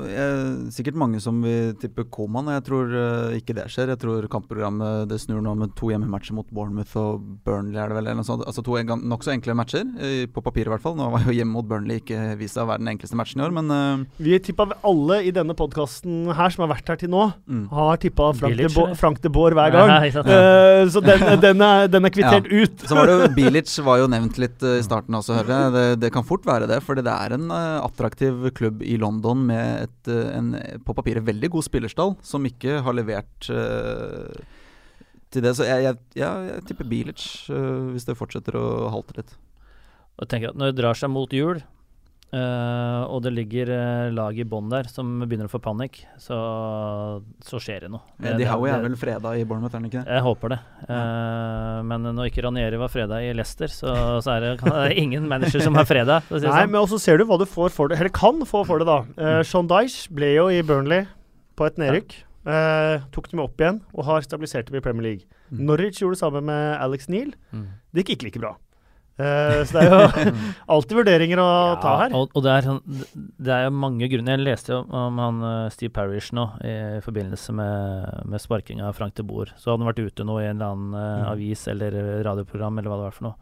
[0.04, 0.40] jeg,
[0.76, 3.94] sikkert mange som vil tippe Koman, og jeg tror uh, ikke det skjer.
[3.94, 7.96] Jeg tror kampprogrammet det snur nå med to hjemmematcher mot Bournemouth og Burnley, er det
[7.96, 8.10] vel?
[8.10, 8.44] Eller noe sånt.
[8.44, 9.86] Altså to en- nokså enkle matcher,
[10.28, 10.98] på papir i hvert fall.
[10.98, 13.46] Nå var jo hjemme mot Burnley ikke vist seg å være den enkleste matchen i
[13.46, 17.12] år, men uh, Vi tippa alle i denne podkasten her som har vært her til
[17.14, 17.64] nå, mm.
[17.72, 18.86] har tippa Frank, de Bo?
[19.00, 19.94] Frank de Boer hver gang.
[20.08, 20.28] Ja, sant?
[20.28, 22.84] Eh, så den, den, er, den er kvittert ut.
[22.84, 25.74] Så var det jo Bilic var jo nevnt litt i starten også, hører jeg.
[25.78, 29.88] Det, det kan fort være det, for det er en attraktiv klubb i London med
[29.88, 30.52] et, eh, en
[30.84, 34.34] på papiret veldig god spillerstall, som ikke har levert uh,
[35.30, 35.54] til det.
[35.56, 39.34] Så jeg, jeg, jeg, jeg tipper Bilic, uh, hvis det fortsetter å halte litt.
[40.18, 41.62] Og tenker at Når det drar seg mot jul,
[42.34, 46.38] eh, og det ligger uh, lag i bånn der som begynner å få panikk, så,
[47.44, 48.04] så skjer det noe.
[48.18, 50.18] Men, de Howie er vel freda i Bournemouth, er han ikke det?
[50.18, 50.60] Jeg håper det.
[50.88, 54.86] Eh, men når ikke Ranieri var freda i Leicester, så, så er det, kan, det
[54.92, 56.20] er ingen manager som er freda.
[56.28, 56.72] si Nei, sånn.
[56.72, 59.02] men også ser du hva du får for det, eller kan få for det, da.
[59.18, 61.06] Uh, Sean Dyche ble jo i Burnley
[61.58, 62.22] på et nedrykk.
[62.48, 65.26] Eh, tok dem opp igjen og har stabilisert dem i Premier League.
[65.50, 65.66] Mm.
[65.68, 67.34] Norwich gjorde det samme med Alex Neal.
[67.52, 67.66] Mm.
[67.92, 68.54] Det gikk ikke like bra.
[69.18, 70.32] Eh, så det er jo
[70.76, 71.46] alltid vurderinger å
[71.82, 72.12] ta her.
[72.14, 74.36] Og, og det, er, sånn- det er jo mange grunner.
[74.38, 78.94] Jeg leste jo om han eh, Steve Parish nå i forbindelse med, med sparking av
[78.98, 79.50] Frank de Boer.
[79.58, 81.26] Så hadde han vært ute nå i en eller annen Mm.
[81.32, 81.94] avis eller
[82.26, 83.36] radioprogram eller hva det var for noe.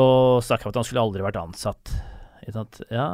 [0.00, 1.92] Og snakka om at han skulle aldri vært ansatt.
[2.42, 2.78] Ikke sant?
[2.90, 3.04] Ja,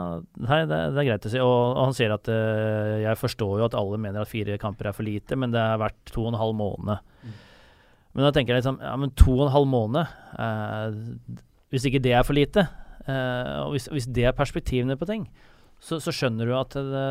[0.41, 1.41] nei, det, det er greit å si.
[1.43, 4.89] Og, og han sier at uh, jeg forstår jo at alle mener at fire kamper
[4.93, 7.03] er for lite, men det har vært to og en halv måned.
[8.19, 8.21] Mm.
[8.21, 10.03] Men da tenker jeg liksom Ja, men to og en halv måned
[10.43, 10.99] eh,
[11.71, 12.67] Hvis ikke det er for lite,
[13.07, 15.29] eh, og hvis, hvis det er perspektivene på ting,
[15.79, 17.03] så, så skjønner du at det,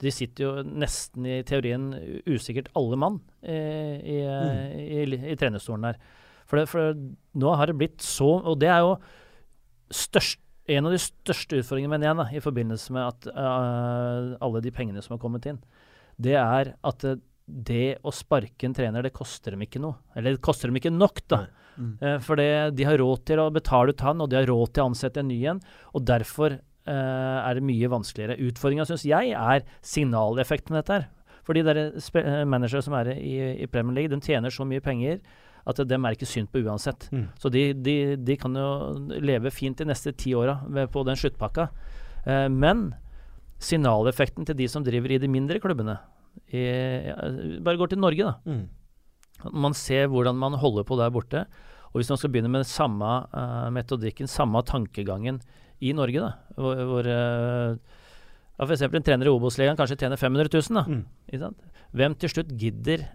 [0.00, 1.90] de sitter jo nesten i teorien
[2.24, 6.00] usikkert alle mann i, i, i, i, i trenerstolen der.
[6.48, 6.96] For, det, for
[7.44, 8.96] nå har det blitt så Og det er jo
[9.94, 10.40] størst,
[10.70, 14.72] en av de største utfordringene, mener jeg, da, i forbindelse med at uh, alle de
[14.74, 15.58] pengene som har kommet inn,
[16.20, 17.16] det er at det,
[17.50, 19.98] det å sparke en trener, det koster dem ikke noe.
[20.16, 21.44] Eller det koster dem ikke nok, da.
[21.76, 21.92] Mm.
[22.00, 24.74] Eh, for det, de har råd til å betale ut han, og de har råd
[24.74, 25.62] til å ansette en ny en.
[25.94, 28.38] Og derfor eh, er det mye vanskeligere.
[28.50, 31.08] Utfordringa, syns jeg, er signaleffekten med dette her.
[31.46, 34.84] For de der eh, managere som er i, i Premier League, de tjener så mye
[34.84, 35.20] penger
[35.68, 37.08] at dem er ikke synd på uansett.
[37.12, 37.26] Mm.
[37.40, 38.70] Så de, de, de kan jo
[39.20, 40.56] leve fint de neste ti åra
[40.92, 41.68] på den sluttpakka.
[42.24, 42.90] Eh, men
[43.60, 45.98] signaleffekten til de som driver i de mindre klubbene
[46.50, 46.62] i,
[47.62, 48.34] Bare går til Norge, da.
[48.46, 49.50] Mm.
[49.56, 51.44] Man ser hvordan man holder på der borte.
[51.90, 55.40] Og hvis man skal begynne med samme uh, metodikken, samme tankegangen
[55.82, 57.78] i Norge, da, hvor, hvor uh,
[58.60, 58.84] ja, f.eks.
[58.86, 60.84] en trener i Obos-ligaen kanskje tjener 500 000, da.
[60.86, 61.02] Mm.
[61.30, 61.80] Ikke sant?
[61.96, 63.06] Hvem til slutt gidder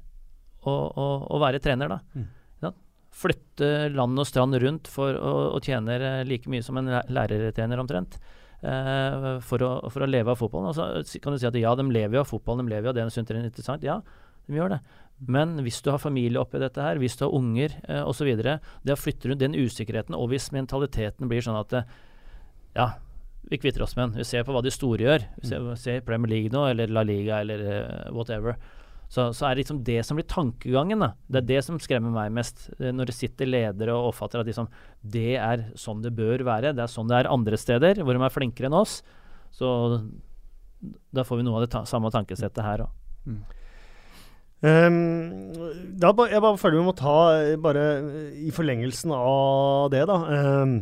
[0.66, 1.06] å, å,
[1.38, 2.00] å være trener, da?
[2.18, 2.26] Mm.
[2.26, 2.82] Ikke sant?
[3.16, 7.80] Flytte land og strand rundt for å, å tjene eh, like mye som en lærertrener
[7.80, 8.18] omtrent.
[8.62, 10.72] Eh, for, å, for å leve av fotballen.
[10.72, 12.94] Og så kan du si at ja, de lever jo av fotballen, de lever jo
[12.94, 13.86] av det de syns er interessant.
[13.86, 14.02] Ja,
[14.46, 14.82] de gjør det.
[15.26, 18.94] Men hvis du har familie oppi dette her, hvis du har unger eh, osv., det
[18.94, 21.94] å flytte rundt den usikkerheten, og hvis mentaliteten blir sånn at eh,
[22.76, 22.90] ja,
[23.50, 24.20] vi kvitter oss med den.
[24.20, 25.28] Vi ser på hva de store gjør.
[25.40, 28.58] Vi ser, ser Premier League nå, eller La Liga, eller eh, whatever.
[29.16, 31.00] Så, så er det liksom det som blir tankegangen.
[31.00, 31.14] da.
[31.32, 32.68] Det er det som skremmer meg mest.
[32.82, 34.68] eh, Når det sitter ledere og oppfatter at liksom,
[35.02, 36.74] det er sånn det bør være.
[36.76, 38.98] Det er sånn det er andre steder, hvor de er flinkere enn oss.
[39.56, 39.70] Så
[41.16, 42.98] da får vi noe av det ta samme tankesettet her òg.
[43.26, 43.40] Mm.
[44.66, 44.96] Um,
[46.00, 50.16] da, jeg bare føler vi må ta, eh, bare eh, i forlengelsen av det, da.
[50.64, 50.78] Um,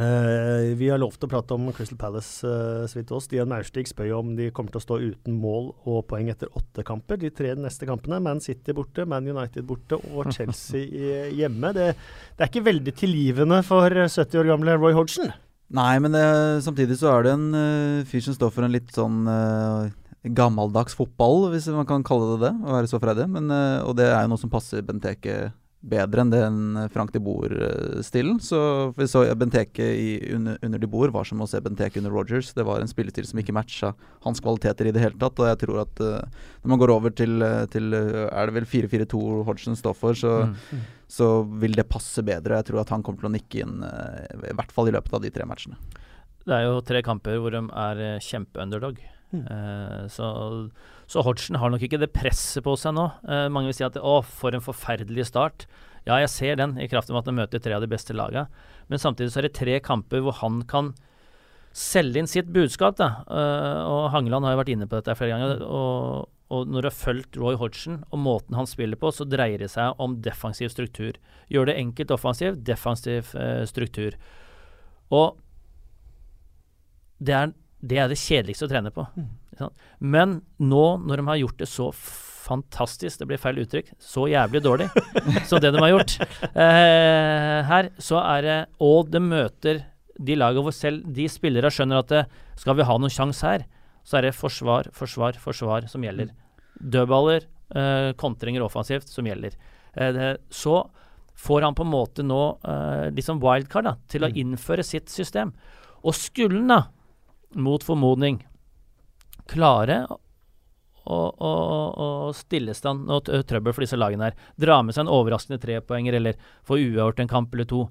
[0.00, 3.26] Eh, vi har lovt å prate om Crystal Palace uh, så vidt oss.
[3.28, 6.84] Stian Maurstig spør om de kommer til å stå uten mål og poeng etter åtte
[6.88, 7.20] kamper.
[7.20, 11.74] De tre neste kampene, Man City borte, Man United borte og Chelsea hjemme.
[11.76, 15.34] Det, det, er ikke veldig tilgivende for 70 år gamle Roy Hodgson.
[15.72, 16.24] Nei, men det,
[16.64, 19.92] samtidig så er det en uh, fyr som står for en litt sånn uh,
[20.24, 23.28] gammeldags fotball, hvis man kan kalle det det, å være så freidig.
[23.28, 25.50] Men, uh, og det er jo noe som passer Benteke
[25.82, 28.38] bedre enn den Frank de Boer-stilen.
[28.42, 28.58] Så
[28.96, 32.52] vi så Benteke i, under, under, de Boer var som å se Benteke under Rogers.
[32.54, 33.92] Det var en spillestil som ikke matcha
[34.22, 35.42] hans kvaliteter i det hele tatt.
[35.42, 39.22] Og jeg tror at uh, når man går over til, til er det vel 4-4-2
[39.48, 40.84] Hodgson står for, så, mm.
[41.10, 41.32] så,
[41.62, 42.60] vil det passe bedre.
[42.62, 45.18] Jeg tror at han kommer til å nikke inn, uh, i hvert fall i løpet
[45.18, 45.80] av de tre matchene.
[46.42, 49.02] Det er jo tre kamper hvor de er kjempeunderdog.
[49.32, 49.44] Mm.
[49.48, 50.28] Uh, så,
[51.12, 53.04] så Hodgson har nok ikke det presset på seg nå.
[53.28, 55.66] Eh, mange vil si at å, for en forferdelig start.
[56.06, 58.48] Ja, jeg ser den, i kraft av at han møter tre av de beste lagene.
[58.88, 60.94] Men samtidig så er det tre kamper hvor han kan
[61.76, 62.96] selge inn sitt budskap.
[62.98, 63.10] da.
[63.28, 65.66] Uh, og Hangeland har jo vært inne på dette flere ganger.
[65.68, 69.62] og og når du har fulgt Roy Hodgson og måten han spiller på, så dreier
[69.62, 71.16] det seg om defensiv struktur.
[71.48, 74.18] Gjør det enkelt offensiv, defensiv eh, struktur.
[75.08, 75.38] Og
[77.24, 79.06] det er det er det kjedeligste å trene på.
[79.16, 79.30] Mm.
[79.98, 81.90] Men nå, når de har gjort det så
[82.42, 84.88] fantastisk, det blir feil uttrykk, så jævlig dårlig
[85.48, 86.16] som det de har gjort
[86.50, 89.84] eh, her, så er det Og det møter
[90.18, 92.24] de lagene hvor selv de spillere skjønner at det,
[92.60, 93.66] skal vi ha noen sjanse her,
[94.06, 96.32] så er det forsvar, forsvar, forsvar som gjelder.
[96.78, 99.54] Dødballer, eh, kontringer offensivt som gjelder.
[99.94, 100.82] Eh, det, så
[101.38, 104.40] får han på en måte nå eh, liksom wildcard da, til å mm.
[104.42, 105.54] innføre sitt system.
[106.02, 106.82] Og skulle han da
[107.62, 108.40] mot formodning
[109.50, 110.02] klare
[111.02, 111.52] å, å,
[111.90, 116.38] å stillestand og trøbbel for disse lagene her, dra med seg en overraskende trepoenger eller
[116.66, 117.86] få uavgjort en kamp eller to,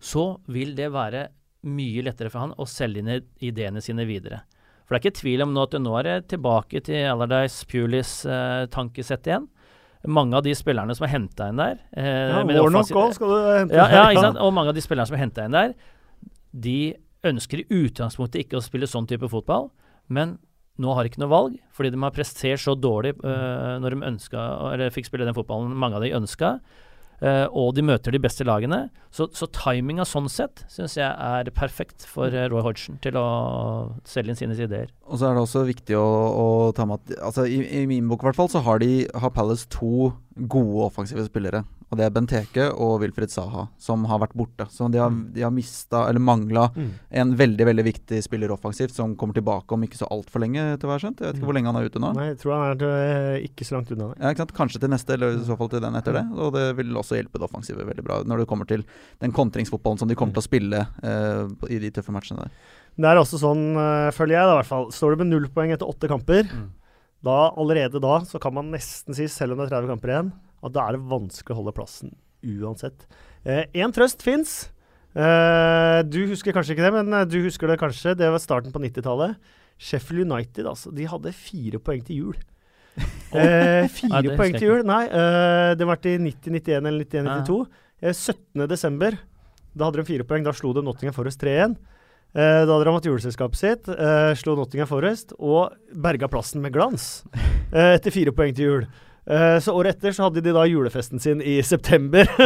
[0.00, 1.28] så vil det være
[1.66, 4.44] mye lettere for han å selge inn ideene sine videre.
[4.86, 8.20] For det er ikke tvil om nå at nå er det tilbake til Allardyce Pulis
[8.30, 9.48] eh, tankesett igjen.
[10.06, 13.48] Mange av de spillerne som er henta inn der eh, Ja, Warnock òg skal du
[13.50, 13.74] hente.
[13.74, 14.38] Ja, ja, ikke sant?
[14.38, 15.74] Og mange av de spillerne som er henta inn der,
[16.54, 16.78] de
[17.26, 19.72] ønsker i utgangspunktet ikke å spille sånn type fotball,
[20.06, 20.36] men
[20.82, 24.08] nå har de ikke noe valg, fordi de har prestert så dårlig uh, når de
[24.10, 26.58] ønska, eller fikk spille den fotballen mange av de ønska.
[27.16, 28.90] Uh, og de møter de beste lagene.
[29.14, 33.26] Så, så timinga sånn sett syns jeg er perfekt for uh, Roy Hodgson til å
[34.04, 34.92] selge inn sine ideer.
[35.08, 36.46] Og så er det også viktig å, å
[36.76, 39.32] ta med at altså, i, i, min bok i hvert fall så har, de, har
[39.32, 41.64] Palace to gode offensive spillere.
[41.86, 44.66] Og det er Benteke og Wilfred Saha som har vært borte.
[44.74, 45.20] Så de har, mm.
[45.36, 46.88] de har mista, eller mangla, mm.
[47.22, 50.88] en veldig veldig viktig spiller offensivt som kommer tilbake om ikke så altfor lenge, til
[50.88, 51.22] å være skjønt.
[51.22, 51.50] Jeg vet ikke mm.
[51.50, 52.10] hvor lenge han er ute nå.
[52.16, 54.08] Nei, jeg tror han er eh, ikke så langt unna.
[54.16, 54.54] Ja, ikke sant?
[54.56, 56.24] Kanskje til neste, eller i så fall til den etter det.
[56.34, 58.82] Og det vil også hjelpe det offensive veldig bra når det kommer til
[59.22, 62.56] den kontringsfotballen som de kommer til å spille uh, i de tøffe matchene der.
[62.96, 64.90] Det er også sånn, uh, føler jeg da i hvert fall.
[64.94, 66.66] Står du med null poeng etter åtte kamper, mm.
[67.28, 70.34] da allerede da så kan man nesten si, selv om det er 30 kamper igjen,
[70.64, 72.14] at da er det vanskelig å holde plassen
[72.46, 73.06] uansett.
[73.46, 74.56] Én eh, trøst fins.
[75.16, 78.16] Eh, du husker kanskje ikke det, men eh, du husker det kanskje.
[78.18, 79.38] Det var starten på 90-tallet.
[79.76, 80.92] Sheffield United, altså.
[80.94, 82.38] De hadde fire poeng til jul.
[83.36, 84.84] eh, fire Nei, poeng til jul?
[84.88, 87.58] Nei, eh, det var til 90-91 eller 91-92.
[88.04, 88.12] Ja.
[88.12, 89.20] 17.12.
[89.76, 90.46] Da hadde de fire poeng.
[90.46, 91.76] Da slo de Nottingham Forest 3-1.
[92.36, 96.74] Eh, da hadde de hatt juleselskapet sitt, eh, slo Nottingham Forest og berga plassen med
[96.74, 97.24] glans
[97.72, 98.82] eh, etter fire poeng til jul.
[99.26, 102.28] Uh, så året etter så hadde de da julefesten sin i september.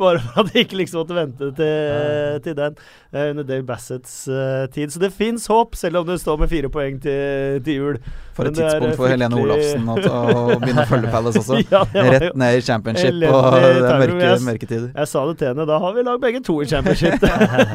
[0.00, 4.14] Bare for at de ikke liksom måtte vente til, til den uh, under Dave Bassets
[4.32, 4.94] uh, tid.
[4.94, 8.00] Så det fins håp, selv om det står med fire poeng til, til jul.
[8.32, 11.60] For et tidspunkt for Helene Olafsen å, å begynne å følge Palace også.
[11.74, 14.88] ja, Rett ned i championship og det er mørke, tider.
[14.88, 17.28] Jeg sa det til henne, da har vi lagd begge to i championship.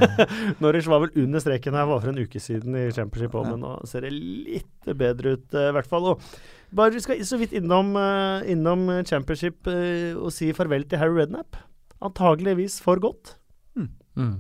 [0.65, 3.61] Norwich var vel under streken her, var for en uke siden i championship òg, men
[3.61, 6.15] nå ser det litt bedre ut, i hvert fall.
[6.15, 11.01] Og bare Vi skal så vidt innom, uh, innom championship uh, og si farvel til
[11.01, 11.59] Harry Rednap.
[12.03, 13.37] Antageligvis for godt.
[13.77, 13.89] Mm.
[14.17, 14.35] Mm.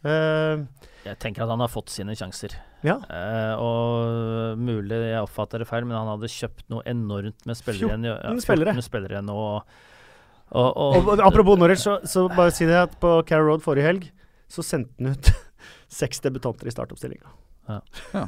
[0.00, 0.64] Uh,
[1.04, 2.56] jeg tenker at han har fått sine sjanser.
[2.80, 2.94] Ja.
[3.60, 8.06] og mulig jeg oppfatter det feil, men han hadde kjøpt noe enormt med spillere 14
[8.08, 8.74] ja, spillere.
[8.78, 9.36] Med spillere nå.
[9.36, 9.74] Og,
[10.48, 13.84] og, og, og, apropos Norwich, så, så, bare si det at på Carrow Road forrige
[13.84, 14.08] helg
[14.50, 15.32] så sendte han ut
[16.00, 17.36] seks debutanter i startoppstillinga.
[17.70, 17.80] Ja.
[18.14, 18.24] ja.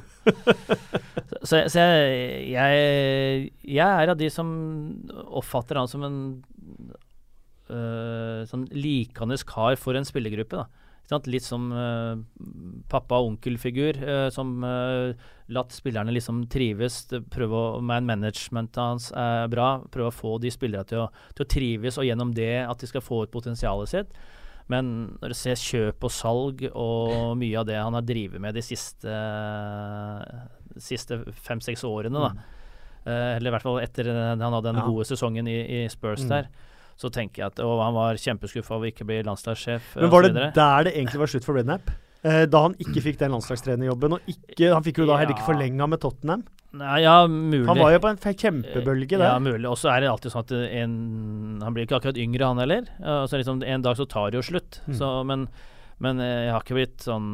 [1.48, 4.52] så, så jeg, jeg, jeg, er av de som
[5.26, 6.20] oppfatter han som en
[7.72, 10.62] uh, sånn likende kar for en spillergruppe.
[10.62, 10.68] da.
[11.28, 12.16] Litt som uh,
[12.88, 15.12] pappa- og onkelfigur, uh, som uh,
[15.52, 17.02] latt spillerne liksom trives.
[17.32, 19.82] Prøve å, Man managementet hans er bra.
[19.92, 22.88] Prøve å få de spillerne til å, til å, trives, og gjennom det at de
[22.88, 24.16] skal få ut potensialet sitt.
[24.68, 28.54] Men når du ser kjøp og salg og mye av det han har drevet med
[28.54, 29.10] de siste,
[30.80, 32.32] siste fem-seks årene, da.
[33.02, 34.86] Eh, eller i hvert fall etter han hadde den Ja.
[34.86, 36.28] gode sesongen i, i Spurs Mm.
[36.28, 36.48] der.
[36.96, 39.96] Så tenker jeg at Og han var kjempeskuffa over ikke å bli landslagssjef.
[39.96, 41.90] Men var det der det egentlig var slutt for Rednap?
[42.22, 45.48] Eh, da han ikke fikk den landslagstrenerjobben, og ikke, han fikk jo da heller ikke
[45.52, 46.44] forlenga med Tottenham.
[46.72, 47.66] Nei, ja, mulig.
[47.68, 49.26] Han var jo på en kjempebølge der.
[49.28, 49.66] Ja, mulig.
[49.68, 50.94] Og så er det alltid sånn at en
[51.60, 52.86] Han blir ikke akkurat yngre, han heller.
[53.02, 54.80] Uh, så liksom En dag så tar det jo slutt.
[54.86, 54.94] Mm.
[54.96, 55.48] Så, men,
[56.02, 57.28] men eh, jeg har ikke blitt sånn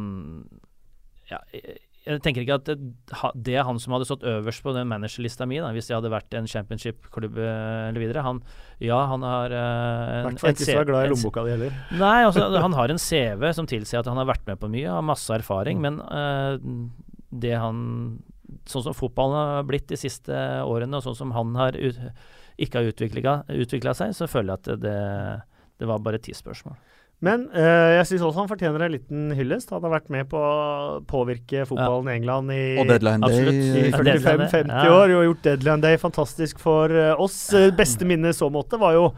[1.28, 1.78] ja, jeg,
[2.09, 2.77] jeg tenker ikke at det,
[3.44, 6.12] det er han som hadde stått øverst på den managerlista mi, da, hvis jeg hadde
[6.12, 8.24] vært en championship-klubb eh, eller videre.
[8.24, 8.40] Han,
[8.81, 11.77] ja, han har uh, hvert fall ikke så glad i lommeboka di heller.
[12.01, 14.89] Nei, også, han har en CV som tilsier at han har vært med på mye,
[14.89, 16.56] har masse erfaring, men uh,
[17.28, 17.85] det han
[18.69, 20.33] Sånn som fotballen har blitt de siste
[20.65, 21.99] årene, og sånn som han har ut,
[22.59, 22.91] ikke har
[23.49, 24.99] utvikla seg, så føler jeg at det,
[25.81, 26.77] det var bare tidsspørsmål.
[27.20, 29.73] Men øh, jeg syns også han fortjener en liten hyllest.
[29.75, 33.59] Han har vært med på å påvirke fotballen i England i, Og deadline Absolutt.
[33.59, 33.89] i day.
[33.91, 34.93] Ja, 45-50 Ja.
[34.95, 37.41] år og gjort deadline day fantastisk for eh, oss.
[37.75, 39.09] Beste minne i så måte var jo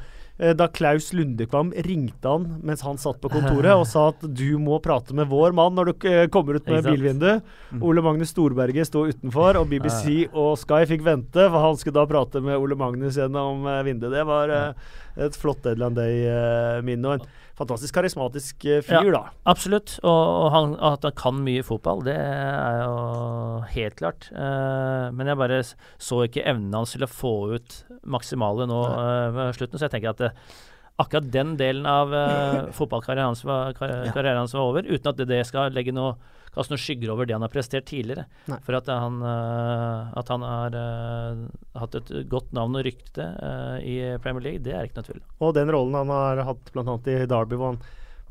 [0.57, 4.79] da Klaus Lundekvam ringte han mens han satt på kontoret og sa at du må
[4.83, 7.45] prate med vår mann når du eh, kommer ut med bilvinduet.
[7.71, 7.83] Mm.
[7.85, 12.07] Ole Magnus Storberget sto utenfor, og BBC og Sky fikk vente, for han skulle da
[12.09, 14.17] prate med Ole Magnus gjennom eh, vinduet.
[14.17, 14.89] Det var eh,
[15.27, 17.09] et flott Deadland Day-minne.
[17.09, 17.27] og en
[17.61, 19.23] fantastisk karismatisk fyr, ja, da.
[19.51, 19.99] Absolutt.
[20.01, 22.95] Og, og han, at han kan mye fotball, det er jo
[23.75, 24.31] helt klart.
[24.33, 29.31] Eh, men jeg bare så ikke evnen hans til å få ut maksimale nå uh,
[29.37, 30.31] ved slutten, så jeg tenker at det,
[31.01, 34.37] akkurat den delen av uh, fotballkarrieren hans, var, kar Ja.
[34.39, 36.19] hans var over, uten at det, det skal legge noe
[36.55, 38.27] kaste noen skygger over det han har prestert tidligere.
[38.51, 38.59] Nei.
[38.67, 41.45] For at han, uh, at han har uh,
[41.79, 45.23] hatt et godt navn og rykte eh, i Premier League, det er ikke noe tvil.
[45.47, 46.97] Og den rollen han har hatt bl.a.
[47.07, 47.83] i Derby, hvor han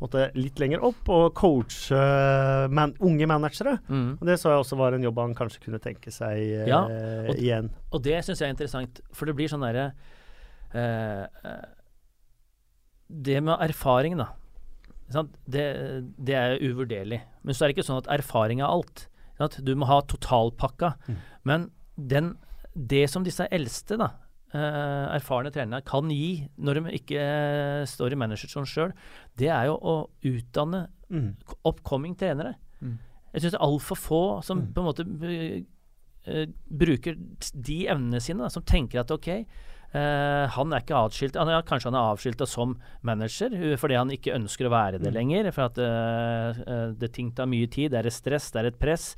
[0.02, 3.78] måtte litt lenger opp og coache uh, man, unge managere.
[3.90, 4.18] Mm.
[4.20, 6.82] Og Det så jeg også var en jobb han kanskje kunne tenke seg uh, Ja,
[7.30, 7.70] og- igjen.
[7.92, 9.90] Og det syns jeg er interessant, for det blir sånn derre
[10.78, 11.26] eh,
[13.10, 14.30] Det med erfaring, da.
[15.50, 15.64] Det,
[16.22, 17.22] det er uvurderlig.
[17.42, 19.08] Men så er det ikke sånn at erfaring er alt.
[19.66, 20.94] Du må ha totalpakka.
[21.08, 21.16] Mm.
[21.50, 21.66] Men
[21.98, 22.34] den,
[22.76, 24.12] det som disse eldste, da,
[24.58, 28.94] erfarne trenere kan gi når de ikke eh, står i managerstolen sjøl,
[29.38, 31.36] det er jo å utdanne Mm.
[31.66, 32.56] upcoming trenere.
[32.84, 33.00] Mm.
[33.34, 34.74] Jeg syns det er altfor få som Mm.
[34.74, 35.64] på en måte eh,
[36.28, 37.16] eh, bruker
[37.54, 39.46] de evnene sine, da, som tenker at ok,
[39.90, 43.96] Uh, han er ikke atskilt han er, Kanskje han er avskilta som manager uh, fordi
[43.98, 45.16] han ikke ønsker å være det Mm.
[45.18, 45.52] lenger.
[45.52, 48.68] For at uh, uh, det ting tar mye tid, det er et stress, det er
[48.68, 49.16] et press.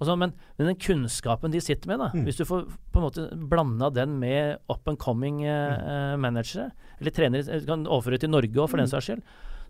[0.00, 2.24] Og så, men, men den kunnskapen de sitter med, da, Mm.
[2.28, 5.76] hvis du får på en måte blanda den med up and coming eh,
[6.16, 6.20] mm.
[6.20, 6.70] managere,
[7.00, 8.94] eller trenere, eh, du kan overføre til Norge òg, for den Mm.
[8.94, 9.22] saks skyld,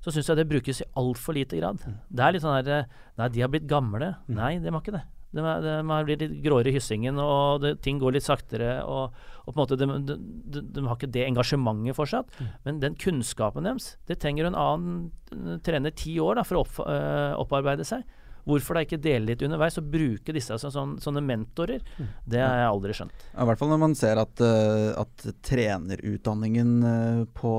[0.02, 1.78] så syns jeg det brukes i altfor lite grad.
[1.86, 1.94] Mm.
[2.10, 2.84] Det er litt sånn her eh,
[3.18, 4.16] Nei, de har blitt gamle.
[4.28, 4.34] Mm.
[4.36, 5.04] Nei, de har ikke det.
[5.36, 8.82] De, de har blitt litt gråere i hyssingen, og det, ting går litt saktere.
[8.84, 9.12] Og,
[9.44, 12.30] og på en måte de, de, de, har ikke det engasjementet fortsatt.
[12.40, 12.46] Mm.
[12.64, 16.64] Men den kunnskapen deres, det trenger en annen eh, trener ti år da, for å
[16.64, 18.04] opp, øh, opparbeide seg.
[18.46, 21.82] Hvorfor da ikke dele litt underveis og bruke disse som sånne, sånne mentorer?
[21.98, 22.12] Mm.
[22.30, 23.24] Det har jeg aldri skjønt.
[23.32, 27.58] Ja, I hvert fall når man ser at, eh, at trenerutdanningen eh, på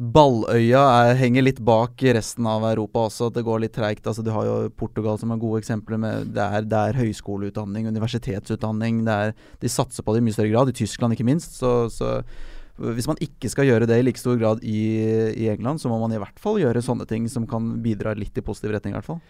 [0.00, 3.28] Balløya er, henger litt bak resten av Europa også.
[3.28, 4.06] At det går litt treigt.
[4.06, 7.90] Altså, du har jo Portugal som er gode eksempler med Det er, det er høyskoleutdanning,
[7.90, 9.02] universitetsutdanning.
[9.04, 10.72] Det er, de satser på det i mye større grad.
[10.72, 11.58] I Tyskland ikke minst.
[11.58, 12.22] Så, så
[12.80, 14.80] hvis man ikke skal gjøre det i like stor grad i,
[15.36, 18.40] i England, så må man i hvert fall gjøre sånne ting som kan bidra litt
[18.40, 19.20] i positiv retning, i hvert fall.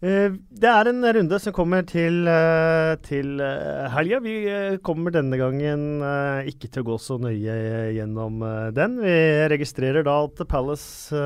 [0.00, 4.20] Eh, det er en runde som kommer til, eh, til eh, helga.
[4.24, 4.36] Vi
[4.82, 6.00] kommer denne gangen
[6.48, 8.40] ikke til å gå så nøye gjennom
[8.72, 8.96] den.
[9.04, 9.16] Vi
[9.52, 11.20] registrerer da at Palace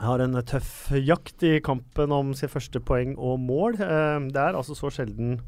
[0.00, 3.78] har en tøff jakt i kampen om sitt første poeng og mål.
[4.30, 5.40] Det er altså så sjelden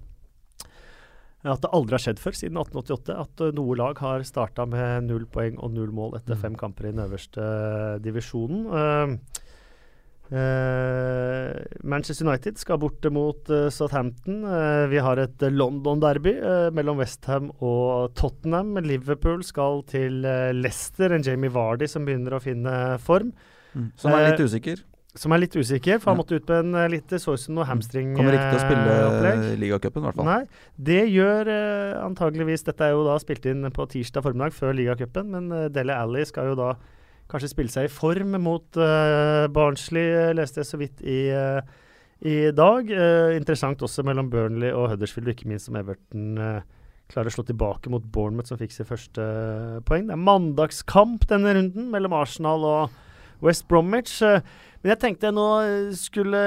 [1.47, 5.29] at det aldri har skjedd før siden 1888 at noe lag har starta med null
[5.31, 6.41] poeng og null mål etter Mm.
[6.43, 9.21] fem kamper i den øverste divisjonen.
[10.27, 11.53] Eh,
[11.87, 14.41] Manchester United skal borte mot eh, Southampton.
[14.43, 16.35] Eh, vi har et London-derby
[16.75, 18.75] mellom Westham og Tottenham.
[18.83, 20.27] Liverpool skal til
[20.57, 23.33] Leicester, en Jamie Vardy som begynner å finne form.
[24.01, 24.83] Som er litt usikker.
[25.17, 27.65] Som er litt usikker, for han måtte ut på en litt så ut som noe
[27.65, 30.29] hamstring Kommer ikke til å spille ligacupen, i hvert fall.
[30.29, 31.49] Nei, det gjør
[32.03, 36.27] antageligvis Dette er jo da spilt inn på tirsdag formiddag før ligacupen, men Dele Alli
[36.29, 36.75] skal jo da
[37.31, 41.61] kanskje spille seg i form mot uh, Barnsley, eh, leste jeg så vidt i, uh,
[42.27, 42.91] i dag.
[42.91, 46.39] Uh, interessant også mellom Burnley og Huddersfield, ikke minst om Everton
[47.07, 49.25] klarer å slå tilbake mot Bournemouth, som fikk sitt første
[49.87, 50.09] poeng.
[50.09, 54.17] Det er mandagskamp denne runden mellom Arsenal og West Bromwich.
[54.25, 55.45] Men jeg tenkte jeg nå
[55.95, 56.41] skulle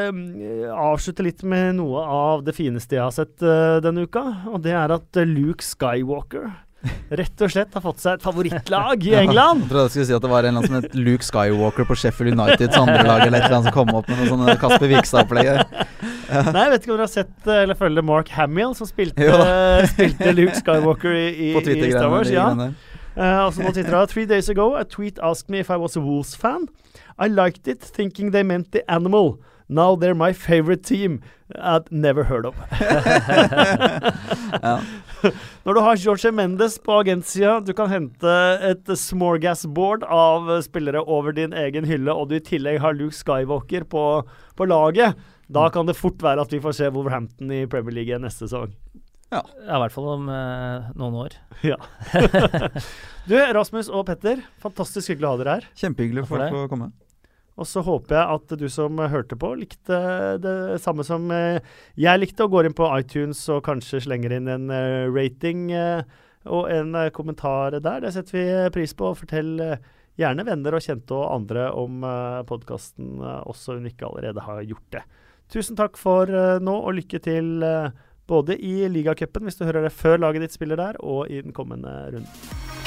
[0.75, 3.39] avslutte litt med noe av det fineste jeg har sett
[3.85, 4.25] denne uka.
[4.51, 6.51] Og det er at Luke Skywalker
[7.09, 9.65] rett og slett har fått seg et favorittlag i England.
[9.65, 11.87] jeg trodde jeg skulle si at det var en eller annen som het Luke Skywalker
[11.89, 14.55] på Sheffield Uniteds andre lag, eller et eller annet som kom opp med noe sånne
[14.61, 15.49] Kasper Vikstad-opplegg.
[16.53, 19.41] Nei, jeg vet ikke om dere har sett eller følger Mark Hamill, som spilte,
[19.95, 22.31] spilte Luke Skywalker i, i, på i Star Wars.
[22.31, 22.51] Ja.
[23.19, 25.99] Uh, altså på Twitter, Three days ago, a tweet asked me if I was a
[25.99, 26.69] Wolves fan.
[27.19, 29.39] I liked it, thinking they meant the animal.
[29.69, 31.21] Now they're my favorite team.
[31.55, 32.55] I'd never heard of.
[34.61, 34.79] ja.
[35.65, 38.33] Når du har George Mendes på agentsida, du kan hente
[38.65, 43.85] et smorgasbord av spillere over din egen hylle, og du i tillegg har Luke Skywalker
[43.89, 44.05] på,
[44.57, 45.19] på laget,
[45.49, 48.73] da kan det fort være at vi får se Wolverhampton i Premier League neste sesong.
[49.29, 49.43] Ja.
[49.67, 51.37] ja, i hvert fall om eh, noen år.
[51.73, 51.77] Ja.
[53.29, 55.69] du, Rasmus og Petter, fantastisk hyggelig å ha dere her.
[55.77, 56.89] Kjempehyggelig for å komme.
[57.59, 59.99] Og så håper jeg at du som hørte på, likte
[60.39, 61.59] det samme som eh,
[61.99, 66.03] jeg likte, og går inn på iTunes og kanskje slenger inn en eh, rating eh,
[66.47, 68.05] og en kommentar der.
[68.05, 68.45] Det setter vi
[68.79, 69.11] pris på.
[69.19, 69.59] Fortell
[70.19, 71.99] gjerne venner og kjente og andre om
[72.47, 75.03] podkasten, også du ikke allerede har gjort det.
[75.51, 76.31] Tusen takk for
[76.63, 77.51] nå, og lykke til
[78.29, 81.53] både i ligacupen, hvis du hører det før laget ditt spiller der, og i den
[81.53, 82.78] kommende runden.